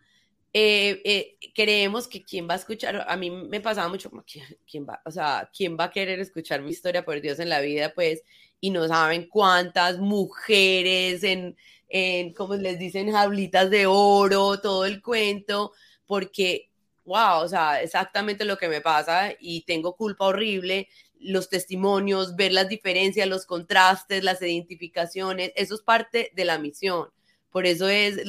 Eh, 0.56 1.02
eh, 1.04 1.38
creemos 1.56 2.08
que 2.08 2.24
quien 2.24 2.48
va 2.48 2.54
a 2.54 2.58
escuchar, 2.58 3.06
a 3.08 3.18
mí 3.18 3.32
me 3.32 3.60
pasaba 3.60 3.88
mucho 3.88 4.10
como, 4.10 4.24
¿quién, 4.24 4.86
va, 4.86 5.02
o 5.06 5.10
sea, 5.10 5.50
quién 5.56 5.78
va 5.80 5.86
a 5.86 5.92
querer 5.92 6.20
escuchar 6.20 6.62
mi 6.62 6.70
historia 6.70 7.04
por 7.04 7.20
Dios 7.22 7.40
en 7.40 7.50
la 7.50 7.60
vida, 7.60 7.92
pues, 7.96 8.22
y 8.60 8.70
no 8.70 8.88
saben 8.88 9.28
cuántas 9.28 9.98
mujeres 9.98 11.24
en 11.24 11.58
en, 11.94 12.34
como 12.34 12.56
les 12.56 12.80
dicen, 12.80 13.12
jablitas 13.12 13.70
de 13.70 13.86
oro, 13.86 14.60
todo 14.60 14.86
el 14.86 15.00
cuento, 15.00 15.74
porque, 16.08 16.72
wow, 17.06 17.44
o 17.44 17.48
sea, 17.48 17.84
exactamente 17.84 18.46
lo 18.46 18.58
que 18.58 18.68
me 18.68 18.82
pasa 18.82 19.32
y 19.40 19.62
tengo 19.62 19.96
culpa 19.96 20.26
horrible, 20.26 20.90
los 21.20 21.50
testimonios, 21.50 22.36
ver 22.36 22.52
las 22.52 22.68
diferencias, 22.68 23.28
los 23.28 23.46
contrastes, 23.46 24.24
las 24.24 24.42
identificaciones, 24.42 25.54
eso 25.56 25.76
es 25.76 25.82
parte 25.82 26.32
de 26.36 26.46
la 26.46 26.58
misión. 26.58 27.10
Por 27.52 27.68
eso 27.68 27.88
es 27.88 28.20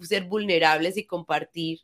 ser 0.00 0.24
vulnerables 0.24 0.96
y 0.96 1.06
compartir 1.06 1.78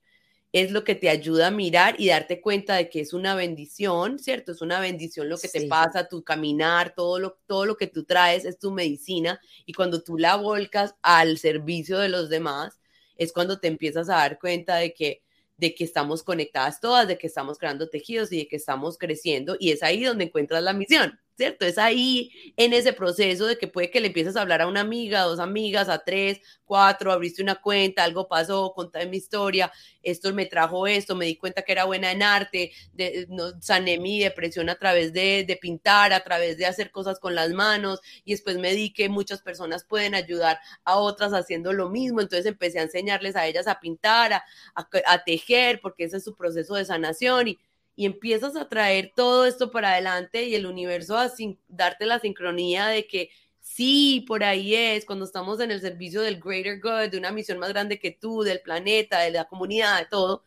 es 0.53 0.71
lo 0.73 0.85
que 0.85 0.95
te 0.95 1.11
ayuda 1.11 1.49
a 1.49 1.51
mirar 1.51 1.97
y 1.99 2.09
darte 2.09 2.41
cuenta 2.41 2.77
de 2.77 2.89
que 2.89 3.01
es 3.01 3.13
una 3.13 3.35
bendición, 3.35 4.19
¿cierto? 4.19 4.53
Es 4.53 4.63
una 4.63 4.81
bendición 4.81 5.29
lo 5.29 5.39
que 5.39 5.49
te 5.49 5.67
pasa, 5.67 6.09
tu 6.09 6.25
caminar, 6.25 6.95
todo 6.95 7.19
lo, 7.19 7.39
todo 7.47 7.67
lo 7.67 7.77
que 7.77 7.87
tú 7.87 8.05
traes 8.05 8.45
es 8.45 8.59
tu 8.59 8.71
medicina 8.73 9.41
y 9.67 9.75
cuando 9.75 10.03
tú 10.03 10.17
la 10.17 10.37
volcas 10.37 10.95
al 11.03 11.39
servicio 11.39 11.99
de 11.99 12.09
los 12.09 12.31
demás, 12.31 12.81
es 13.17 13.33
cuando 13.33 13.59
te 13.61 13.69
empiezas 13.69 14.09
a 14.09 14.15
dar 14.17 14.39
cuenta 14.39 14.77
de 14.77 14.95
que 14.95 15.23
de 15.59 15.75
que 15.75 15.85
estamos 15.85 16.23
conectadas 16.23 16.81
todas, 16.81 17.09
de 17.09 17.19
que 17.19 17.27
estamos 17.27 17.59
creando 17.59 17.89
tejidos 17.89 18.33
y 18.33 18.39
de 18.39 18.49
que 18.49 18.57
estamos 18.57 18.97
creciendo 18.97 19.57
y 19.59 19.73
es 19.73 19.83
ahí 19.83 20.05
donde 20.05 20.25
encuentras 20.25 20.63
la 20.63 20.73
misión. 20.73 21.19
¿Cierto? 21.39 21.65
Es 21.65 21.79
ahí 21.79 22.33
en 22.57 22.73
ese 22.73 22.93
proceso 22.93 23.47
de 23.47 23.57
que 23.57 23.69
puede 23.69 23.91
que 23.91 24.01
le 24.01 24.09
empieces 24.09 24.35
a 24.37 24.41
hablar 24.41 24.61
a 24.61 24.67
una 24.67 24.81
amiga, 24.81 25.23
a 25.23 25.25
dos 25.25 25.39
amigas, 25.39 25.89
a 25.89 26.01
tres, 26.01 26.41
cuatro, 26.65 27.13
abriste 27.13 27.43
una 27.45 27.55
cuenta, 27.55 28.03
algo 28.03 28.27
pasó, 28.27 28.73
conté 28.75 29.07
mi 29.07 29.19
historia, 29.19 29.73
esto 30.03 30.35
me 30.35 30.47
trajo 30.47 30.89
esto, 30.89 31.15
me 31.15 31.27
di 31.27 31.37
cuenta 31.37 31.63
que 31.63 31.71
era 31.71 31.85
buena 31.85 32.11
en 32.11 32.25
arte, 32.25 32.73
de, 32.93 33.27
no, 33.31 33.53
sané 33.63 33.99
mi 33.99 34.19
depresión 34.19 34.69
a 34.69 34.75
través 34.75 35.13
de, 35.13 35.45
de, 35.47 35.57
pintar, 35.57 36.13
a 36.13 36.25
través 36.25 36.59
de 36.59 36.67
hacer 36.67 36.91
cosas 36.91 37.21
con 37.21 37.37
las 37.37 37.51
manos 37.51 38.01
y 38.25 38.33
después 38.33 38.59
me 38.59 38.75
di 38.75 38.93
que 38.93 39.09
muchas 39.09 39.41
personas 39.41 39.85
pueden 39.85 40.17
ayudar 40.17 40.59
a 40.83 40.97
otras 40.97 41.33
haciendo 41.35 41.73
lo 41.73 41.89
mismo, 41.89 42.21
entonces 42.21 42.47
empecé 42.47 42.81
a 42.81 42.83
enseñarles 42.83 43.37
a 43.37 43.47
ellas 43.47 43.69
a 43.69 43.79
pintar, 43.79 44.33
a, 44.33 44.45
a 44.75 45.25
tejer, 45.25 45.79
porque 45.81 46.05
ese 46.05 46.17
es 46.17 46.25
su 46.25 46.35
proceso 46.35 46.75
de 46.75 46.85
sanación 46.85 47.47
y 47.47 47.59
y 47.99 48.07
empiezas 48.07 48.55
a 48.55 48.69
traer 48.69 49.13
todo 49.17 49.45
esto 49.45 49.73
para 49.73 49.91
adelante 49.91 50.45
y 50.45 50.55
el 50.55 50.67
universo 50.67 51.19
a 51.19 51.33
darte 51.67 52.07
la 52.07 52.21
sincronía 52.21 52.87
de 52.87 53.09
que 53.09 53.31
sí, 53.59 54.25
por 54.29 54.45
ahí 54.45 54.73
es, 54.73 55.05
cuando 55.05 55.25
estamos 55.25 55.59
en 55.59 55.73
el 55.73 55.81
servicio 55.81 56.21
del 56.21 56.39
greater 56.39 56.81
good, 56.81 57.11
de 57.11 57.19
una 57.19 57.33
misión 57.33 57.59
más 57.59 57.71
grande 57.71 57.99
que 57.99 58.13
tú, 58.13 58.45
del 58.45 58.61
planeta, 58.61 59.19
de 59.19 59.33
la 59.33 59.47
comunidad, 59.47 59.99
de 59.99 60.07
todo, 60.07 60.45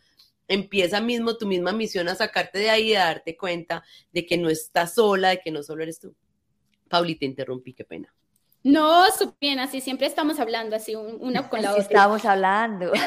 empieza 0.48 1.02
mismo 1.02 1.36
tu 1.36 1.46
misma 1.46 1.74
misión 1.74 2.08
a 2.08 2.16
sacarte 2.16 2.58
de 2.58 2.70
ahí 2.70 2.92
y 2.92 2.96
a 2.96 3.04
darte 3.04 3.36
cuenta 3.36 3.84
de 4.14 4.26
que 4.26 4.38
no 4.38 4.50
estás 4.50 4.94
sola, 4.94 5.32
de 5.32 5.42
que 5.42 5.52
no 5.52 5.62
solo 5.62 5.84
eres 5.84 6.00
tú. 6.00 6.16
Pauli, 6.88 7.16
te 7.16 7.26
interrumpí, 7.26 7.74
qué 7.74 7.84
pena. 7.84 8.14
No, 8.64 9.12
súper 9.12 9.36
bien, 9.42 9.60
así 9.60 9.82
siempre 9.82 10.08
estamos 10.08 10.40
hablando 10.40 10.78
así 10.78 10.96
una 10.96 11.50
con 11.50 11.62
la 11.62 11.72
otra. 11.72 11.84
Estamos 11.84 12.24
hablando. 12.24 12.94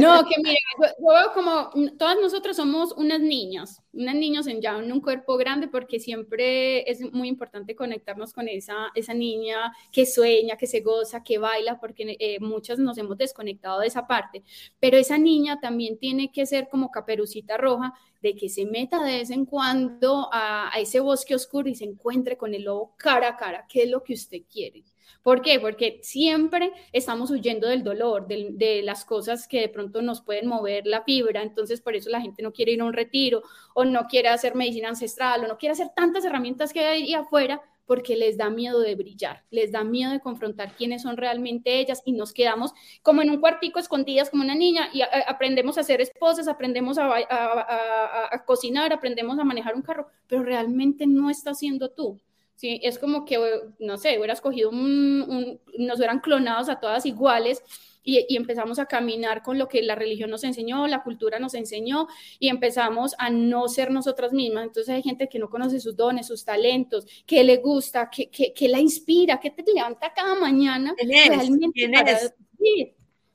No, 0.00 0.24
que 0.28 0.40
mira, 0.42 0.58
yo, 0.78 1.08
veo 1.08 1.32
como 1.34 1.70
todas 1.96 2.18
nosotras 2.20 2.56
somos 2.56 2.92
unas 2.92 3.20
niñas, 3.20 3.82
unas 3.92 4.14
niñas 4.14 4.46
en 4.46 4.60
ya 4.60 4.78
en 4.78 4.92
un 4.92 5.00
cuerpo 5.00 5.36
grande 5.36 5.68
porque 5.68 6.00
siempre 6.00 6.90
es 6.90 7.00
muy 7.12 7.28
importante 7.28 7.74
conectarnos 7.74 8.32
con 8.32 8.48
esa, 8.48 8.90
esa 8.94 9.14
niña 9.14 9.72
que 9.92 10.06
sueña, 10.06 10.56
que 10.56 10.66
se 10.66 10.80
goza, 10.80 11.22
que 11.22 11.38
baila, 11.38 11.78
porque 11.78 12.16
eh, 12.18 12.38
muchas 12.40 12.78
nos 12.78 12.98
hemos 12.98 13.18
desconectado 13.18 13.80
de 13.80 13.86
esa 13.86 14.06
parte, 14.06 14.42
pero 14.78 14.96
esa 14.96 15.18
niña 15.18 15.60
también 15.60 15.98
tiene 15.98 16.32
que 16.32 16.46
ser 16.46 16.68
como 16.68 16.90
caperucita 16.90 17.56
roja 17.56 17.94
de 18.22 18.34
que 18.36 18.48
se 18.48 18.66
meta 18.66 19.02
de 19.02 19.18
vez 19.18 19.30
en 19.30 19.46
cuando 19.46 20.28
a, 20.32 20.74
a 20.74 20.78
ese 20.80 21.00
bosque 21.00 21.34
oscuro 21.34 21.68
y 21.68 21.74
se 21.74 21.84
encuentre 21.84 22.36
con 22.36 22.54
el 22.54 22.64
lobo 22.64 22.94
cara 22.96 23.28
a 23.28 23.36
cara, 23.36 23.66
¿qué 23.68 23.84
es 23.84 23.90
lo 23.90 24.02
que 24.02 24.14
usted 24.14 24.42
quiere? 24.50 24.84
¿Por 25.22 25.42
qué? 25.42 25.60
Porque 25.60 26.00
siempre 26.02 26.72
estamos 26.92 27.30
huyendo 27.30 27.68
del 27.68 27.84
dolor, 27.84 28.26
de, 28.26 28.80
las 28.82 29.04
cosas 29.04 29.46
que 29.46 29.60
de 29.60 29.68
pronto 29.68 30.00
nos 30.00 30.22
pueden 30.22 30.46
mover 30.46 30.86
la 30.86 31.02
fibra, 31.02 31.42
entonces 31.42 31.80
por 31.80 31.94
eso 31.94 32.08
la 32.08 32.20
gente 32.20 32.42
no 32.42 32.52
quiere 32.52 32.72
ir 32.72 32.80
a 32.80 32.84
un 32.84 32.92
retiro 32.94 33.42
o 33.74 33.84
no 33.84 34.06
quiere 34.06 34.28
hacer 34.28 34.54
medicina 34.54 34.88
ancestral 34.88 35.44
o 35.44 35.48
no 35.48 35.58
quiere 35.58 35.72
hacer 35.72 35.90
tantas 35.94 36.24
herramientas 36.24 36.72
que 36.72 36.80
hay 36.80 37.12
afuera 37.12 37.60
porque 37.90 38.14
les 38.14 38.36
da 38.36 38.50
miedo 38.50 38.78
de 38.78 38.94
brillar, 38.94 39.42
les 39.50 39.72
da 39.72 39.82
miedo 39.82 40.12
de 40.12 40.20
confrontar 40.20 40.76
quiénes 40.76 41.02
son 41.02 41.16
realmente 41.16 41.80
ellas 41.80 42.02
y 42.04 42.12
nos 42.12 42.32
quedamos 42.32 42.72
como 43.02 43.20
en 43.20 43.30
un 43.30 43.40
cuartico 43.40 43.80
escondidas 43.80 44.30
como 44.30 44.44
una 44.44 44.54
niña 44.54 44.90
y 44.92 45.02
aprendemos 45.02 45.76
a 45.76 45.82
ser 45.82 46.00
esposas, 46.00 46.46
aprendemos 46.46 46.98
a, 47.00 48.44
cocinar, 48.46 48.92
aprendemos 48.92 49.40
a 49.40 49.44
manejar 49.44 49.74
un 49.74 49.82
carro, 49.82 50.06
pero 50.28 50.44
realmente 50.44 51.08
no 51.08 51.30
está 51.30 51.52
siendo 51.52 51.90
tú. 51.90 52.20
Sí, 52.60 52.78
es 52.82 52.98
como 52.98 53.24
que, 53.24 53.38
no 53.78 53.96
sé, 53.96 54.18
hubieras 54.18 54.42
cogido 54.42 54.68
un, 54.68 55.58
nos 55.78 55.96
hubieran 55.96 56.20
clonados 56.20 56.68
a 56.68 56.78
todas 56.78 57.06
iguales 57.06 57.62
y, 58.04 58.36
empezamos 58.36 58.78
a 58.78 58.84
caminar 58.84 59.42
con 59.42 59.56
lo 59.56 59.66
que 59.66 59.80
la 59.80 59.94
religión 59.94 60.28
nos 60.28 60.44
enseñó, 60.44 60.86
la 60.86 61.02
cultura 61.02 61.38
nos 61.38 61.54
enseñó 61.54 62.06
y 62.38 62.48
empezamos 62.48 63.14
a 63.16 63.30
no 63.30 63.66
ser 63.68 63.90
nosotras 63.90 64.34
mismas. 64.34 64.64
Entonces 64.64 64.94
hay 64.94 65.02
gente 65.02 65.26
que 65.26 65.38
no 65.38 65.48
conoce 65.48 65.80
sus 65.80 65.96
dones, 65.96 66.26
sus 66.26 66.44
talentos, 66.44 67.06
que 67.24 67.42
le 67.44 67.56
gusta, 67.56 68.10
que, 68.10 68.28
que, 68.28 68.68
la 68.68 68.78
inspira, 68.78 69.40
que 69.40 69.52
te 69.52 69.64
levanta 69.72 70.12
cada 70.12 70.34
mañana 70.34 70.94
realmente 70.98 71.88
para 71.88 72.18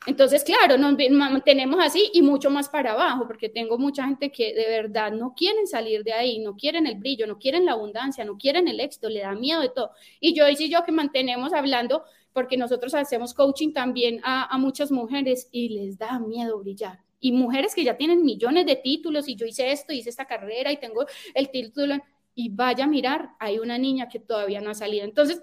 Entonces, 0.05 0.43
claro, 0.43 0.77
nos 0.77 0.95
mantenemos 1.11 1.83
así 1.83 2.11
y 2.13 2.21
mucho 2.21 2.51
más 2.51 2.69
para 2.69 2.91
abajo, 2.91 3.25
porque 3.25 3.49
tengo 3.49 3.77
mucha 3.77 4.05
gente 4.05 4.31
que 4.31 4.53
de 4.53 4.67
verdad 4.67 5.11
no 5.11 5.33
quieren 5.35 5.65
salir 5.65 6.03
de 6.03 6.13
ahí, 6.13 6.39
no 6.39 6.55
quieren 6.55 6.85
el 6.85 6.95
brillo, 6.95 7.25
no 7.25 7.39
quieren 7.39 7.65
la 7.65 7.71
abundancia, 7.71 8.23
no 8.23 8.37
quieren 8.37 8.67
el 8.67 8.79
éxito, 8.79 9.09
le 9.09 9.21
da 9.21 9.33
miedo 9.33 9.61
de 9.61 9.69
todo. 9.69 9.91
Y 10.19 10.35
yo 10.35 10.47
y 10.47 10.69
yo 10.69 10.83
que 10.83 10.91
mantenemos 10.91 11.53
hablando 11.53 12.03
porque 12.33 12.57
nosotros 12.57 12.93
hacemos 12.93 13.33
coaching 13.33 13.71
también 13.71 14.19
a, 14.23 14.57
muchas 14.57 14.91
mujeres 14.91 15.47
y 15.51 15.69
les 15.69 15.97
da 15.97 16.19
miedo 16.19 16.59
brillar. 16.59 16.99
Y 17.19 17.31
mujeres 17.31 17.73
que 17.73 17.83
ya 17.83 17.95
tienen 17.97 18.23
millones 18.23 18.65
de 18.65 18.75
títulos 18.75 19.27
y 19.29 19.35
yo 19.35 19.45
hice 19.45 19.71
esto, 19.71 19.93
hice 19.93 20.09
esta 20.09 20.25
carrera 20.25 20.71
y 20.71 20.77
tengo 20.77 21.05
el 21.33 21.49
título 21.49 21.95
y 22.35 22.49
vaya 22.49 22.83
a 22.83 22.87
mirar, 22.87 23.29
hay 23.39 23.57
una 23.57 23.77
niña 23.77 24.09
que 24.09 24.19
todavía 24.19 24.59
no 24.59 24.69
ha 24.69 24.73
salido. 24.73 25.05
Entonces, 25.05 25.41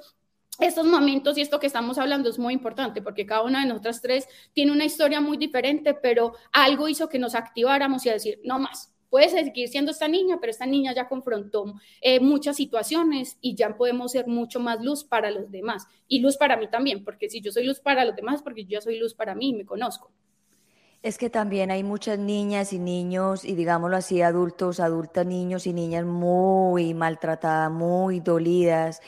estos 0.61 0.87
momentos 0.87 1.39
y 1.39 1.41
esto 1.41 1.59
que 1.59 1.67
estamos 1.67 1.99
hablando 1.99 2.29
es 2.29 2.39
muy 2.39 2.55
importante 2.55 3.03
porque 3.03 3.27
cada 3.27 3.43
una 3.43 3.63
de 3.63 3.67
nosotras 3.67 4.01
tres 4.01 4.29
tiene 4.53 4.73
una 4.73 4.85
historia 4.85 5.21
muy 5.21 5.37
diferente, 5.37 5.95
pero 5.95 6.35
algo 6.53 6.89
hizo 6.89 7.09
que 7.09 7.19
nos 7.19 7.35
activáramos 7.35 8.05
y 8.07 8.11
a 8.11 8.15
decir, 8.15 8.41
no 8.45 8.59
más, 8.59 8.93
puede 9.13 9.29
seguir 9.29 9.69
siendo 9.69 9.91
esta 9.91 10.09
niña, 10.09 10.39
pero 10.41 10.51
esta 10.51 10.65
niña 10.65 10.95
ya 10.95 11.07
confrontó 11.07 11.75
eh, 12.01 12.19
muchas 12.19 12.57
situaciones 12.57 13.37
y 13.43 13.55
ya 13.55 13.77
podemos 13.77 14.13
ser 14.13 14.27
mucho 14.27 14.59
más 14.59 14.83
luz 14.83 15.05
para 15.05 15.31
los 15.31 15.51
demás 15.51 15.87
y 16.09 16.21
luz 16.21 16.39
para 16.39 16.57
mí 16.57 16.69
también, 16.71 17.05
porque 17.05 17.29
si 17.29 17.43
yo 17.43 17.53
soy 17.53 17.65
luz 17.65 17.81
para 17.81 18.07
los 18.07 18.17
demás, 18.17 18.43
porque 18.43 18.65
yo 18.65 18.81
soy 18.81 18.99
luz 18.99 19.13
para 19.13 19.35
mí 19.35 19.51
y 19.51 19.55
me 19.55 19.67
conozco. 19.67 20.11
Es 21.03 21.19
que 21.19 21.29
también 21.29 21.71
hay 21.71 21.83
muchas 21.83 22.19
niñas 22.19 22.73
y 22.73 22.79
niños, 22.79 23.45
y 23.45 23.55
digámoslo 23.55 23.97
así, 23.97 24.23
adultos, 24.23 24.81
adultas, 24.81 25.27
niños 25.27 25.67
y 25.67 25.73
niñas 25.73 26.07
muy 26.07 26.95
maltratadas, 26.95 27.71
muy 27.71 28.21
dolidas, 28.21 29.03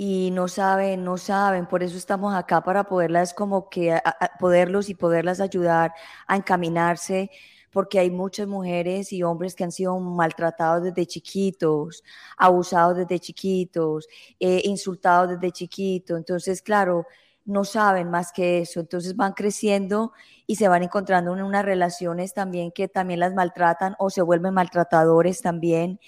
y 0.00 0.30
no 0.30 0.46
saben, 0.46 1.02
no 1.02 1.18
saben. 1.18 1.66
Por 1.66 1.82
eso 1.82 1.96
estamos 1.96 2.32
acá 2.32 2.62
para 2.62 2.84
poderlas 2.84 3.34
como 3.34 3.68
que, 3.68 4.00
poderlos 4.38 4.90
y 4.90 4.94
poderlas 4.94 5.40
ayudar 5.40 5.92
a 6.28 6.36
encaminarse 6.36 7.32
porque 7.72 7.98
hay 7.98 8.08
muchas 8.08 8.46
mujeres 8.46 9.12
y 9.12 9.24
hombres 9.24 9.56
que 9.56 9.64
han 9.64 9.72
sido 9.72 9.98
maltratados 9.98 10.84
desde 10.84 11.04
chiquitos, 11.04 12.04
abusados 12.36 12.96
desde 12.96 13.18
chiquitos, 13.18 14.06
eh, 14.38 14.62
insultados 14.66 15.30
desde 15.30 15.50
chiquitos. 15.50 16.16
Entonces, 16.16 16.62
claro, 16.62 17.04
no 17.44 17.64
saben 17.64 18.08
más 18.08 18.30
que 18.30 18.60
eso. 18.60 18.78
Entonces 18.78 19.16
van 19.16 19.32
creciendo 19.32 20.12
y 20.46 20.54
se 20.54 20.68
van 20.68 20.84
encontrando 20.84 21.34
en 21.34 21.42
unas 21.42 21.64
relaciones 21.64 22.34
también 22.34 22.70
que 22.70 22.86
también 22.86 23.18
las 23.18 23.34
maltratan 23.34 23.96
o 23.98 24.10
se 24.10 24.22
vuelven 24.22 24.54
maltratadores 24.54 25.42
también. 25.42 25.98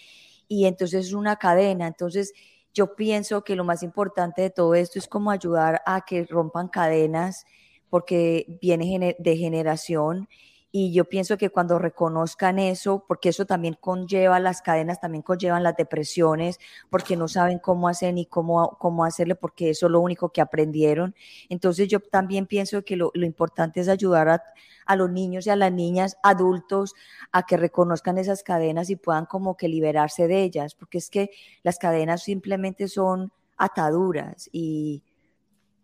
Y 0.47 0.67
entonces 0.67 1.07
es 1.09 1.13
una 1.13 1.37
cadena. 1.37 1.89
Entonces, 1.89 2.33
yo 2.75 2.95
pienso 2.95 3.45
que 3.45 3.57
lo 3.57 3.65
más 3.65 3.83
importante 3.83 4.43
de 4.43 4.51
todo 4.51 4.75
esto 4.75 4.99
es 4.99 5.09
como 5.09 5.31
ayudar 5.31 5.83
a 5.87 6.03
que 6.03 6.25
rompan 6.25 6.69
cadenas 6.69 7.45
porque 7.89 8.59
viene 8.61 9.17
de 9.19 9.37
generación 9.37 10.29
y 10.73 10.93
yo 10.93 11.05
pienso 11.05 11.37
que 11.37 11.51
cuando 11.51 11.79
reconozcan 11.79 12.59
eso, 12.61 13.05
porque 13.09 13.31
eso 13.31 13.45
también 13.45 13.77
conlleva 13.81 14.39
las 14.39 14.63
cadenas, 14.63 15.01
también 15.01 15.23
conllevan 15.23 15.65
las 15.65 15.77
depresiones, 15.77 16.61
porque 16.91 17.17
no 17.17 17.27
saben 17.27 17.59
cómo 17.59 17.89
hacer 17.89 18.15
ni 18.15 18.27
cómo, 18.27 18.77
cómo 18.79 19.05
hacerle, 19.05 19.35
porque 19.35 19.71
eso 19.71 19.87
es 19.87 19.93
lo 19.93 20.01
único 20.01 20.29
que 20.31 20.41
aprendieron. 20.41 21.15
Entonces 21.49 21.89
yo 21.89 21.99
también 21.99 22.47
pienso 22.47 22.85
que 22.85 22.97
lo, 22.97 23.11
lo 23.15 23.27
importante 23.27 23.81
es 23.81 23.89
ayudar 23.89 24.29
a, 24.29 24.43
a 24.87 24.97
los 24.97 25.11
niños 25.11 25.47
y 25.47 25.51
a 25.51 25.57
las 25.57 25.73
niñas 25.73 26.17
adultos 26.23 26.95
a 27.33 27.45
que 27.45 27.57
reconozcan 27.57 28.19
esas 28.19 28.45
cadenas 28.45 28.91
y 28.91 28.97
puedan 28.97 29.27
como 29.27 29.57
que 29.57 29.69
liberarse 29.69 30.29
de 30.29 30.43
ellas, 30.43 30.77
porque 30.77 30.99
es 30.99 31.11
que 31.11 31.31
las 31.65 31.79
cadenas 31.79 32.23
simplemente 32.23 32.87
son 32.87 33.33
ataduras 33.57 34.49
y 34.53 35.03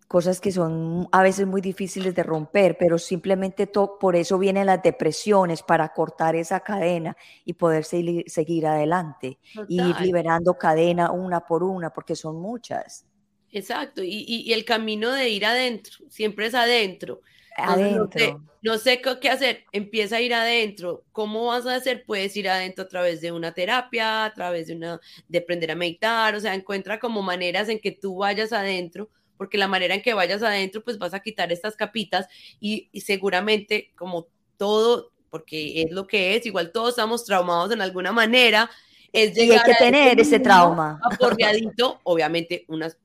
cosas 0.09 0.41
que 0.41 0.53
son 0.53 1.09
a 1.11 1.23
veces 1.23 1.47
muy 1.47 1.61
difíciles 1.61 2.15
de 2.15 2.23
romper, 2.23 2.77
pero 2.79 2.99
simplemente 2.99 3.67
por 3.67 4.15
eso 4.17 4.39
vienen 4.39 4.67
las 4.67 4.83
depresiones, 4.83 5.63
para 5.63 5.89
cortar 5.93 6.37
esa 6.37 6.61
cadena 6.61 7.17
y 7.45 7.55
poder 7.55 7.85
seguir 7.85 8.67
adelante 8.67 9.39
y 9.69 9.81
ir 9.81 10.01
liberando 10.01 10.55
cadena 10.55 11.11
una 11.11 11.41
por 11.41 11.63
una, 11.63 11.91
porque 11.91 12.15
son 12.15 12.41
muchas. 12.41 13.05
Exacto, 13.51 14.03
y, 14.05 14.53
el 14.53 14.65
camino 14.65 15.11
de 15.11 15.29
ir 15.29 15.47
adentro, 15.47 15.97
siempre 16.09 16.47
es 16.47 16.55
adentro. 16.55 17.21
Adentro. 17.57 18.43
No 18.61 18.77
sé, 18.79 19.01
qué 19.01 19.31
hacer, 19.31 19.65
empieza 19.73 20.17
a 20.17 20.21
ir 20.21 20.35
adentro. 20.35 21.05
¿Cómo 21.13 21.47
vas 21.47 21.67
a 21.67 21.77
hacer? 21.77 22.05
Puedes 22.05 22.37
ir 22.37 22.49
adentro 22.49 22.85
a 22.85 22.89
través 22.89 23.21
de 23.21 23.33
una 23.33 23.55
terapia, 23.55 24.25
a 24.25 24.35
través 24.35 24.67
de 24.67 24.75
una, 24.75 25.01
de 25.29 25.39
aprender 25.39 25.71
a 25.71 25.77
meditar, 25.77 26.35
o 26.35 26.41
sea, 26.41 26.55
encuentra 26.55 26.99
como 26.99 27.23
maneras 27.23 27.69
en 27.69 27.79
que 27.79 27.93
tú 27.93 28.19
vayas 28.19 28.53
adentro 28.53 29.09
porque 29.37 29.59
la 29.59 29.69
manera 29.69 29.95
en 29.95 30.03
que 30.03 30.15
vayas 30.15 30.43
adentro, 30.43 30.83
pues 30.83 30.99
vas 30.99 31.15
a 31.15 31.21
quitar 31.21 31.53
estas 31.53 31.77
capitas 31.77 32.29
y, 32.61 32.89
seguramente 33.01 33.93
como 33.97 34.29
todo, 34.57 35.13
porque 35.31 35.83
es 35.83 35.91
lo 35.91 36.07
que 36.07 36.37
es, 36.37 36.47
igual 36.47 36.73
todos 36.73 36.91
estamos 36.91 37.25
traumados 37.25 37.73
en 37.73 37.83
alguna 37.83 38.13
manera, 38.13 38.71
es 39.13 39.35
llegar 39.35 39.67
y 39.67 39.71
hay 39.71 39.77
que 39.77 39.85
tener 39.85 40.21
ese 40.21 40.39
trauma. 40.39 41.01
Aporreadito, 41.03 42.01
obviamente 42.05 42.65
unas 42.69 42.99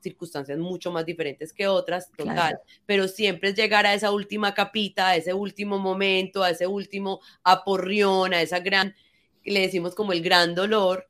circunstancias 0.00 0.58
mucho 0.58 0.90
más 0.90 1.06
diferentes 1.06 1.52
que 1.52 1.68
otras, 1.68 2.10
total, 2.10 2.58
pero 2.86 3.06
siempre 3.06 3.50
es 3.50 3.54
llegar 3.54 3.86
a 3.86 3.94
esa 3.94 4.10
última 4.10 4.52
capita, 4.52 5.08
a 5.08 5.16
ese 5.16 5.32
último 5.32 5.78
momento, 5.78 6.42
a 6.42 6.50
ese 6.50 6.66
último 6.66 7.20
aporrión, 7.44 8.34
a 8.34 8.42
esa 8.42 8.58
gran, 8.58 8.94
le 9.44 9.60
decimos 9.60 9.94
como 9.94 10.12
el 10.12 10.22
gran 10.22 10.54
dolor, 10.54 11.08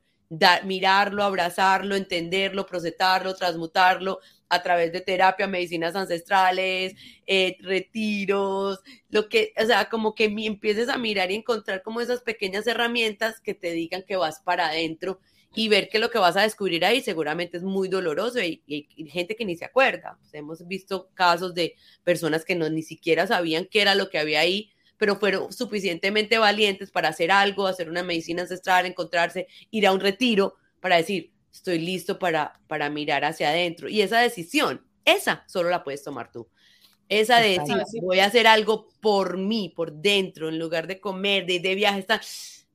mirarlo, 0.63 1.23
abrazarlo, 1.23 1.95
entenderlo, 1.95 2.65
procesarlo, 2.65 3.35
transmutarlo, 3.35 4.19
a 4.49 4.63
través 4.63 4.91
de 4.91 5.01
terapia, 5.01 5.47
medicinas 5.47 5.95
ancestrales, 5.95 6.95
eh, 7.25 7.57
retiros, 7.61 8.79
lo 9.09 9.29
que, 9.29 9.53
o 9.61 9.65
sea, 9.65 9.89
como 9.89 10.15
que 10.15 10.25
empieces 10.25 10.89
a 10.89 10.97
mirar 10.97 11.31
y 11.31 11.35
encontrar 11.35 11.81
como 11.81 12.01
esas 12.01 12.21
pequeñas 12.21 12.67
herramientas 12.67 13.39
que 13.39 13.53
te 13.53 13.71
digan 13.71 14.03
que 14.03 14.15
vas 14.15 14.39
para 14.41 14.67
adentro 14.67 15.19
y 15.55 15.69
ver 15.69 15.89
que 15.89 15.99
lo 15.99 16.09
que 16.09 16.17
vas 16.17 16.35
a 16.35 16.41
descubrir 16.41 16.83
ahí 16.85 17.01
seguramente 17.01 17.57
es 17.57 17.63
muy 17.63 17.87
doloroso 17.87 18.39
y, 18.41 18.61
gente 19.09 19.35
que 19.35 19.45
ni 19.45 19.55
se 19.55 19.65
acuerda. 19.65 20.17
hemos 20.31 20.67
visto 20.67 21.09
casos 21.13 21.53
de 21.53 21.75
personas 22.03 22.43
que 22.43 22.55
no 22.55 22.69
ni 22.69 22.81
siquiera 22.81 23.27
sabían 23.27 23.67
qué 23.69 23.81
era 23.81 23.95
lo 23.95 24.09
que 24.09 24.17
había 24.17 24.39
ahí, 24.39 24.71
pero 24.97 25.17
fueron 25.17 25.51
suficientemente 25.51 26.37
valientes 26.37 26.91
para 26.91 27.09
hacer 27.09 27.31
algo, 27.31 27.67
hacer 27.67 27.89
una 27.89 28.03
medicina 28.03 28.43
ancestral, 28.43 28.85
encontrarse, 28.85 29.47
ir 29.69 29.85
a 29.85 29.91
un 29.91 29.99
retiro 29.99 30.55
para 30.79 30.97
decir, 30.97 31.32
estoy 31.53 31.79
listo 31.79 32.19
para, 32.19 32.59
para 32.67 32.89
mirar 32.89 33.23
hacia 33.23 33.49
adentro. 33.49 33.87
Y 33.87 34.01
esa 34.01 34.19
decisión, 34.19 34.85
esa 35.05 35.43
solo 35.47 35.69
la 35.69 35.83
puedes 35.83 36.03
tomar 36.03 36.31
tú. 36.31 36.49
Esa 37.09 37.39
de 37.39 37.59
decir, 37.59 38.01
voy 38.01 38.19
a 38.19 38.25
hacer 38.25 38.47
algo 38.47 38.89
por 38.99 39.37
mí, 39.37 39.71
por 39.75 39.93
dentro, 39.93 40.49
en 40.49 40.57
lugar 40.57 40.87
de 40.87 40.99
comer, 40.99 41.45
de, 41.45 41.59
de 41.59 41.75
viaje, 41.75 41.99
está, 41.99 42.19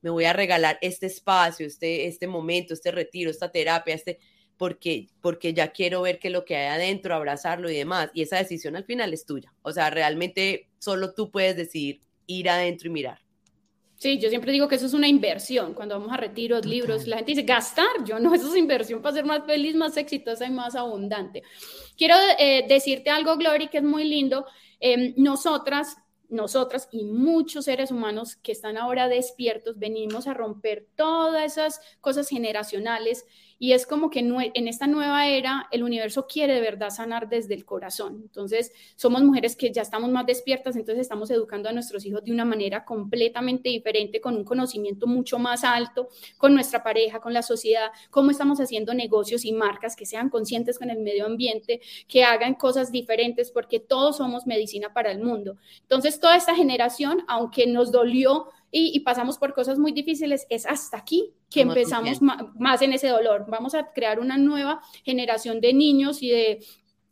me 0.00 0.10
voy 0.10 0.26
a 0.26 0.32
regalar 0.32 0.78
este 0.80 1.06
espacio, 1.06 1.66
este, 1.66 2.06
este 2.06 2.26
momento, 2.26 2.74
este 2.74 2.90
retiro, 2.90 3.30
esta 3.30 3.50
terapia, 3.50 3.94
este, 3.94 4.18
porque, 4.56 5.08
porque 5.20 5.54
ya 5.54 5.72
quiero 5.72 6.02
ver 6.02 6.18
qué 6.18 6.28
es 6.28 6.34
lo 6.34 6.44
que 6.44 6.56
hay 6.56 6.66
adentro, 6.66 7.14
abrazarlo 7.14 7.70
y 7.70 7.76
demás. 7.76 8.10
Y 8.12 8.22
esa 8.22 8.36
decisión 8.36 8.76
al 8.76 8.84
final 8.84 9.12
es 9.12 9.24
tuya. 9.24 9.52
O 9.62 9.72
sea, 9.72 9.90
realmente 9.90 10.68
solo 10.78 11.14
tú 11.14 11.30
puedes 11.30 11.56
decidir 11.56 12.00
ir 12.26 12.50
adentro 12.50 12.88
y 12.88 12.92
mirar. 12.92 13.20
Sí, 13.98 14.20
yo 14.20 14.28
siempre 14.28 14.52
digo 14.52 14.68
que 14.68 14.76
eso 14.76 14.86
es 14.86 14.94
una 14.94 15.08
inversión. 15.08 15.74
Cuando 15.74 15.98
vamos 15.98 16.12
a 16.12 16.16
retiros, 16.16 16.64
libros, 16.64 17.08
la 17.08 17.16
gente 17.16 17.32
dice, 17.32 17.42
gastar. 17.42 18.04
Yo 18.04 18.20
no, 18.20 18.32
eso 18.32 18.48
es 18.48 18.56
inversión 18.56 19.02
para 19.02 19.16
ser 19.16 19.24
más 19.24 19.44
feliz, 19.44 19.74
más 19.74 19.96
exitosa 19.96 20.46
y 20.46 20.50
más 20.50 20.76
abundante. 20.76 21.42
Quiero 21.96 22.14
eh, 22.38 22.64
decirte 22.68 23.10
algo, 23.10 23.36
Glory, 23.36 23.66
que 23.66 23.78
es 23.78 23.84
muy 23.84 24.04
lindo. 24.04 24.46
Em, 24.78 25.14
nosotras, 25.16 25.96
nosotras 26.28 26.88
y 26.92 27.04
muchos 27.04 27.64
seres 27.64 27.90
humanos 27.90 28.36
que 28.36 28.52
están 28.52 28.76
ahora 28.76 29.08
despiertos, 29.08 29.76
venimos 29.76 30.28
a 30.28 30.34
romper 30.34 30.86
todas 30.94 31.44
esas 31.44 31.80
cosas 32.00 32.28
generacionales 32.28 33.26
y 33.58 33.72
es 33.72 33.86
como 33.86 34.10
que 34.10 34.20
en 34.20 34.68
esta 34.68 34.86
nueva 34.86 35.26
era 35.26 35.66
el 35.70 35.82
universo 35.82 36.26
quiere 36.26 36.54
de 36.54 36.60
verdad 36.60 36.90
sanar 36.90 37.28
desde 37.28 37.54
el 37.54 37.64
corazón. 37.64 38.20
Entonces, 38.22 38.72
somos 38.94 39.22
mujeres 39.22 39.56
que 39.56 39.72
ya 39.72 39.82
estamos 39.82 40.10
más 40.10 40.26
despiertas, 40.26 40.76
entonces 40.76 41.02
estamos 41.02 41.30
educando 41.30 41.68
a 41.68 41.72
nuestros 41.72 42.06
hijos 42.06 42.22
de 42.24 42.32
una 42.32 42.44
manera 42.44 42.84
completamente 42.84 43.68
diferente, 43.68 44.20
con 44.20 44.36
un 44.36 44.44
conocimiento 44.44 45.06
mucho 45.06 45.38
más 45.38 45.64
alto, 45.64 46.08
con 46.36 46.54
nuestra 46.54 46.82
pareja, 46.82 47.20
con 47.20 47.32
la 47.32 47.42
sociedad, 47.42 47.90
cómo 48.10 48.30
estamos 48.30 48.60
haciendo 48.60 48.94
negocios 48.94 49.44
y 49.44 49.52
marcas 49.52 49.96
que 49.96 50.06
sean 50.06 50.28
conscientes 50.28 50.78
con 50.78 50.90
el 50.90 50.98
medio 51.00 51.26
ambiente, 51.26 51.80
que 52.06 52.24
hagan 52.24 52.54
cosas 52.54 52.92
diferentes, 52.92 53.50
porque 53.50 53.80
todos 53.80 54.18
somos 54.18 54.46
medicina 54.46 54.92
para 54.92 55.10
el 55.10 55.18
mundo. 55.18 55.56
Entonces, 55.82 56.20
toda 56.20 56.36
esta 56.36 56.54
generación, 56.54 57.24
aunque 57.26 57.66
nos 57.66 57.90
dolió 57.90 58.50
y, 58.70 59.00
pasamos 59.00 59.38
por 59.38 59.54
cosas 59.54 59.78
muy 59.78 59.92
difíciles, 59.92 60.46
es 60.50 60.66
hasta 60.66 60.98
aquí 60.98 61.32
que 61.50 61.62
empezamos 61.62 62.20
más 62.20 62.82
en 62.82 62.92
ese 62.92 63.08
dolor. 63.08 63.46
Vamos 63.48 63.74
a 63.74 63.92
crear 63.92 64.20
una 64.20 64.36
nueva 64.36 64.80
generación 65.04 65.60
de 65.60 65.72
niños 65.72 66.22
y 66.22 66.30
de 66.30 66.60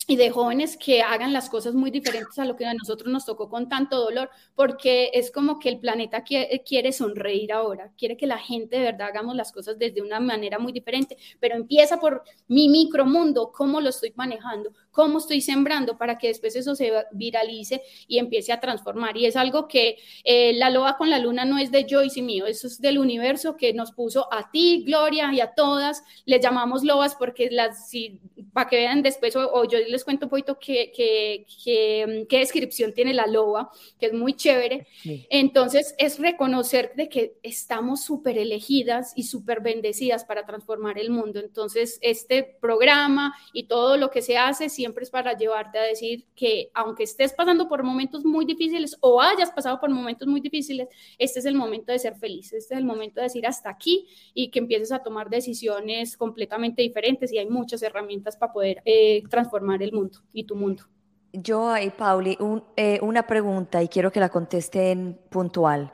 y 0.08 0.16
de 0.16 0.30
jóvenes 0.30 0.76
que 0.76 1.02
hagan 1.02 1.32
las 1.32 1.50
cosas 1.50 1.74
muy 1.74 1.90
diferentes 1.90 2.38
a 2.38 2.44
lo 2.44 2.56
que 2.56 2.64
a 2.64 2.74
nosotros 2.74 3.12
nos 3.12 3.24
tocó 3.24 3.48
con 3.48 3.68
tanto 3.68 3.98
dolor, 3.98 4.30
porque 4.54 5.10
es 5.12 5.32
como 5.32 5.58
que 5.58 5.68
el 5.68 5.80
planeta 5.80 6.22
quiere, 6.22 6.62
quiere, 6.64 6.92
sonreír 6.92 7.52
ahora, 7.52 7.90
quiere 7.98 8.16
que 8.16 8.26
la 8.26 8.38
gente 8.38 8.76
de 8.76 8.84
verdad 8.84 9.08
hagamos 9.08 9.34
las 9.34 9.50
cosas 9.50 9.78
desde 9.78 10.02
una 10.02 10.20
manera 10.20 10.58
muy 10.58 10.72
diferente, 10.72 11.16
pero 11.40 11.56
empieza 11.56 11.98
por 11.98 12.22
mi 12.46 12.68
micromundo, 12.68 13.50
cómo 13.50 13.80
lo 13.80 13.88
estoy 13.88 14.12
manejando, 14.14 14.72
cómo 14.96 15.18
estoy 15.18 15.42
sembrando 15.42 15.98
para 15.98 16.16
que 16.16 16.28
después 16.28 16.56
eso 16.56 16.74
se 16.74 16.90
viralice 17.12 17.82
y 18.08 18.18
empiece 18.18 18.50
a 18.50 18.60
transformar. 18.60 19.14
Y 19.18 19.26
es 19.26 19.36
algo 19.36 19.68
que 19.68 19.98
eh, 20.24 20.54
la 20.54 20.70
loa 20.70 20.96
con 20.96 21.10
la 21.10 21.18
luna 21.18 21.44
no 21.44 21.58
es 21.58 21.70
de 21.70 21.86
Joyce 21.88 22.20
y 22.20 22.22
mío, 22.22 22.46
eso 22.46 22.66
es 22.66 22.80
del 22.80 22.96
universo 22.96 23.58
que 23.58 23.74
nos 23.74 23.92
puso 23.92 24.26
a 24.32 24.50
ti, 24.50 24.84
Gloria, 24.86 25.30
y 25.34 25.40
a 25.40 25.52
todas, 25.52 26.02
les 26.24 26.40
llamamos 26.40 26.82
loas 26.82 27.14
porque 27.14 27.50
las, 27.50 27.90
si, 27.90 28.20
para 28.54 28.70
que 28.70 28.76
vean 28.76 29.02
después, 29.02 29.36
o, 29.36 29.64
yo 29.64 29.78
les 29.80 30.02
cuento 30.02 30.26
un 30.26 30.30
poquito 30.30 30.58
qué, 30.58 30.90
qué, 30.96 31.44
qué, 31.62 32.24
qué, 32.26 32.38
descripción 32.38 32.94
tiene 32.94 33.12
la 33.12 33.26
loa, 33.26 33.70
que 34.00 34.06
es 34.06 34.14
muy 34.14 34.32
chévere. 34.32 34.86
Entonces, 35.28 35.94
es 35.98 36.18
reconocer 36.18 36.92
de 36.96 37.10
que 37.10 37.34
estamos 37.42 38.02
súper 38.02 38.38
elegidas 38.38 39.12
y 39.14 39.24
súper 39.24 39.60
bendecidas 39.60 40.24
para 40.24 40.46
transformar 40.46 40.98
el 40.98 41.10
mundo. 41.10 41.38
Entonces, 41.38 41.98
este 42.00 42.56
programa 42.62 43.34
y 43.52 43.64
todo 43.64 43.98
lo 43.98 44.10
que 44.10 44.22
se 44.22 44.38
hace, 44.38 44.70
siempre 44.70 44.85
es 44.94 45.10
para 45.10 45.36
llevarte 45.36 45.78
a 45.78 45.82
decir 45.82 46.26
que 46.34 46.70
aunque 46.74 47.04
estés 47.04 47.32
pasando 47.32 47.68
por 47.68 47.82
momentos 47.82 48.24
muy 48.24 48.44
difíciles 48.44 48.96
o 49.00 49.20
hayas 49.20 49.50
pasado 49.50 49.80
por 49.80 49.90
momentos 49.90 50.28
muy 50.28 50.40
difíciles, 50.40 50.88
este 51.18 51.38
es 51.40 51.46
el 51.46 51.54
momento 51.54 51.92
de 51.92 51.98
ser 51.98 52.16
feliz, 52.16 52.52
este 52.52 52.74
es 52.74 52.78
el 52.78 52.84
momento 52.84 53.20
de 53.20 53.24
decir 53.24 53.46
hasta 53.46 53.70
aquí 53.70 54.06
y 54.34 54.50
que 54.50 54.58
empieces 54.58 54.92
a 54.92 55.00
tomar 55.00 55.30
decisiones 55.30 56.16
completamente 56.16 56.82
diferentes 56.82 57.32
y 57.32 57.38
hay 57.38 57.48
muchas 57.48 57.82
herramientas 57.82 58.36
para 58.36 58.52
poder 58.52 58.82
eh, 58.84 59.22
transformar 59.30 59.82
el 59.82 59.92
mundo 59.92 60.18
y 60.32 60.44
tu 60.44 60.56
mundo. 60.56 60.84
Yo 61.32 61.76
y 61.76 61.90
Pauli, 61.90 62.38
eh, 62.76 62.98
una 63.02 63.26
pregunta 63.26 63.82
y 63.82 63.88
quiero 63.88 64.10
que 64.10 64.20
la 64.20 64.28
contesten 64.28 65.18
puntual. 65.28 65.92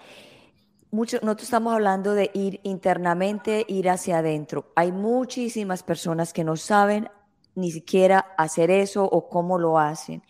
Mucho, 0.91 1.19
nosotros 1.23 1.45
estamos 1.45 1.73
hablando 1.73 2.13
de 2.13 2.31
ir 2.35 2.61
internamente, 2.65 3.65
ir 3.67 3.89
hacia 3.89 4.19
adentro. 4.19 4.73
Hay 4.77 4.93
muchísimas 4.93 5.83
personas 5.83 6.33
que 6.35 6.45
no 6.45 6.57
saben 6.57 7.09
ni 7.55 7.71
siquiera 7.71 8.19
hacer 8.39 8.71
eso 8.71 9.05
o 9.05 9.29
cómo 9.29 9.59
lo 9.59 9.79
hacen. 9.79 10.23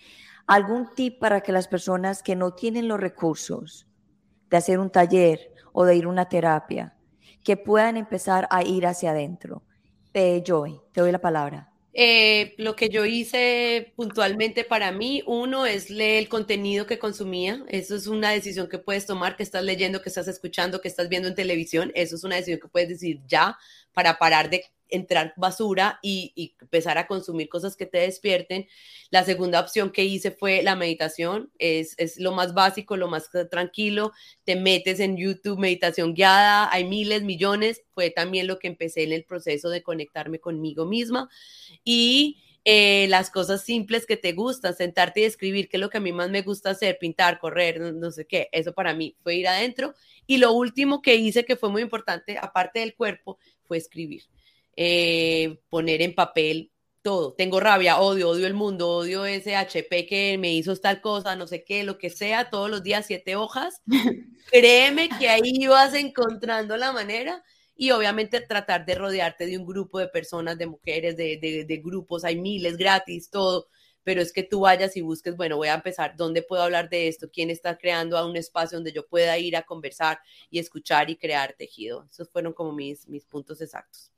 ¿Algún 0.46 0.92
tip 0.94 1.18
para 1.18 1.40
que 1.40 1.52
las 1.52 1.68
personas 1.68 2.22
que 2.22 2.36
no 2.36 2.54
tienen 2.54 2.88
los 2.88 3.00
recursos 3.00 3.86
de 4.50 4.56
hacer 4.56 4.78
un 4.78 4.90
taller 4.90 5.52
o 5.72 5.84
de 5.84 5.96
ir 5.96 6.04
a 6.04 6.08
una 6.08 6.28
terapia, 6.28 6.96
que 7.44 7.56
puedan 7.56 7.96
empezar 7.96 8.46
a 8.50 8.62
ir 8.62 8.86
hacia 8.86 9.12
adentro? 9.12 9.62
Eh, 10.14 10.42
Joy, 10.44 10.80
te 10.92 11.00
doy 11.00 11.12
la 11.12 11.20
palabra. 11.20 11.72
Eh, 11.94 12.54
lo 12.56 12.74
que 12.74 12.88
yo 12.88 13.04
hice 13.04 13.92
puntualmente 13.96 14.64
para 14.64 14.92
mí, 14.92 15.22
uno 15.26 15.66
es 15.66 15.90
leer 15.90 16.18
el 16.18 16.28
contenido 16.28 16.86
que 16.86 16.98
consumía. 16.98 17.64
Eso 17.68 17.94
es 17.94 18.06
una 18.06 18.30
decisión 18.30 18.68
que 18.68 18.78
puedes 18.78 19.04
tomar, 19.04 19.36
que 19.36 19.42
estás 19.42 19.62
leyendo, 19.62 20.00
que 20.00 20.08
estás 20.08 20.26
escuchando, 20.28 20.80
que 20.80 20.88
estás 20.88 21.08
viendo 21.08 21.28
en 21.28 21.34
televisión. 21.34 21.92
Eso 21.94 22.16
es 22.16 22.24
una 22.24 22.36
decisión 22.36 22.60
que 22.60 22.68
puedes 22.68 22.88
decir 22.88 23.20
ya 23.26 23.58
para 23.92 24.18
parar 24.18 24.48
de 24.48 24.64
entrar 24.92 25.34
basura 25.36 25.98
y, 26.02 26.54
empezar 26.60 26.98
a 26.98 27.06
consumir 27.06 27.48
cosas 27.48 27.76
que 27.76 27.86
te 27.86 27.98
despierten. 27.98 28.68
La 29.10 29.24
segunda 29.24 29.60
opción 29.60 29.90
que 29.90 30.04
hice 30.04 30.30
fue 30.30 30.62
la 30.62 30.76
meditación. 30.76 31.50
Es, 31.58 31.94
es 31.98 32.18
lo 32.18 32.32
más 32.32 32.54
básico, 32.54 32.96
lo 32.96 33.08
más 33.08 33.28
tranquilo. 33.50 34.12
Te 34.44 34.56
metes 34.56 35.00
en 35.00 35.16
YouTube, 35.16 35.58
meditación 35.58 36.14
guiada. 36.14 36.72
Hay 36.72 36.84
miles, 36.84 37.22
millones. 37.22 37.82
Fue 37.94 38.10
también 38.10 38.46
lo 38.46 38.58
que 38.58 38.68
empecé 38.68 39.02
en 39.02 39.12
el 39.12 39.24
proceso 39.24 39.68
de 39.68 39.82
conectarme 39.82 40.38
conmigo 40.38 40.86
misma. 40.86 41.28
Y 41.84 42.38
eh, 42.64 43.08
las 43.08 43.30
cosas 43.30 43.64
simples 43.64 44.06
que 44.06 44.16
te 44.16 44.32
gustan, 44.32 44.76
sentarte 44.76 45.20
y 45.20 45.24
escribir, 45.24 45.68
que 45.68 45.78
es 45.78 45.80
lo 45.80 45.90
que 45.90 45.98
a 45.98 46.00
mí 46.00 46.12
más 46.12 46.30
me 46.30 46.42
gusta 46.42 46.70
hacer, 46.70 46.96
pintar, 47.00 47.40
correr, 47.40 47.80
no, 47.80 48.12
sé 48.12 48.24
qué, 48.24 48.48
eso 48.52 48.72
para 48.72 48.94
mí 48.94 49.16
fue 49.22 49.34
ir 49.34 49.48
adentro. 49.48 49.94
Y 50.28 50.36
lo 50.36 50.52
último 50.52 51.02
que 51.02 51.16
hice, 51.16 51.44
que 51.44 51.56
fue 51.56 51.70
muy 51.70 51.82
importante, 51.82 52.38
aparte 52.38 52.78
del 52.78 52.94
cuerpo, 52.94 53.38
fue 53.64 53.78
escribir. 53.78 54.22
Eh, 54.76 55.60
poner 55.68 56.02
en 56.02 56.14
papel 56.14 56.72
todo. 57.02 57.34
Tengo 57.34 57.60
rabia, 57.60 57.98
odio, 58.00 58.30
odio 58.30 58.46
el 58.46 58.54
mundo, 58.54 58.88
odio 58.88 59.24
ese 59.26 59.56
HP 59.56 60.06
que 60.06 60.38
me 60.38 60.54
hizo 60.54 60.74
tal 60.76 61.00
cosa, 61.00 61.36
no 61.36 61.46
sé 61.46 61.64
qué, 61.64 61.84
lo 61.84 61.98
que 61.98 62.10
sea, 62.10 62.48
todos 62.50 62.70
los 62.70 62.82
días 62.82 63.06
siete 63.06 63.36
hojas. 63.36 63.82
Créeme 64.52 65.08
que 65.18 65.28
ahí 65.28 65.66
vas 65.66 65.94
encontrando 65.94 66.76
la 66.76 66.92
manera 66.92 67.42
y 67.74 67.90
obviamente 67.90 68.40
tratar 68.40 68.86
de 68.86 68.94
rodearte 68.94 69.46
de 69.46 69.58
un 69.58 69.66
grupo 69.66 69.98
de 69.98 70.08
personas, 70.08 70.58
de 70.58 70.66
mujeres, 70.66 71.16
de, 71.16 71.38
de, 71.38 71.64
de 71.64 71.76
grupos, 71.78 72.24
hay 72.24 72.36
miles 72.36 72.76
gratis, 72.76 73.30
todo 73.30 73.68
pero 74.04 74.20
es 74.20 74.32
que 74.32 74.42
tú 74.42 74.60
vayas 74.60 74.96
y 74.96 75.00
busques, 75.00 75.36
bueno, 75.36 75.56
voy 75.56 75.68
a 75.68 75.74
empezar, 75.74 76.16
¿dónde 76.16 76.42
puedo 76.42 76.62
hablar 76.62 76.88
de 76.88 77.08
esto? 77.08 77.30
¿Quién 77.30 77.50
está 77.50 77.78
creando 77.78 78.18
a 78.18 78.26
un 78.26 78.36
espacio 78.36 78.76
donde 78.78 78.92
yo 78.92 79.06
pueda 79.06 79.38
ir 79.38 79.56
a 79.56 79.62
conversar 79.62 80.20
y 80.50 80.58
escuchar 80.58 81.10
y 81.10 81.16
crear 81.16 81.54
tejido? 81.54 82.06
Esos 82.10 82.28
fueron 82.30 82.52
como 82.52 82.72
mis, 82.72 83.08
mis 83.08 83.24
puntos 83.24 83.60
exactos. 83.60 84.11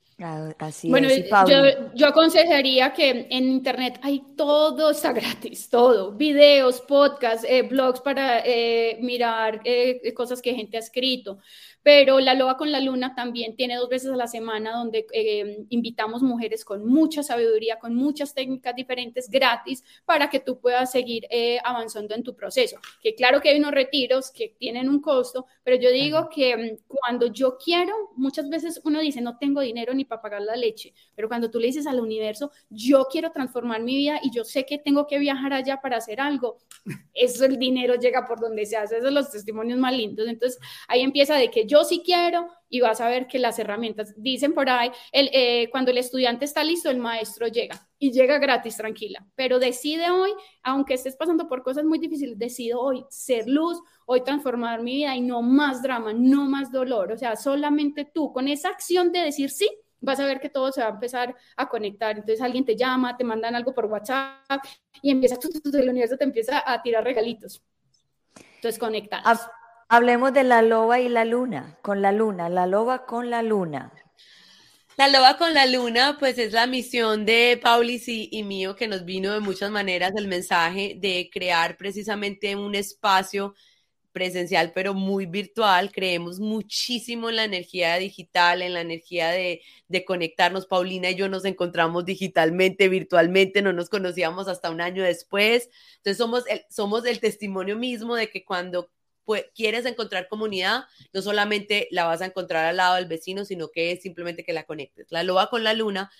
Así 0.58 0.88
bueno, 0.90 1.08
yo, 1.48 1.92
yo, 1.92 2.06
aconsejaría 2.06 2.92
que 2.92 3.26
en 3.30 3.48
internet 3.48 3.98
hay 4.00 4.22
todo, 4.36 4.90
está 4.90 5.12
gratis, 5.12 5.68
todo, 5.68 6.12
videos, 6.12 6.80
podcasts, 6.82 7.44
eh, 7.48 7.62
blogs 7.62 8.00
para 8.00 8.38
eh, 8.44 8.96
mirar 9.00 9.60
eh, 9.64 10.14
cosas 10.14 10.40
que 10.40 10.54
gente 10.54 10.76
ha 10.76 10.80
escrito, 10.80 11.40
pero 11.84 12.18
La 12.18 12.32
Loba 12.32 12.56
con 12.56 12.72
la 12.72 12.80
Luna 12.80 13.14
también 13.14 13.56
tiene 13.56 13.76
dos 13.76 13.90
veces 13.90 14.10
a 14.10 14.16
la 14.16 14.26
semana 14.26 14.72
donde 14.72 15.06
eh, 15.12 15.66
invitamos 15.68 16.22
mujeres 16.22 16.64
con 16.64 16.84
mucha 16.86 17.22
sabiduría, 17.22 17.78
con 17.78 17.94
muchas 17.94 18.32
técnicas 18.32 18.74
diferentes 18.74 19.28
gratis 19.28 19.84
para 20.06 20.30
que 20.30 20.40
tú 20.40 20.58
puedas 20.58 20.90
seguir 20.90 21.26
eh, 21.28 21.58
avanzando 21.62 22.14
en 22.14 22.22
tu 22.22 22.34
proceso. 22.34 22.78
Que 23.02 23.14
claro 23.14 23.42
que 23.42 23.50
hay 23.50 23.58
unos 23.58 23.72
retiros 23.72 24.30
que 24.30 24.56
tienen 24.58 24.88
un 24.88 25.02
costo, 25.02 25.44
pero 25.62 25.76
yo 25.76 25.90
digo 25.90 26.30
que 26.34 26.56
mm, 26.56 26.84
cuando 26.88 27.26
yo 27.26 27.58
quiero, 27.62 27.92
muchas 28.16 28.48
veces 28.48 28.80
uno 28.84 29.00
dice, 29.00 29.20
no 29.20 29.36
tengo 29.36 29.60
dinero 29.60 29.92
ni 29.92 30.06
para 30.06 30.22
pagar 30.22 30.40
la 30.40 30.56
leche, 30.56 30.94
pero 31.14 31.28
cuando 31.28 31.50
tú 31.50 31.60
le 31.60 31.66
dices 31.66 31.86
al 31.86 32.00
universo, 32.00 32.50
yo 32.70 33.08
quiero 33.12 33.30
transformar 33.30 33.82
mi 33.82 33.94
vida 33.94 34.20
y 34.22 34.30
yo 34.34 34.44
sé 34.44 34.64
que 34.64 34.78
tengo 34.78 35.06
que 35.06 35.18
viajar 35.18 35.52
allá 35.52 35.82
para 35.82 35.98
hacer 35.98 36.18
algo, 36.18 36.60
eso 37.12 37.44
el 37.44 37.58
dinero 37.58 37.96
llega 37.96 38.26
por 38.26 38.40
donde 38.40 38.64
se 38.64 38.78
hace, 38.78 38.94
esos 38.94 39.08
son 39.08 39.14
los 39.14 39.30
testimonios 39.30 39.78
más 39.78 39.94
lindos. 39.94 40.26
Entonces 40.28 40.58
ahí 40.88 41.02
empieza 41.02 41.36
de 41.36 41.50
que 41.50 41.66
yo 41.66 41.73
sí 41.82 42.02
quiero 42.04 42.46
y 42.68 42.80
vas 42.80 43.00
a 43.00 43.08
ver 43.08 43.26
que 43.26 43.38
las 43.38 43.58
herramientas, 43.58 44.14
dicen 44.16 44.52
por 44.52 44.68
ahí, 44.68 44.90
el, 45.10 45.30
eh, 45.32 45.68
cuando 45.70 45.90
el 45.90 45.98
estudiante 45.98 46.44
está 46.44 46.62
listo, 46.62 46.90
el 46.90 46.98
maestro 46.98 47.48
llega 47.48 47.88
y 47.98 48.12
llega 48.12 48.38
gratis, 48.38 48.76
tranquila, 48.76 49.26
pero 49.34 49.58
decide 49.58 50.10
hoy, 50.10 50.30
aunque 50.62 50.94
estés 50.94 51.16
pasando 51.16 51.48
por 51.48 51.62
cosas 51.62 51.84
muy 51.84 51.98
difíciles, 51.98 52.38
decido 52.38 52.80
hoy 52.80 53.04
ser 53.10 53.48
luz, 53.48 53.80
hoy 54.06 54.22
transformar 54.22 54.82
mi 54.82 54.96
vida 54.96 55.16
y 55.16 55.22
no 55.22 55.42
más 55.42 55.82
drama, 55.82 56.12
no 56.12 56.44
más 56.48 56.70
dolor, 56.70 57.10
o 57.12 57.16
sea, 57.16 57.34
solamente 57.34 58.04
tú 58.04 58.32
con 58.32 58.46
esa 58.46 58.68
acción 58.68 59.10
de 59.10 59.20
decir 59.20 59.50
sí, 59.50 59.68
vas 60.04 60.20
a 60.20 60.26
ver 60.26 60.38
que 60.38 60.50
todo 60.50 60.70
se 60.70 60.82
va 60.82 60.88
a 60.88 60.90
empezar 60.90 61.34
a 61.56 61.68
conectar. 61.68 62.10
Entonces 62.10 62.40
alguien 62.40 62.64
te 62.64 62.76
llama, 62.76 63.16
te 63.16 63.24
mandan 63.24 63.54
algo 63.54 63.72
por 63.74 63.86
WhatsApp 63.86 64.62
y 65.02 65.10
empieza, 65.10 65.36
el 65.72 65.88
universo 65.88 66.16
te 66.16 66.24
empieza 66.24 66.62
a 66.64 66.82
tirar 66.82 67.02
regalitos. 67.02 67.62
Entonces 68.56 68.78
conectados. 68.78 69.40
Hablemos 69.88 70.32
de 70.32 70.44
la 70.44 70.62
loba 70.62 71.00
y 71.00 71.08
la 71.08 71.24
luna, 71.24 71.78
con 71.82 72.00
la 72.00 72.12
luna, 72.12 72.48
la 72.48 72.66
loba 72.66 73.04
con 73.06 73.30
la 73.30 73.42
luna. 73.42 73.92
La 74.96 75.08
loba 75.08 75.36
con 75.36 75.54
la 75.54 75.66
luna, 75.66 76.16
pues 76.20 76.38
es 76.38 76.52
la 76.52 76.66
misión 76.68 77.26
de 77.26 77.58
Paulis 77.60 78.04
y, 78.06 78.42
mío, 78.44 78.76
que 78.76 78.86
nos 78.86 79.04
vino 79.04 79.32
de 79.32 79.40
muchas 79.40 79.70
maneras 79.70 80.12
el 80.16 80.28
mensaje 80.28 80.96
de 81.00 81.28
crear 81.32 81.76
precisamente 81.76 82.54
un 82.54 82.76
espacio 82.76 83.54
presencial, 84.12 84.72
pero 84.72 84.94
muy 84.94 85.26
virtual. 85.26 85.90
Creemos 85.92 86.38
muchísimo 86.38 87.28
en 87.28 87.36
la 87.36 87.44
energía 87.44 87.96
digital, 87.96 88.62
en 88.62 88.72
la 88.72 88.82
energía 88.82 89.30
de, 89.30 89.62
de, 89.88 90.04
conectarnos. 90.04 90.66
Paulina 90.66 91.10
y 91.10 91.16
yo 91.16 91.28
nos 91.28 91.44
encontramos 91.44 92.04
digitalmente, 92.04 92.88
virtualmente, 92.88 93.62
no 93.62 93.72
nos 93.72 93.88
conocíamos 93.90 94.46
hasta 94.46 94.70
un 94.70 94.80
año 94.80 95.02
después. 95.02 95.68
Entonces 95.96 96.18
somos 96.18 96.46
el, 96.46 96.64
somos 96.70 97.04
el 97.04 97.18
testimonio 97.18 97.76
mismo 97.76 98.14
de 98.14 98.30
que 98.30 98.44
cuando 98.44 98.93
pues, 99.24 99.46
quieres 99.54 99.86
encontrar 99.86 100.28
comunidad, 100.28 100.84
no 101.12 101.22
solamente 101.22 101.88
la 101.90 102.04
vas 102.04 102.22
a 102.22 102.26
encontrar 102.26 102.64
al 102.64 102.76
lado 102.76 102.96
del 102.96 103.06
vecino, 103.06 103.44
sino 103.44 103.68
que 103.68 103.92
es 103.92 104.02
simplemente 104.02 104.44
que 104.44 104.52
la 104.52 104.64
conectes. 104.64 105.06
La 105.10 105.22
loba 105.22 105.50
con 105.50 105.64
la 105.64 105.74
luna, 105.74 106.10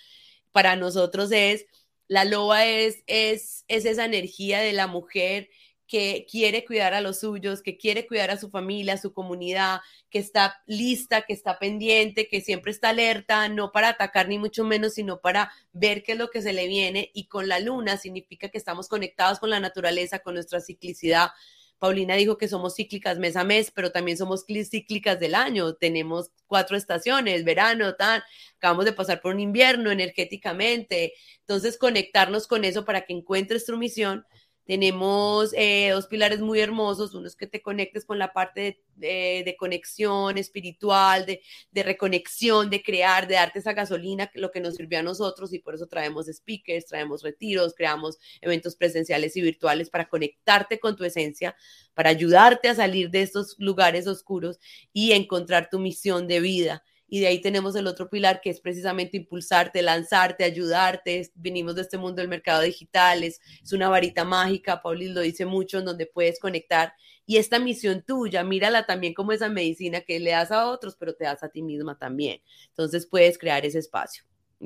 para 0.51 0.75
nosotros 0.75 1.31
es, 1.31 1.65
la 2.07 2.23
loba 2.25 2.65
es, 2.65 3.03
es, 3.07 3.65
es 3.67 3.85
esa 3.85 4.05
energía 4.05 4.59
de 4.59 4.73
la 4.73 4.87
mujer 4.87 5.49
que 5.87 6.25
quiere 6.29 6.65
cuidar 6.65 6.93
a 6.93 7.01
los 7.01 7.19
suyos, 7.19 7.61
que 7.61 7.77
quiere 7.77 8.07
cuidar 8.07 8.31
a 8.31 8.37
su 8.37 8.49
familia, 8.49 8.93
a 8.93 8.97
su 8.97 9.13
comunidad, 9.13 9.81
que 10.09 10.19
está 10.19 10.61
lista, 10.65 11.21
que 11.21 11.33
está 11.33 11.59
pendiente, 11.59 12.27
que 12.27 12.41
siempre 12.41 12.71
está 12.71 12.89
alerta, 12.89 13.47
no 13.49 13.71
para 13.71 13.89
atacar 13.89 14.27
ni 14.27 14.39
mucho 14.39 14.63
menos, 14.63 14.95
sino 14.95 15.19
para 15.21 15.51
ver 15.73 16.01
qué 16.03 16.13
es 16.13 16.17
lo 16.17 16.29
que 16.29 16.41
se 16.41 16.53
le 16.53 16.67
viene. 16.67 17.11
Y 17.13 17.27
con 17.27 17.47
la 17.47 17.59
luna 17.59 17.97
significa 17.97 18.49
que 18.49 18.57
estamos 18.57 18.87
conectados 18.87 19.39
con 19.39 19.51
la 19.51 19.59
naturaleza, 19.59 20.19
con 20.19 20.33
nuestra 20.33 20.59
ciclicidad, 20.59 21.31
Paulina 21.79 22.15
dijo 22.15 22.37
que 22.37 22.47
somos 22.47 22.75
cíclicas 22.75 23.19
mes 23.19 23.35
a 23.35 23.43
mes, 23.43 23.71
pero 23.71 23.91
también 23.91 24.17
somos 24.17 24.45
cíclicas 24.45 25.19
del 25.19 25.35
año. 25.35 25.73
Tenemos 25.75 26.31
cuatro 26.47 26.77
estaciones, 26.77 27.43
verano, 27.43 27.95
tal. 27.95 28.23
Acabamos 28.57 28.85
de 28.85 28.93
pasar 28.93 29.21
por 29.21 29.33
un 29.33 29.39
invierno 29.39 29.91
energéticamente. 29.91 31.13
Entonces, 31.41 31.77
conectarnos 31.77 32.47
con 32.47 32.65
eso 32.65 32.85
para 32.85 33.01
que 33.05 33.13
encuentres 33.13 33.65
tu 33.65 33.77
misión 33.77 34.25
tenemos 34.65 35.51
eh, 35.53 35.89
dos 35.91 36.07
pilares 36.07 36.39
muy 36.41 36.59
hermosos, 36.59 37.13
uno 37.13 37.27
es 37.27 37.35
que 37.35 37.45
te 37.45 37.61
conectes 37.61 38.03
con 38.03 38.17
la 38.17 38.33
parte 38.33 38.81
de, 38.95 39.55
conexión 39.59 40.37
espiritual, 40.37 41.25
de, 41.25 41.83
reconexión, 41.83 42.69
de 42.69 42.81
crear, 42.81 43.27
de 43.27 43.35
darte 43.35 43.59
esa 43.59 43.73
gasolina, 43.73 44.29
lo 44.33 44.51
que 44.51 44.61
nos 44.61 44.75
sirvió 44.75 44.99
a 44.99 45.03
nosotros 45.03 45.53
y 45.53 45.59
por 45.59 45.75
eso 45.75 45.87
traemos 45.87 46.25
speakers, 46.27 46.87
traemos 46.87 47.21
retiros, 47.21 47.75
creamos 47.75 48.17
eventos 48.41 48.75
presenciales 48.75 49.37
y 49.37 49.41
virtuales 49.41 49.89
para 49.89 50.09
conectarte 50.09 50.79
con 50.79 50.95
tu 50.95 51.03
esencia, 51.03 51.55
para 51.93 52.09
ayudarte 52.09 52.67
a 52.67 52.75
salir 52.75 53.11
de 53.11 53.21
estos 53.21 53.55
lugares 53.59 54.07
oscuros 54.07 54.59
y 54.91 55.11
encontrar 55.11 55.69
tu 55.69 55.79
misión 55.79 56.27
de 56.27 56.39
vida 56.39 56.83
y 57.07 57.19
de 57.19 57.27
ahí 57.27 57.41
tenemos 57.41 57.75
el 57.75 57.87
otro 57.87 58.09
pilar 58.09 58.41
que 58.41 58.49
es 58.49 58.59
precisamente 58.59 59.17
impulsarte, 59.17 59.81
lanzarte, 59.81 60.43
ayudarte. 60.43 61.31
Venimos 61.35 61.75
de 61.75 61.83
este 61.83 61.97
mundo 61.97 62.21
del 62.21 62.27
mercado 62.27 62.61
digital, 62.61 63.23
es, 63.23 63.39
una 63.71 63.89
varita 63.89 64.23
mágica, 64.23 64.81
Paulis 64.81 65.11
lo 65.11 65.21
dice 65.21 65.45
mucho, 65.45 65.79
en 65.79 65.85
donde 65.85 66.07
puedes 66.07 66.39
conectar. 66.39 66.93
Y 67.25 67.37
esta 67.37 67.59
misión 67.59 68.03
tuya, 68.03 68.43
mírala 68.43 68.85
también 68.85 69.13
como 69.13 69.31
esa 69.31 69.49
medicina 69.49 70.01
que 70.01 70.19
le 70.19 70.31
das 70.31 70.51
a 70.51 70.67
otros, 70.67 70.95
pero 70.95 71.15
te 71.15 71.25
das 71.25 71.43
a 71.43 71.49
ti 71.49 71.61
misma 71.61 71.97
también. 71.97 72.41
Entonces 72.69 73.05
puedes 73.05 73.37
crear 73.37 73.65
ese 73.65 73.79
espacio. 73.79 74.23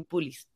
Pulis. 0.08 0.48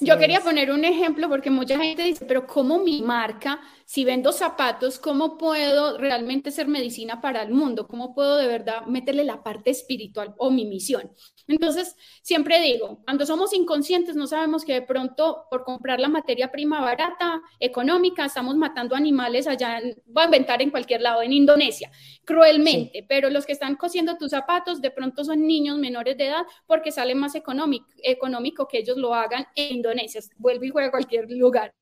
Yo 0.00 0.18
quería 0.18 0.40
poner 0.40 0.72
un 0.72 0.84
ejemplo 0.84 1.28
porque 1.28 1.50
mucha 1.50 1.78
gente 1.78 2.02
dice, 2.02 2.24
pero 2.24 2.48
¿cómo 2.48 2.80
mi 2.80 3.00
marca, 3.00 3.60
si 3.84 4.04
vendo 4.04 4.32
zapatos, 4.32 4.98
cómo 4.98 5.38
puedo 5.38 5.98
realmente 5.98 6.50
ser 6.50 6.66
medicina 6.66 7.20
para 7.20 7.42
el 7.42 7.52
mundo? 7.52 7.86
¿Cómo 7.86 8.12
puedo 8.12 8.38
de 8.38 8.48
verdad 8.48 8.86
meterle 8.86 9.22
la 9.22 9.44
parte 9.44 9.70
espiritual 9.70 10.34
o 10.36 10.50
mi 10.50 10.66
misión? 10.66 11.12
Entonces, 11.46 11.94
siempre 12.22 12.60
digo, 12.60 13.00
cuando 13.04 13.24
somos 13.24 13.54
inconscientes 13.54 14.16
no 14.16 14.26
sabemos 14.26 14.64
que 14.64 14.74
de 14.74 14.82
pronto 14.82 15.46
por 15.48 15.62
comprar 15.62 16.00
la 16.00 16.08
materia 16.08 16.50
prima 16.50 16.80
barata, 16.80 17.40
económica, 17.60 18.24
estamos 18.24 18.56
matando 18.56 18.96
animales 18.96 19.46
allá, 19.46 19.80
voy 20.06 20.22
a 20.22 20.26
inventar 20.26 20.60
en 20.60 20.70
cualquier 20.70 21.02
lado, 21.02 21.22
en 21.22 21.32
Indonesia, 21.32 21.90
cruelmente, 22.24 23.06
pero 23.08 23.30
los 23.30 23.46
que 23.46 23.52
están 23.52 23.76
cosiendo 23.76 24.18
tus 24.18 24.30
zapatos 24.30 24.82
de 24.82 24.90
pronto 24.90 25.24
son 25.24 25.46
niños 25.46 25.78
menores 25.78 26.18
de 26.18 26.26
edad 26.26 26.42
porque 26.66 26.90
sale 26.90 27.14
más 27.14 27.36
económico, 27.36 27.86
económico 28.02 28.66
que 28.66 28.78
ellos 28.78 28.96
lo 28.96 29.14
hagan 29.14 29.46
en 29.54 29.67
Indonesia, 29.70 30.20
vuelve 30.36 30.66
y 30.66 30.70
juega 30.70 30.88
a 30.88 30.90
cualquier 30.90 31.30
lugar. 31.30 31.74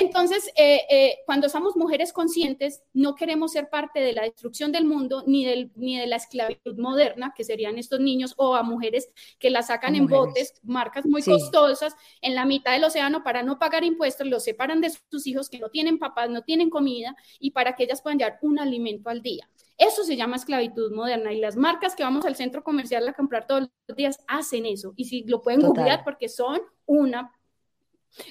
Entonces, 0.00 0.48
eh, 0.54 0.82
eh, 0.88 1.18
cuando 1.26 1.48
somos 1.48 1.76
mujeres 1.76 2.12
conscientes, 2.12 2.84
no 2.92 3.16
queremos 3.16 3.50
ser 3.50 3.68
parte 3.68 3.98
de 3.98 4.12
la 4.12 4.22
destrucción 4.22 4.70
del 4.70 4.84
mundo 4.84 5.24
ni, 5.26 5.44
del, 5.44 5.72
ni 5.74 5.98
de 5.98 6.06
la 6.06 6.14
esclavitud 6.14 6.78
moderna, 6.78 7.34
que 7.36 7.42
serían 7.42 7.78
estos 7.78 7.98
niños, 7.98 8.32
o 8.36 8.54
a 8.54 8.62
mujeres 8.62 9.10
que 9.40 9.50
la 9.50 9.62
sacan 9.62 9.96
en 9.96 10.06
botes, 10.06 10.54
marcas 10.62 11.04
muy 11.04 11.20
costosas, 11.20 11.96
en 12.22 12.36
la 12.36 12.44
mitad 12.44 12.74
del 12.74 12.84
océano 12.84 13.24
para 13.24 13.42
no 13.42 13.58
pagar 13.58 13.82
impuestos, 13.82 14.28
los 14.28 14.44
separan 14.44 14.80
de 14.80 14.92
sus 15.10 15.26
hijos 15.26 15.50
que 15.50 15.58
no 15.58 15.68
tienen 15.68 15.98
papás, 15.98 16.30
no 16.30 16.42
tienen 16.42 16.70
comida, 16.70 17.16
y 17.40 17.50
para 17.50 17.74
que 17.74 17.82
ellas 17.82 18.00
puedan 18.00 18.20
llevar 18.20 18.38
un 18.42 18.60
alimento 18.60 19.10
al 19.10 19.20
día. 19.20 19.50
Eso 19.78 20.04
se 20.04 20.16
llama 20.16 20.36
esclavitud 20.36 20.92
moderna 20.92 21.32
y 21.32 21.40
las 21.40 21.56
marcas 21.56 21.96
que 21.96 22.04
vamos 22.04 22.24
al 22.24 22.36
centro 22.36 22.62
comercial 22.62 23.08
a 23.08 23.14
comprar 23.14 23.48
todos 23.48 23.68
los 23.88 23.96
días 23.96 24.20
hacen 24.28 24.64
eso. 24.64 24.92
Y 24.94 25.06
si 25.06 25.24
lo 25.24 25.40
pueden 25.40 25.60
googlear 25.60 26.04
porque 26.04 26.28
son 26.28 26.60
una 26.86 27.32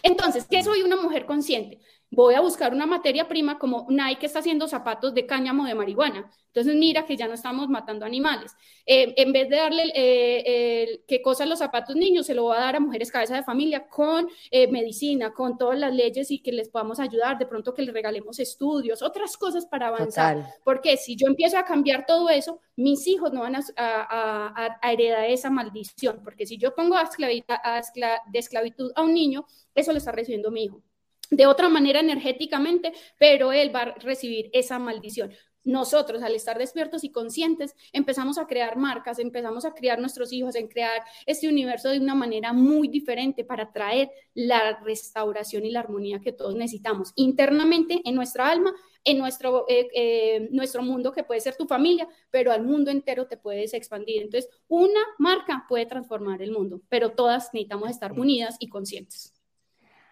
entonces, 0.04 0.46
¿qué 0.50 0.64
soy 0.64 0.82
una 0.84 0.96
mujer 0.98 1.26
consciente? 1.26 1.80
Voy 2.10 2.36
a 2.36 2.42
buscar 2.42 2.74
una 2.74 2.86
materia 2.86 3.28
prima 3.28 3.60
como 3.60 3.86
Nike 3.90 4.28
está 4.28 4.40
haciendo 4.40 4.68
zapatos 4.68 5.14
de 5.14 5.26
cáñamo 5.26 5.66
de 5.66 5.76
marihuana. 5.76 6.32
Entonces, 6.48 6.76
mira 6.76 7.06
que 7.06 7.18
ya 7.18 7.28
no 7.28 7.34
estamos 7.34 7.68
matando 7.68 8.06
animales. 8.06 8.56
Eh, 8.86 9.14
en 9.18 9.34
vez 9.34 9.50
de 9.50 9.58
darle 9.58 9.92
eh, 9.94 11.04
qué 11.06 11.22
cosas 11.22 11.50
los 11.50 11.60
zapatos 11.60 11.98
niños, 11.98 12.26
se 12.26 12.34
lo 12.34 12.46
va 12.46 12.58
a 12.58 12.62
dar 12.62 12.78
a 12.78 12.80
mujeres 12.80 13.12
cabeza 13.12 13.36
de 13.36 13.44
familia 13.44 13.90
con 13.90 14.28
eh, 14.50 14.72
medicina, 14.72 15.34
con 15.34 15.58
todas 15.58 15.78
las 15.78 15.94
leyes 15.94 16.32
y 16.32 16.40
que 16.40 16.54
les 16.54 16.70
podamos 16.70 17.02
ayudar. 17.02 17.38
De 17.38 17.46
pronto 17.46 17.74
que 17.74 17.82
les 17.82 17.94
regalemos 17.94 18.40
estudios, 18.40 19.02
otras 19.02 19.36
cosas 19.36 19.66
para 19.66 19.88
avanzar. 19.88 20.46
Porque 20.64 20.96
si 20.96 21.18
yo 21.18 21.28
empiezo 21.28 21.58
a 21.58 21.66
cambiar 21.66 22.06
todo 22.06 22.30
eso, 22.30 22.62
mis 22.78 23.06
hijos 23.06 23.34
no 23.34 23.42
van 23.42 23.58
a, 23.76 24.80
heredar 24.82 25.30
esa 25.30 25.50
maldición. 25.50 26.22
Porque 26.24 26.46
si 26.46 26.58
yo 26.58 26.74
pongo 26.74 26.96
de 26.96 28.40
esclavitud 28.40 28.92
a 28.96 29.02
un 29.02 29.14
niño, 29.14 29.46
eso 29.76 29.92
lo 29.92 29.98
está 29.98 30.14
recibiendo 30.14 30.52
mi 30.52 30.64
hijo 30.64 30.82
de 31.30 31.48
otra 31.48 31.70
manera 31.70 32.00
energéticamente, 32.00 32.94
pero 33.18 33.52
él 33.52 33.76
va 33.76 33.82
a 33.82 33.96
recibir 33.96 34.50
esa 34.54 34.80
maldición. 34.80 35.32
Nosotros, 35.68 36.24
al 36.24 36.34
estar 36.34 36.58
despiertos 36.58 37.04
y 37.04 37.12
conscientes, 37.12 37.76
empezamos 37.92 38.38
a 38.38 38.48
crear 38.48 38.78
marcas, 38.78 39.20
empezamos 39.20 39.66
a 39.66 39.74
crear 39.74 40.00
nuestros 40.00 40.32
hijos, 40.32 40.56
en 40.56 40.70
crear 40.70 41.02
este 41.26 41.50
universo 41.50 41.90
de 41.90 42.00
una 42.00 42.16
manera 42.16 42.54
muy 42.54 42.88
diferente 42.88 43.44
para 43.44 43.74
traer 43.74 44.10
la 44.34 44.80
restauración 44.80 45.66
y 45.66 45.72
la 45.72 45.82
armonía 45.82 46.22
que 46.22 46.32
todos 46.32 46.56
necesitamos 46.56 47.12
internamente 47.18 48.02
en 48.06 48.16
nuestra 48.16 48.50
alma, 48.50 48.74
en 49.04 49.18
nuestro, 49.18 49.66
eh, 49.68 49.90
eh, 49.94 50.48
nuestro 50.52 50.84
mundo 50.84 51.12
que 51.12 51.26
puede 51.26 51.42
ser 51.42 51.58
tu 51.58 51.68
familia, 51.68 52.08
pero 52.32 52.54
al 52.54 52.64
mundo 52.64 52.90
entero 52.90 53.28
te 53.28 53.36
puedes 53.36 53.74
expandir. 53.74 54.22
Entonces, 54.22 54.50
una 54.70 55.02
marca 55.18 55.66
puede 55.68 55.86
transformar 55.86 56.42
el 56.42 56.54
mundo, 56.54 56.82
pero 56.88 57.12
todas 57.12 57.54
necesitamos 57.54 57.90
estar 57.90 58.14
unidas 58.14 58.56
y 58.62 58.70
conscientes. 58.70 59.34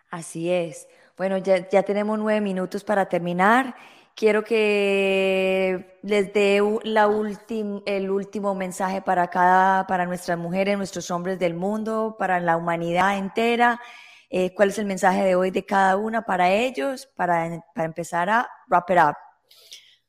Así 0.09 0.49
es. 0.49 0.87
Bueno, 1.17 1.37
ya, 1.37 1.69
ya 1.69 1.83
tenemos 1.83 2.19
nueve 2.19 2.41
minutos 2.41 2.83
para 2.83 3.07
terminar. 3.07 3.73
Quiero 4.15 4.43
que 4.43 5.97
les 6.03 6.33
dé 6.33 6.61
la 6.83 7.09
el 7.85 8.11
último 8.11 8.55
mensaje 8.55 9.01
para 9.01 9.29
cada, 9.29 9.87
para 9.87 10.05
nuestras 10.05 10.37
mujeres, 10.37 10.77
nuestros 10.77 11.09
hombres 11.11 11.39
del 11.39 11.53
mundo, 11.53 12.15
para 12.19 12.39
la 12.39 12.57
humanidad 12.57 13.17
entera. 13.17 13.79
Eh, 14.29 14.53
¿Cuál 14.53 14.69
es 14.69 14.79
el 14.79 14.85
mensaje 14.85 15.23
de 15.23 15.35
hoy 15.35 15.51
de 15.51 15.65
cada 15.65 15.95
una 15.95 16.23
para 16.23 16.51
ellos, 16.51 17.07
para, 17.15 17.63
para 17.73 17.85
empezar 17.85 18.29
a 18.29 18.47
wrap 18.69 18.89
it 18.89 18.97
up? 18.97 19.15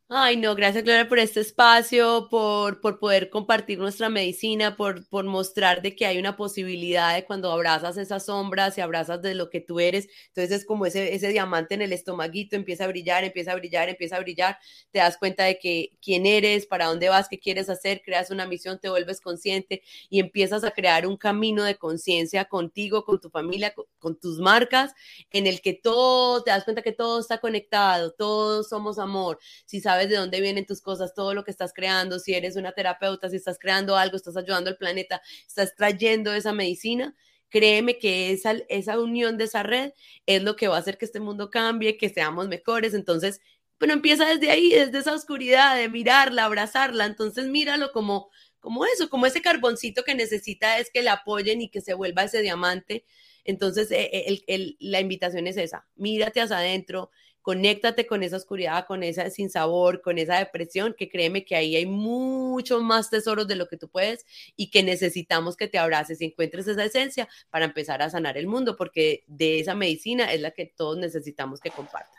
Ay, 0.08 0.36
no, 0.36 0.54
gracias 0.54 0.84
Gloria 0.84 1.08
por 1.08 1.18
este 1.18 1.40
espacio, 1.40 2.28
por, 2.30 2.80
por 2.80 3.00
poder 3.00 3.28
compartir 3.28 3.76
nuestra 3.80 4.08
medicina, 4.08 4.76
por, 4.76 5.04
por 5.08 5.24
mostrar 5.24 5.82
de 5.82 5.96
que 5.96 6.06
hay 6.06 6.16
una 6.18 6.36
posibilidad 6.36 7.12
de 7.16 7.24
cuando 7.24 7.50
abrazas 7.50 7.96
esas 7.96 8.26
sombras 8.26 8.78
y 8.78 8.80
abrazas 8.82 9.20
de 9.20 9.34
lo 9.34 9.50
que 9.50 9.60
tú 9.60 9.80
eres, 9.80 10.06
entonces 10.28 10.60
es 10.60 10.64
como 10.64 10.86
ese, 10.86 11.12
ese 11.16 11.26
diamante 11.30 11.74
en 11.74 11.82
el 11.82 11.92
estomaguito, 11.92 12.54
empieza 12.54 12.84
a 12.84 12.86
brillar, 12.86 13.24
empieza 13.24 13.50
a 13.50 13.56
brillar, 13.56 13.88
empieza 13.88 14.14
a 14.16 14.20
brillar, 14.20 14.58
te 14.92 15.00
das 15.00 15.16
cuenta 15.18 15.42
de 15.42 15.58
que 15.58 15.90
quién 16.00 16.24
eres, 16.24 16.66
para 16.66 16.86
dónde 16.86 17.08
vas, 17.08 17.28
qué 17.28 17.40
quieres 17.40 17.68
hacer, 17.68 18.00
creas 18.04 18.30
una 18.30 18.46
misión, 18.46 18.78
te 18.78 18.88
vuelves 18.88 19.20
consciente 19.20 19.82
y 20.08 20.20
empiezas 20.20 20.62
a 20.62 20.70
crear 20.70 21.04
un 21.08 21.16
camino 21.16 21.64
de 21.64 21.78
conciencia 21.78 22.44
contigo, 22.44 23.04
con 23.04 23.20
tu 23.20 23.28
familia, 23.28 23.74
con, 23.74 23.86
con 23.98 24.16
tus 24.20 24.38
marcas, 24.38 24.92
en 25.32 25.48
el 25.48 25.60
que 25.60 25.74
todo, 25.74 26.44
te 26.44 26.52
das 26.52 26.62
cuenta 26.62 26.82
que 26.82 26.92
todo 26.92 27.18
está 27.18 27.38
conectado, 27.38 28.12
todos 28.12 28.68
somos 28.68 29.00
amor, 29.00 29.40
si 29.64 29.80
sabes 29.80 29.95
sabes 29.96 30.10
de 30.10 30.16
dónde 30.16 30.42
vienen 30.42 30.66
tus 30.66 30.82
cosas, 30.82 31.14
todo 31.14 31.32
lo 31.32 31.42
que 31.42 31.50
estás 31.50 31.72
creando, 31.72 32.18
si 32.18 32.34
eres 32.34 32.56
una 32.56 32.72
terapeuta, 32.72 33.30
si 33.30 33.36
estás 33.36 33.58
creando 33.58 33.96
algo, 33.96 34.16
estás 34.16 34.36
ayudando 34.36 34.68
al 34.68 34.76
planeta, 34.76 35.22
estás 35.46 35.74
trayendo 35.74 36.34
esa 36.34 36.52
medicina, 36.52 37.14
créeme 37.48 37.98
que 37.98 38.30
esa, 38.30 38.52
esa 38.68 39.00
unión 39.00 39.38
de 39.38 39.44
esa 39.44 39.62
red 39.62 39.92
es 40.26 40.42
lo 40.42 40.54
que 40.54 40.68
va 40.68 40.76
a 40.76 40.80
hacer 40.80 40.98
que 40.98 41.06
este 41.06 41.20
mundo 41.20 41.48
cambie, 41.48 41.96
que 41.96 42.10
seamos 42.10 42.48
mejores. 42.48 42.92
Entonces, 42.92 43.40
pero 43.78 43.94
empieza 43.94 44.26
desde 44.26 44.50
ahí, 44.50 44.68
desde 44.70 44.98
esa 44.98 45.14
oscuridad, 45.14 45.76
de 45.76 45.88
mirarla, 45.88 46.44
abrazarla. 46.44 47.06
Entonces, 47.06 47.46
míralo 47.46 47.92
como, 47.92 48.28
como 48.60 48.84
eso, 48.84 49.08
como 49.08 49.24
ese 49.24 49.40
carboncito 49.40 50.04
que 50.04 50.14
necesita 50.14 50.78
es 50.78 50.90
que 50.90 51.02
le 51.02 51.08
apoyen 51.08 51.62
y 51.62 51.70
que 51.70 51.80
se 51.80 51.94
vuelva 51.94 52.24
ese 52.24 52.42
diamante. 52.42 53.06
Entonces, 53.44 53.90
eh, 53.92 54.42
eh, 54.46 54.76
la 54.78 55.00
invitación 55.00 55.46
es 55.46 55.56
esa, 55.56 55.86
mírate 55.94 56.42
hacia 56.42 56.58
adentro, 56.58 57.10
conéctate 57.46 58.08
con 58.08 58.24
esa 58.24 58.38
oscuridad, 58.38 58.88
con 58.88 59.04
esa 59.04 59.30
sinsabor, 59.30 60.02
con 60.02 60.18
esa 60.18 60.36
depresión, 60.40 60.96
que 60.98 61.08
créeme 61.08 61.44
que 61.44 61.54
ahí 61.54 61.76
hay 61.76 61.86
mucho 61.86 62.80
más 62.80 63.08
tesoros 63.08 63.46
de 63.46 63.54
lo 63.54 63.68
que 63.68 63.76
tú 63.76 63.88
puedes 63.88 64.26
y 64.56 64.68
que 64.68 64.82
necesitamos 64.82 65.56
que 65.56 65.68
te 65.68 65.78
abraces 65.78 66.20
y 66.20 66.24
encuentres 66.24 66.66
esa 66.66 66.84
esencia 66.84 67.28
para 67.50 67.66
empezar 67.66 68.02
a 68.02 68.10
sanar 68.10 68.36
el 68.36 68.48
mundo, 68.48 68.74
porque 68.74 69.22
de 69.28 69.60
esa 69.60 69.76
medicina 69.76 70.32
es 70.32 70.40
la 70.40 70.50
que 70.50 70.66
todos 70.66 70.98
necesitamos 70.98 71.60
que 71.60 71.70
compartas. 71.70 72.15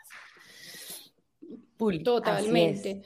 Totalmente. 2.02 3.02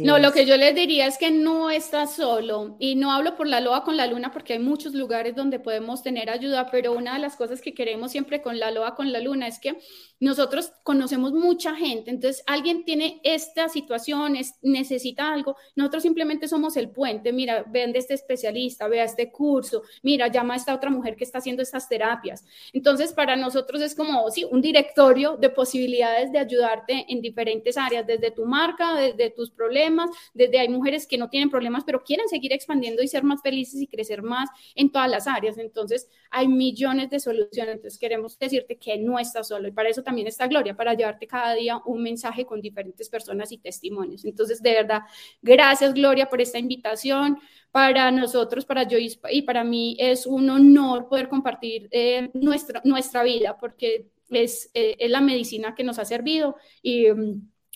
no, 0.00 0.18
lo 0.18 0.32
que 0.32 0.46
yo 0.46 0.56
les 0.56 0.74
diría 0.74 1.06
es 1.06 1.18
que 1.18 1.30
no 1.30 1.70
estás 1.70 2.14
solo 2.14 2.76
y 2.78 2.94
no 2.94 3.12
hablo 3.12 3.36
por 3.36 3.46
la 3.46 3.60
loa 3.60 3.84
con 3.84 3.96
la 3.96 4.06
luna 4.06 4.32
porque 4.32 4.54
hay 4.54 4.58
muchos 4.58 4.94
lugares 4.94 5.36
donde 5.36 5.60
podemos 5.60 6.02
tener 6.02 6.30
ayuda, 6.30 6.70
pero 6.70 6.92
una 6.92 7.14
de 7.14 7.20
las 7.20 7.36
cosas 7.36 7.60
que 7.60 7.74
queremos 7.74 8.10
siempre 8.10 8.40
con 8.40 8.58
la 8.58 8.70
loa 8.70 8.94
con 8.94 9.12
la 9.12 9.20
luna 9.20 9.46
es 9.46 9.58
que 9.58 9.78
nosotros 10.20 10.72
conocemos 10.82 11.32
mucha 11.32 11.74
gente, 11.74 12.10
entonces 12.10 12.42
alguien 12.46 12.84
tiene 12.84 13.20
esta 13.24 13.68
situación, 13.68 14.36
necesita 14.62 15.32
algo, 15.32 15.56
nosotros 15.76 16.02
simplemente 16.02 16.48
somos 16.48 16.76
el 16.76 16.90
puente, 16.90 17.32
mira, 17.32 17.64
vean 17.68 17.92
de 17.92 17.98
este 17.98 18.14
especialista, 18.14 18.88
vea 18.88 19.04
este 19.04 19.30
curso, 19.30 19.82
mira, 20.02 20.28
llama 20.28 20.54
a 20.54 20.56
esta 20.56 20.74
otra 20.74 20.88
mujer 20.88 21.16
que 21.16 21.24
está 21.24 21.38
haciendo 21.38 21.62
estas 21.62 21.88
terapias. 21.88 22.44
Entonces, 22.72 23.12
para 23.12 23.36
nosotros 23.36 23.82
es 23.82 23.94
como, 23.94 24.30
sí, 24.30 24.46
un 24.50 24.62
directorio 24.62 25.36
de 25.36 25.50
posibilidades 25.50 26.32
de 26.32 26.38
ayudarte 26.38 27.04
en 27.08 27.20
diferentes 27.20 27.73
áreas, 27.76 28.06
desde 28.06 28.30
tu 28.30 28.46
marca, 28.46 28.94
desde 28.94 29.30
tus 29.30 29.50
problemas, 29.50 30.10
desde 30.32 30.58
hay 30.58 30.68
mujeres 30.68 31.06
que 31.06 31.18
no 31.18 31.28
tienen 31.28 31.50
problemas, 31.50 31.84
pero 31.84 32.02
quieren 32.02 32.28
seguir 32.28 32.52
expandiendo 32.52 33.02
y 33.02 33.08
ser 33.08 33.22
más 33.22 33.42
felices 33.42 33.80
y 33.80 33.86
crecer 33.86 34.22
más 34.22 34.48
en 34.74 34.90
todas 34.90 35.10
las 35.10 35.26
áreas. 35.26 35.58
Entonces, 35.58 36.08
hay 36.30 36.48
millones 36.48 37.10
de 37.10 37.20
soluciones, 37.20 37.76
entonces 37.76 37.98
queremos 37.98 38.38
decirte 38.38 38.76
que 38.76 38.98
no 38.98 39.18
estás 39.18 39.48
solo 39.48 39.68
y 39.68 39.72
para 39.72 39.88
eso 39.88 40.02
también 40.02 40.26
está 40.26 40.46
Gloria, 40.46 40.76
para 40.76 40.94
llevarte 40.94 41.26
cada 41.26 41.54
día 41.54 41.80
un 41.86 42.02
mensaje 42.02 42.44
con 42.44 42.60
diferentes 42.60 43.08
personas 43.08 43.52
y 43.52 43.58
testimonios. 43.58 44.24
Entonces, 44.24 44.62
de 44.62 44.72
verdad, 44.72 45.02
gracias 45.42 45.94
Gloria 45.94 46.28
por 46.28 46.40
esta 46.40 46.58
invitación. 46.58 47.38
Para 47.70 48.12
nosotros, 48.12 48.64
para 48.64 48.84
yo 48.84 48.98
y 48.98 49.42
para 49.42 49.64
mí 49.64 49.96
es 49.98 50.26
un 50.26 50.48
honor 50.48 51.08
poder 51.08 51.28
compartir 51.28 51.88
eh, 51.90 52.30
nuestra, 52.32 52.80
nuestra 52.84 53.24
vida 53.24 53.58
porque 53.58 54.10
es, 54.30 54.70
eh, 54.74 54.96
es, 54.98 55.10
la 55.10 55.20
medicina 55.20 55.74
que 55.74 55.84
nos 55.84 55.98
ha 55.98 56.04
servido 56.04 56.56
y, 56.82 57.06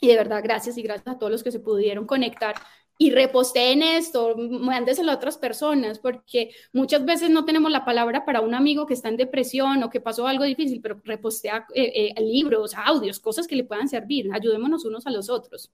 y 0.01 0.09
de 0.09 0.17
verdad, 0.17 0.43
gracias 0.43 0.79
y 0.79 0.83
gracias 0.83 1.09
a 1.09 1.19
todos 1.19 1.33
los 1.33 1.43
que 1.43 1.53
se 1.53 1.61
pudieron 1.61 2.07
conectar 2.07 2.55
y 3.01 3.13
reposteen 3.13 3.81
esto, 3.81 4.37
mándeselo 4.37 5.13
a 5.13 5.15
otras 5.15 5.39
personas, 5.39 6.01
porque 6.01 6.51
muchas 6.73 7.05
veces 7.05 7.31
no 7.31 7.45
tenemos 7.45 7.71
la 7.71 7.85
palabra 7.85 8.25
para 8.25 8.41
un 8.41 8.55
amigo 8.55 8.87
que 8.87 8.95
está 8.95 9.09
en 9.09 9.17
depresión 9.17 9.81
o 9.85 9.91
que 9.91 10.01
pasó 10.01 10.27
algo 10.27 10.43
difícil, 10.43 10.81
pero 10.81 11.01
repostea 11.05 11.65
eh, 11.75 12.13
eh, 12.17 12.23
libros, 12.23 12.75
audios, 12.75 13.21
cosas 13.21 13.47
que 13.47 13.55
le 13.55 13.63
puedan 13.63 13.89
servir. 13.89 14.29
Ayudémonos 14.33 14.85
unos 14.85 15.07
a 15.07 15.11
los 15.11 15.31
otros. 15.31 15.71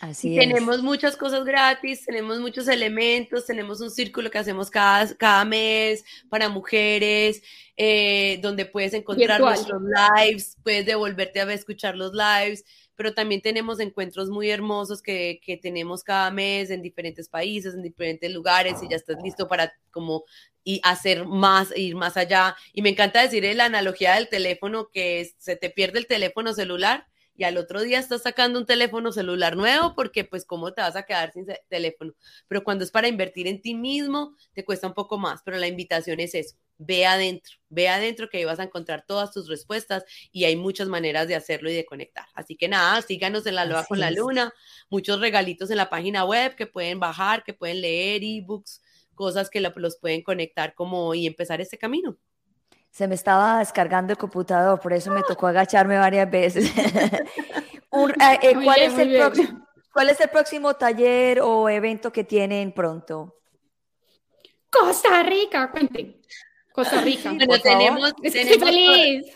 Así 0.00 0.34
tenemos 0.34 0.82
muchas 0.82 1.16
cosas 1.16 1.44
gratis, 1.44 2.06
tenemos 2.06 2.40
muchos 2.40 2.66
elementos, 2.68 3.46
tenemos 3.46 3.80
un 3.82 3.90
círculo 3.90 4.30
que 4.30 4.38
hacemos 4.38 4.70
cada, 4.70 5.14
cada 5.14 5.44
mes 5.44 6.04
para 6.30 6.48
mujeres, 6.48 7.42
eh, 7.76 8.40
donde 8.42 8.64
puedes 8.64 8.94
encontrar 8.94 9.40
nuestros 9.40 9.82
lives, 9.82 10.56
puedes 10.64 10.86
devolverte 10.86 11.40
a 11.40 11.52
escuchar 11.52 11.96
los 11.96 12.12
lives, 12.12 12.64
pero 13.00 13.14
también 13.14 13.40
tenemos 13.40 13.80
encuentros 13.80 14.28
muy 14.28 14.50
hermosos 14.50 15.00
que, 15.00 15.40
que, 15.42 15.56
tenemos 15.56 16.04
cada 16.04 16.30
mes 16.30 16.68
en 16.68 16.82
diferentes 16.82 17.30
países, 17.30 17.72
en 17.72 17.80
diferentes 17.80 18.30
lugares, 18.30 18.74
y 18.82 18.90
ya 18.90 18.96
estás 18.96 19.16
listo 19.24 19.48
para 19.48 19.72
como 19.90 20.24
y 20.64 20.82
hacer 20.84 21.24
más, 21.24 21.74
ir 21.74 21.96
más 21.96 22.18
allá. 22.18 22.54
Y 22.74 22.82
me 22.82 22.90
encanta 22.90 23.22
decir 23.22 23.42
la 23.56 23.64
analogía 23.64 24.16
del 24.16 24.28
teléfono, 24.28 24.90
que 24.92 25.32
se 25.38 25.56
te 25.56 25.70
pierde 25.70 25.98
el 25.98 26.06
teléfono 26.06 26.52
celular 26.52 27.06
y 27.34 27.44
al 27.44 27.56
otro 27.56 27.80
día 27.80 27.98
estás 27.98 28.20
sacando 28.20 28.58
un 28.58 28.66
teléfono 28.66 29.12
celular 29.12 29.56
nuevo 29.56 29.94
porque 29.94 30.24
pues 30.24 30.44
cómo 30.44 30.74
te 30.74 30.82
vas 30.82 30.94
a 30.94 31.04
quedar 31.04 31.32
sin 31.32 31.46
teléfono. 31.70 32.12
Pero 32.48 32.62
cuando 32.64 32.84
es 32.84 32.90
para 32.90 33.08
invertir 33.08 33.46
en 33.46 33.62
ti 33.62 33.74
mismo, 33.74 34.36
te 34.52 34.62
cuesta 34.62 34.86
un 34.86 34.92
poco 34.92 35.16
más, 35.16 35.40
pero 35.42 35.56
la 35.56 35.68
invitación 35.68 36.20
es 36.20 36.34
eso, 36.34 36.58
ve 36.80 37.04
adentro, 37.04 37.52
ve 37.68 37.88
adentro 37.88 38.28
que 38.28 38.38
ahí 38.38 38.44
vas 38.44 38.58
a 38.58 38.64
encontrar 38.64 39.04
todas 39.06 39.30
tus 39.30 39.48
respuestas 39.48 40.04
y 40.32 40.44
hay 40.44 40.56
muchas 40.56 40.88
maneras 40.88 41.28
de 41.28 41.34
hacerlo 41.34 41.70
y 41.70 41.74
de 41.74 41.84
conectar. 41.84 42.26
Así 42.34 42.56
que 42.56 42.68
nada, 42.68 43.02
síganos 43.02 43.46
en 43.46 43.54
la 43.54 43.66
Loa 43.66 43.84
con 43.84 44.00
la 44.00 44.10
Luna, 44.10 44.52
muchos 44.88 45.20
regalitos 45.20 45.70
en 45.70 45.76
la 45.76 45.90
página 45.90 46.24
web 46.24 46.56
que 46.56 46.66
pueden 46.66 46.98
bajar, 46.98 47.44
que 47.44 47.52
pueden 47.52 47.82
leer, 47.82 48.22
ebooks, 48.24 48.80
cosas 49.14 49.50
que 49.50 49.60
los 49.60 49.98
pueden 49.98 50.22
conectar 50.22 50.74
como 50.74 51.14
y 51.14 51.26
empezar 51.26 51.60
este 51.60 51.78
camino 51.78 52.16
se 52.90 53.06
me 53.06 53.14
estaba 53.14 53.60
descargando 53.60 54.12
el 54.12 54.18
computador, 54.18 54.80
por 54.80 54.92
eso 54.92 55.12
me 55.12 55.22
tocó 55.22 55.46
agacharme 55.46 55.98
varias 55.98 56.30
veces. 56.30 56.72
Eh, 57.92 58.38
eh, 58.42 58.54
¿cuál, 58.62 58.82
es 58.82 58.96
el 58.96 59.16
próximo, 59.16 59.66
¿Cuál 59.92 60.10
es 60.10 60.20
el 60.20 60.28
próximo 60.28 60.74
taller 60.74 61.40
o 61.40 61.68
evento 61.68 62.12
que 62.12 62.22
tienen 62.22 62.72
pronto? 62.72 63.40
Costa 64.70 65.24
Rica, 65.24 65.72
cuente. 65.72 66.20
Costa 66.72 67.00
Rica. 67.02 67.32
bueno, 67.32 67.58
tenemos, 67.60 68.14
tenemos 68.22 68.58
feliz. 68.58 69.26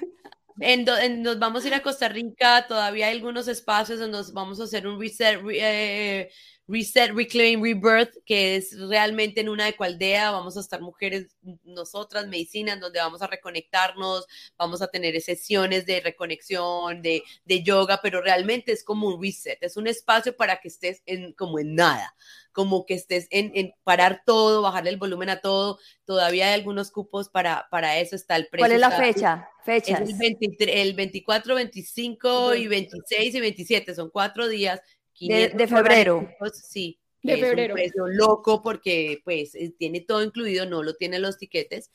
nos 1.22 1.38
vamos 1.38 1.64
a 1.64 1.68
ir 1.68 1.74
a 1.74 1.82
Costa 1.82 2.08
Rica, 2.08 2.66
todavía 2.66 3.06
hay 3.06 3.16
algunos 3.16 3.48
espacios 3.48 3.98
donde 3.98 4.18
nos 4.18 4.32
vamos 4.32 4.60
a 4.60 4.64
hacer 4.64 4.86
un 4.86 5.00
reset, 5.00 5.40
eh, 5.52 6.30
Reset, 6.66 7.12
Reclaim, 7.12 7.62
Rebirth, 7.62 8.14
que 8.24 8.56
es 8.56 8.78
realmente 8.88 9.42
en 9.42 9.50
una 9.50 9.68
ecualdea. 9.68 10.30
Vamos 10.30 10.56
a 10.56 10.60
estar 10.60 10.80
mujeres, 10.80 11.36
nosotras, 11.62 12.26
medicinas, 12.26 12.80
donde 12.80 13.00
vamos 13.00 13.20
a 13.20 13.26
reconectarnos, 13.26 14.26
vamos 14.56 14.80
a 14.80 14.86
tener 14.86 15.20
sesiones 15.20 15.84
de 15.84 16.00
reconexión, 16.00 17.02
de, 17.02 17.22
de 17.44 17.62
yoga, 17.62 18.00
pero 18.02 18.22
realmente 18.22 18.72
es 18.72 18.82
como 18.82 19.08
un 19.08 19.22
reset, 19.22 19.58
es 19.62 19.76
un 19.76 19.86
espacio 19.86 20.34
para 20.36 20.60
que 20.60 20.68
estés 20.68 21.02
en, 21.04 21.34
como 21.34 21.58
en 21.58 21.74
nada, 21.74 22.16
como 22.52 22.86
que 22.86 22.94
estés 22.94 23.26
en, 23.30 23.52
en 23.54 23.74
parar 23.84 24.22
todo, 24.24 24.62
bajarle 24.62 24.88
el 24.88 24.96
volumen 24.96 25.28
a 25.28 25.40
todo. 25.42 25.78
Todavía 26.06 26.46
hay 26.46 26.54
algunos 26.54 26.90
cupos 26.90 27.28
para, 27.28 27.68
para 27.70 27.98
eso, 27.98 28.16
está 28.16 28.36
el 28.36 28.46
precio. 28.46 28.62
¿Cuál 28.62 28.72
es 28.72 28.80
la 28.80 28.90
fecha? 28.90 29.50
Fechas. 29.64 30.00
el, 30.00 30.16
23, 30.16 30.76
el 30.76 30.94
24, 30.94 31.54
25 31.54 32.54
y 32.54 32.68
26 32.68 33.34
y 33.34 33.40
27, 33.40 33.94
son 33.94 34.10
cuatro 34.10 34.48
días 34.48 34.80
de, 35.20 35.66
febrero. 35.68 36.28
Sí, 36.52 36.98
de 37.22 37.36
febrero. 37.36 37.76
Es 37.76 37.92
un 37.92 38.04
precio 38.04 38.08
loco 38.08 38.62
porque 38.62 39.20
pues 39.24 39.54
eh, 39.54 39.74
tiene 39.78 40.00
todo 40.00 40.22
incluido, 40.22 40.66
no 40.66 40.82
lo 40.82 40.94
tienen 40.94 41.22
los 41.22 41.38
tiquetes. 41.38 41.90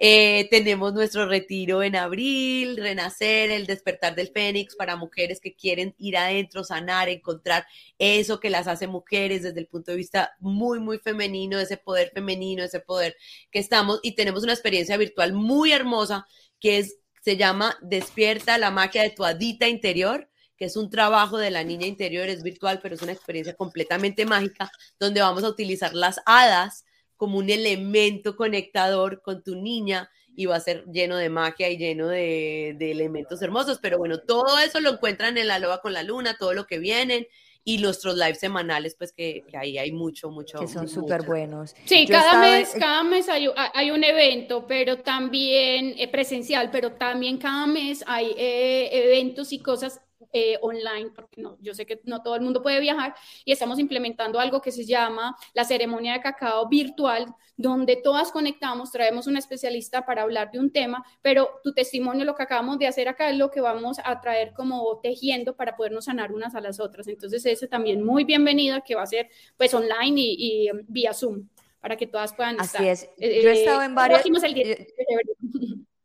Eh, 0.00 0.46
tenemos 0.50 0.94
nuestro 0.94 1.26
retiro 1.26 1.82
en 1.82 1.96
abril, 1.96 2.76
Renacer, 2.76 3.50
el 3.50 3.66
despertar 3.66 4.14
del 4.14 4.28
Fénix 4.28 4.76
para 4.76 4.94
mujeres 4.94 5.40
que 5.40 5.56
quieren 5.56 5.96
ir 5.98 6.16
adentro, 6.16 6.62
sanar, 6.62 7.08
encontrar 7.08 7.66
eso 7.98 8.38
que 8.38 8.48
las 8.48 8.68
hace 8.68 8.86
mujeres 8.86 9.42
desde 9.42 9.58
el 9.58 9.66
punto 9.66 9.90
de 9.90 9.96
vista 9.96 10.36
muy, 10.38 10.78
muy 10.78 10.98
femenino, 10.98 11.58
ese 11.58 11.78
poder 11.78 12.12
femenino, 12.14 12.62
ese 12.62 12.78
poder 12.78 13.16
que 13.50 13.58
estamos. 13.58 13.98
Y 14.04 14.14
tenemos 14.14 14.44
una 14.44 14.52
experiencia 14.52 14.96
virtual 14.96 15.32
muy 15.32 15.72
hermosa 15.72 16.28
que 16.60 16.78
es, 16.78 16.98
se 17.22 17.36
llama 17.36 17.76
Despierta 17.82 18.56
la 18.58 18.70
magia 18.70 19.02
de 19.02 19.10
tu 19.10 19.24
adita 19.24 19.68
interior 19.68 20.28
que 20.58 20.64
es 20.64 20.76
un 20.76 20.90
trabajo 20.90 21.38
de 21.38 21.52
la 21.52 21.62
niña 21.62 21.86
interior, 21.86 22.28
es 22.28 22.42
virtual, 22.42 22.80
pero 22.82 22.96
es 22.96 23.02
una 23.02 23.12
experiencia 23.12 23.54
completamente 23.54 24.26
mágica, 24.26 24.70
donde 24.98 25.20
vamos 25.20 25.44
a 25.44 25.48
utilizar 25.48 25.94
las 25.94 26.20
hadas 26.26 26.84
como 27.16 27.38
un 27.38 27.48
elemento 27.48 28.36
conectador 28.36 29.22
con 29.22 29.42
tu 29.42 29.54
niña 29.54 30.10
y 30.34 30.46
va 30.46 30.56
a 30.56 30.60
ser 30.60 30.84
lleno 30.86 31.16
de 31.16 31.28
magia 31.30 31.68
y 31.68 31.78
lleno 31.78 32.08
de, 32.08 32.70
elementos 32.80 33.40
hermosos. 33.42 33.78
Pero 33.80 33.98
bueno, 33.98 34.20
todo 34.20 34.58
eso 34.58 34.80
lo 34.80 34.90
encuentran 34.90 35.38
en 35.38 35.48
la 35.48 35.58
loba 35.58 35.80
con 35.80 35.92
la 35.92 36.02
luna, 36.02 36.36
todo 36.38 36.54
lo 36.54 36.66
que 36.66 36.78
vienen 36.78 37.26
y 37.64 37.78
nuestros 37.78 38.16
lives 38.16 38.38
semanales, 38.38 38.94
pues 38.96 39.12
que, 39.12 39.44
ahí 39.52 39.78
hay 39.78 39.92
mucho, 39.92 40.30
mucho. 40.30 40.58
Que 40.58 40.68
son 40.68 40.88
súper 40.88 41.22
buenos. 41.22 41.74
Sí, 41.84 42.06
cada 42.06 42.40
mes, 42.40 42.72
cada 42.78 43.02
mes 43.02 43.28
hay, 43.28 43.48
hay, 43.74 43.90
un 43.90 44.02
evento, 44.04 44.66
pero 44.66 45.00
también 45.00 45.94
eh, 45.98 46.08
presencial, 46.08 46.70
pero 46.70 46.92
también 46.92 47.36
cada 47.38 47.66
mes 47.66 48.02
hay 48.06 48.32
eh, 48.38 48.88
eventos 48.92 49.52
y 49.52 49.58
cosas 49.58 50.00
eh, 50.32 50.58
online, 50.60 51.10
porque 51.14 51.40
no, 51.40 51.56
yo 51.60 51.74
sé 51.74 51.86
que 51.86 52.00
no 52.04 52.22
todo 52.22 52.34
el 52.34 52.42
mundo 52.42 52.62
puede 52.62 52.80
viajar, 52.80 53.14
y 53.44 53.52
estamos 53.52 53.78
implementando 53.78 54.38
algo 54.38 54.60
que 54.60 54.70
se 54.70 54.84
llama 54.84 55.36
la 55.54 55.64
ceremonia 55.64 56.12
de 56.12 56.20
cacao 56.20 56.68
virtual, 56.68 57.34
donde 57.56 57.96
todas 57.96 58.30
conectamos, 58.30 58.92
traemos 58.92 59.26
un 59.26 59.36
especialista 59.36 60.04
para 60.04 60.22
hablar 60.22 60.50
de 60.50 60.60
un 60.60 60.70
tema, 60.70 61.04
pero 61.22 61.60
tu 61.64 61.72
testimonio, 61.72 62.24
lo 62.24 62.34
que 62.34 62.42
acabamos 62.42 62.78
de 62.78 62.86
hacer 62.86 63.08
acá, 63.08 63.30
es 63.30 63.36
lo 63.36 63.50
que 63.50 63.60
vamos 63.60 63.98
a 64.04 64.20
traer 64.20 64.52
como 64.52 65.00
tejiendo 65.02 65.56
para 65.56 65.76
podernos 65.76 66.04
sanar 66.04 66.32
unas 66.32 66.54
a 66.54 66.60
las 66.60 66.78
otras. 66.78 67.08
Entonces, 67.08 67.44
ese 67.46 67.66
también 67.66 68.04
muy 68.04 68.24
bienvenido, 68.24 68.82
que 68.84 68.94
va 68.94 69.02
a 69.02 69.06
ser 69.06 69.28
pues 69.56 69.74
online 69.74 70.14
y, 70.20 70.70
vía 70.86 71.12
Zoom 71.12 71.48
para 71.80 71.96
que 71.96 72.06
todas 72.06 72.34
puedan 72.34 72.60
Así 72.60 72.86
es. 72.86 73.08
Yo 73.18 73.26
he 73.26 73.40
eh, 73.40 73.52
estado 73.52 73.82
en 73.82 73.94
varios. 73.94 74.22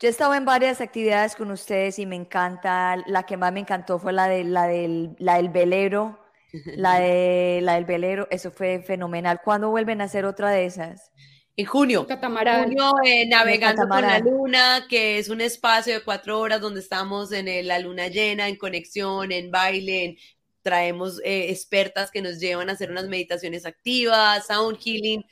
Yo 0.00 0.06
he 0.06 0.10
estado 0.10 0.34
en 0.34 0.44
varias 0.44 0.80
actividades 0.80 1.34
con 1.34 1.50
ustedes 1.50 1.98
y 1.98 2.06
me 2.06 2.14
encanta, 2.14 3.02
la 3.08 3.24
que 3.24 3.36
más 3.36 3.52
me 3.52 3.60
encantó 3.60 3.98
fue 3.98 4.12
la, 4.12 4.28
de, 4.28 4.44
la, 4.44 4.68
del, 4.68 5.16
la 5.18 5.38
del 5.38 5.48
velero, 5.48 6.20
la, 6.52 7.00
de, 7.00 7.58
la 7.62 7.74
del 7.74 7.84
velero, 7.84 8.28
eso 8.30 8.52
fue 8.52 8.80
fenomenal. 8.80 9.40
¿Cuándo 9.42 9.70
vuelven 9.70 10.00
a 10.00 10.04
hacer 10.04 10.24
otra 10.24 10.50
de 10.50 10.66
esas? 10.66 11.10
En 11.56 11.66
junio. 11.66 12.06
Catamarán. 12.06 12.66
Junio, 12.66 12.92
eh, 13.04 13.26
navegando 13.26 13.88
con 13.88 14.02
la 14.02 14.20
luna, 14.20 14.86
que 14.88 15.18
es 15.18 15.28
un 15.28 15.40
espacio 15.40 15.94
de 15.94 16.04
cuatro 16.04 16.38
horas 16.38 16.60
donde 16.60 16.78
estamos 16.78 17.32
en 17.32 17.66
la 17.66 17.80
luna 17.80 18.06
llena, 18.06 18.46
en 18.46 18.54
conexión, 18.54 19.32
en 19.32 19.50
baile, 19.50 20.16
traemos 20.62 21.20
eh, 21.24 21.50
expertas 21.50 22.12
que 22.12 22.22
nos 22.22 22.38
llevan 22.38 22.70
a 22.70 22.74
hacer 22.74 22.92
unas 22.92 23.08
meditaciones 23.08 23.66
activas, 23.66 24.46
sound 24.46 24.78
healing 24.78 25.24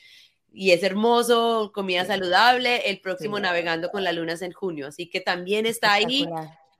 y 0.58 0.70
es 0.70 0.82
hermoso, 0.82 1.70
comida 1.74 2.06
saludable, 2.06 2.88
el 2.88 3.00
próximo 3.00 3.38
Navegando 3.38 3.90
con 3.90 4.02
la 4.02 4.12
Luna 4.12 4.32
es 4.32 4.42
en 4.42 4.52
junio, 4.52 4.86
así 4.86 5.06
que 5.06 5.20
también 5.20 5.66
está 5.66 5.92
ahí. 5.92 6.26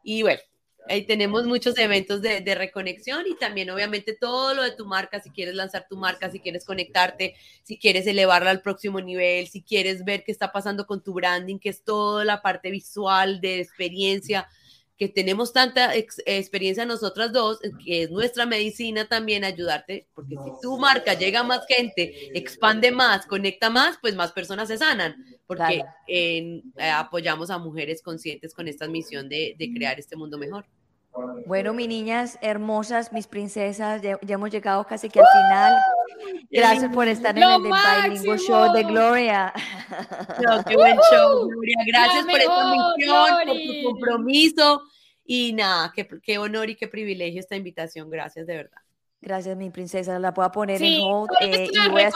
Y 0.02 0.22
bueno, 0.22 0.40
ahí 0.88 1.04
tenemos 1.04 1.44
muchos 1.44 1.76
eventos 1.76 2.22
de, 2.22 2.40
de, 2.40 2.54
reconexión 2.54 3.26
y 3.26 3.36
también 3.36 3.68
obviamente 3.68 4.16
todo 4.18 4.54
lo 4.54 4.62
de 4.62 4.70
tu 4.70 4.86
marca, 4.86 5.20
si 5.20 5.28
quieres 5.28 5.54
lanzar 5.54 5.86
tu 5.90 5.98
marca, 5.98 6.30
si 6.30 6.40
quieres 6.40 6.64
conectarte, 6.64 7.34
si 7.64 7.78
quieres 7.78 8.06
elevarla 8.06 8.50
al 8.50 8.62
próximo 8.62 8.98
nivel, 9.02 9.46
si 9.46 9.62
quieres 9.62 10.06
ver 10.06 10.24
qué 10.24 10.32
está 10.32 10.52
pasando 10.52 10.86
con 10.86 11.02
tu 11.02 11.12
branding, 11.12 11.58
que 11.58 11.68
es 11.68 11.84
toda 11.84 12.24
la 12.24 12.40
parte 12.40 12.70
visual 12.70 13.42
de 13.42 13.60
experiencia 13.60 14.48
que 14.96 15.08
tenemos 15.08 15.52
tanta 15.52 15.94
experiencia 15.94 16.86
nosotras 16.86 17.32
dos, 17.32 17.60
que 17.84 18.04
es 18.04 18.10
nuestra 18.10 18.46
medicina 18.46 19.06
también 19.06 19.44
ayudarte, 19.44 20.08
porque 20.14 20.36
si 20.36 20.50
tu 20.62 20.78
marca 20.78 21.14
llega 21.14 21.40
a 21.40 21.44
más 21.44 21.66
gente, 21.66 22.36
expande 22.36 22.90
más, 22.90 23.26
conecta 23.26 23.68
más, 23.68 23.98
pues 24.00 24.14
más 24.14 24.32
personas 24.32 24.68
se 24.68 24.78
sanan, 24.78 25.16
porque 25.46 25.84
eh, 26.08 26.62
apoyamos 26.94 27.50
a 27.50 27.58
mujeres 27.58 28.02
conscientes 28.02 28.54
con 28.54 28.68
esta 28.68 28.88
misión 28.88 29.28
de, 29.28 29.54
de 29.58 29.72
crear 29.72 30.00
este 30.00 30.16
mundo 30.16 30.38
mejor. 30.38 30.66
Bueno, 31.46 31.72
mis 31.72 31.88
niñas 31.88 32.38
hermosas, 32.40 33.12
mis 33.12 33.26
princesas, 33.26 34.02
ya, 34.02 34.18
hemos 34.28 34.50
llegado 34.50 34.84
casi 34.84 35.08
que 35.08 35.20
al 35.20 35.26
final. 35.26 35.74
Gracias 36.50 36.92
por 36.92 37.08
estar 37.08 37.36
en 37.36 37.42
el 37.42 37.62
Bilingual 37.62 38.38
Show 38.38 38.72
de 38.72 38.82
Gloria. 38.84 39.52
qué 40.66 40.76
buen 40.76 40.98
show, 41.10 41.48
Gloria. 41.48 41.76
Gracias 41.86 42.24
por 42.24 42.38
esta 42.38 42.70
misión, 42.70 43.26
por 43.46 43.56
tu 43.56 43.84
compromiso. 43.84 44.82
Y 45.24 45.52
nada, 45.52 45.92
qué, 45.94 46.08
qué, 46.22 46.38
honor 46.38 46.70
y 46.70 46.76
qué 46.76 46.88
privilegio 46.88 47.40
esta 47.40 47.56
invitación. 47.56 48.08
Gracias, 48.10 48.46
de 48.46 48.56
verdad. 48.56 48.78
Gracias, 49.20 49.56
mi 49.56 49.70
princesa. 49.70 50.18
La 50.18 50.32
puedo 50.32 50.50
poner 50.52 50.80
en 50.82 51.00
hold. 51.02 51.30
Eh, 51.40 51.70
y 51.72 51.88
voy 51.88 52.02
a 52.02 52.10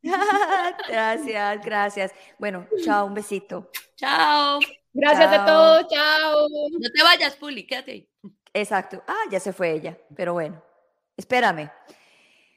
gracias, 0.88 1.64
gracias. 1.64 2.12
Bueno, 2.38 2.66
chao, 2.84 3.06
un 3.06 3.14
besito. 3.14 3.70
Chao. 3.96 4.60
Gracias 5.00 5.32
a 5.32 5.46
todos, 5.46 5.86
chao. 5.88 6.48
No 6.72 6.90
te 6.92 7.02
vayas, 7.04 7.36
Puli, 7.36 7.64
quédate 7.64 7.92
ahí. 7.92 8.08
Exacto. 8.52 9.00
Ah, 9.06 9.24
ya 9.30 9.38
se 9.38 9.52
fue 9.52 9.70
ella, 9.70 9.96
pero 10.16 10.32
bueno, 10.32 10.60
espérame. 11.16 11.70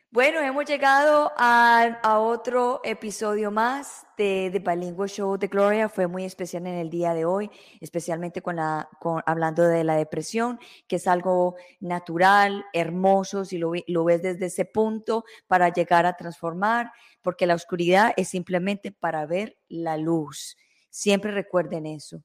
Bueno, 0.10 0.39
hemos 0.39 0.66
llegado 0.66 1.32
a, 1.38 2.20
otro 2.20 2.82
episodio 2.84 3.52
más 3.52 4.08
de 4.18 4.50
The 4.52 4.58
Bilingual 4.58 5.08
Show 5.08 5.38
de 5.38 5.48
Gloria. 5.50 5.88
Fue 5.88 6.08
muy 6.08 6.26
especial 6.26 6.66
en 6.66 6.80
el 6.80 6.89
día 6.89 7.14
de 7.14 7.26
hoy, 7.26 7.52
especialmente 7.80 8.42
con 8.42 8.56
la, 8.56 8.89
con, 9.00 9.22
hablando 9.28 9.62
de 9.62 9.84
la 9.84 9.96
depresión, 9.96 10.60
que 10.88 10.96
es 10.96 11.06
algo 11.06 11.58
natural, 11.80 12.66
hermoso, 12.74 13.46
si 13.46 13.60
lo, 13.60 13.74
lo 13.86 14.04
ves 14.04 14.24
desde 14.24 14.48
ese 14.48 14.66
punto, 14.66 15.26
para 15.46 15.70
llegar 15.70 16.08
a 16.08 16.18
transformar, 16.18 16.92
porque 17.22 17.46
la 17.46 17.54
oscuridad 17.54 18.14
es 18.18 18.30
simplemente 18.30 18.92
para 18.92 19.28
ver 19.28 19.60
la 19.70 19.96
luz. 19.96 20.58
Siempre 20.89 21.32
recuerden 21.32 21.86
eso. 21.86 22.24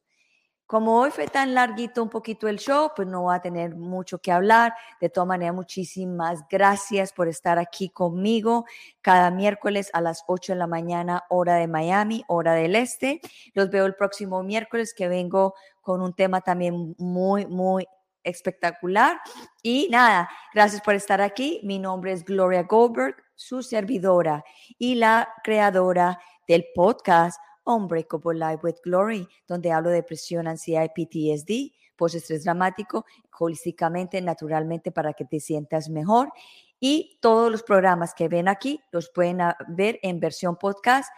Como 0.66 0.98
hoy 0.98 1.12
fue 1.12 1.28
tan 1.28 1.54
larguito 1.54 2.02
un 2.02 2.08
poquito 2.08 2.48
el 2.48 2.58
show, 2.58 2.90
pues 2.96 3.06
no 3.06 3.22
voy 3.22 3.36
a 3.36 3.40
tener 3.40 3.76
mucho 3.76 4.18
que 4.18 4.32
hablar. 4.32 4.74
De 5.00 5.08
todas 5.08 5.28
maneras, 5.28 5.54
muchísimas 5.54 6.40
gracias 6.50 7.12
por 7.12 7.28
estar 7.28 7.56
aquí 7.60 7.88
conmigo 7.88 8.64
cada 9.00 9.30
miércoles 9.30 9.90
a 9.92 10.00
las 10.00 10.24
8 10.26 10.54
de 10.54 10.58
la 10.58 10.66
mañana, 10.66 11.22
hora 11.28 11.54
de 11.54 11.68
Miami, 11.68 12.24
hora 12.26 12.54
del 12.54 12.74
este. 12.74 13.20
Los 13.54 13.70
veo 13.70 13.86
el 13.86 13.94
próximo 13.94 14.42
miércoles 14.42 14.92
que 14.92 15.06
vengo 15.06 15.54
con 15.80 16.02
un 16.02 16.14
tema 16.14 16.40
también 16.40 16.96
muy, 16.98 17.46
muy 17.46 17.86
espectacular. 18.24 19.20
Y 19.62 19.86
nada, 19.92 20.28
gracias 20.52 20.82
por 20.82 20.96
estar 20.96 21.20
aquí. 21.20 21.60
Mi 21.62 21.78
nombre 21.78 22.10
es 22.10 22.24
Gloria 22.24 22.64
Goldberg, 22.64 23.14
su 23.36 23.62
servidora 23.62 24.44
y 24.78 24.96
la 24.96 25.28
creadora 25.44 26.18
del 26.48 26.66
podcast 26.74 27.40
Unbreakable 27.66 28.38
Life 28.38 28.60
with 28.62 28.76
Glory, 28.82 29.28
donde 29.46 29.72
hablo 29.72 29.90
de 29.90 29.96
depresión, 29.96 30.46
ansiedad 30.46 30.84
y 30.84 31.04
PTSD, 31.04 31.74
post-estrés 31.96 32.44
dramático, 32.44 33.04
holísticamente, 33.38 34.20
naturalmente, 34.22 34.92
para 34.92 35.12
que 35.12 35.24
te 35.24 35.40
sientas 35.40 35.88
mejor. 35.88 36.32
Y 36.80 37.18
todos 37.20 37.50
los 37.50 37.62
programas 37.62 38.14
que 38.14 38.28
ven 38.28 38.48
aquí 38.48 38.80
los 38.92 39.10
pueden 39.10 39.38
ver 39.68 39.98
en 40.02 40.20
versión 40.20 40.56
podcast 40.56 41.10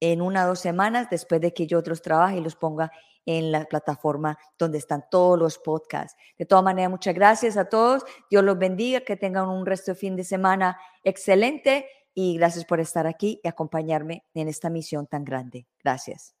en 0.00 0.22
una 0.22 0.44
o 0.44 0.48
dos 0.48 0.60
semanas 0.60 1.08
después 1.10 1.40
de 1.40 1.52
que 1.52 1.66
yo 1.66 1.78
otros 1.78 2.02
trabaje 2.02 2.38
y 2.38 2.40
los 2.40 2.54
ponga 2.54 2.90
en 3.26 3.52
la 3.52 3.64
plataforma 3.66 4.38
donde 4.58 4.78
están 4.78 5.04
todos 5.10 5.38
los 5.38 5.58
podcasts. 5.58 6.16
De 6.38 6.46
todas 6.46 6.64
maneras, 6.64 6.90
muchas 6.90 7.14
gracias 7.14 7.56
a 7.56 7.66
todos. 7.66 8.04
Dios 8.30 8.42
los 8.42 8.58
bendiga, 8.58 9.00
que 9.00 9.16
tengan 9.16 9.48
un 9.48 9.66
resto 9.66 9.92
de 9.92 9.96
fin 9.96 10.16
de 10.16 10.24
semana 10.24 10.78
excelente 11.04 11.86
y 12.20 12.36
gracias 12.36 12.64
por 12.64 12.80
estar 12.80 13.06
aquí 13.06 13.40
y 13.44 13.46
acompañarme 13.46 14.24
en 14.34 14.48
esta 14.48 14.70
misión 14.70 15.06
tan 15.06 15.22
grande. 15.24 15.68
Gracias. 15.84 16.34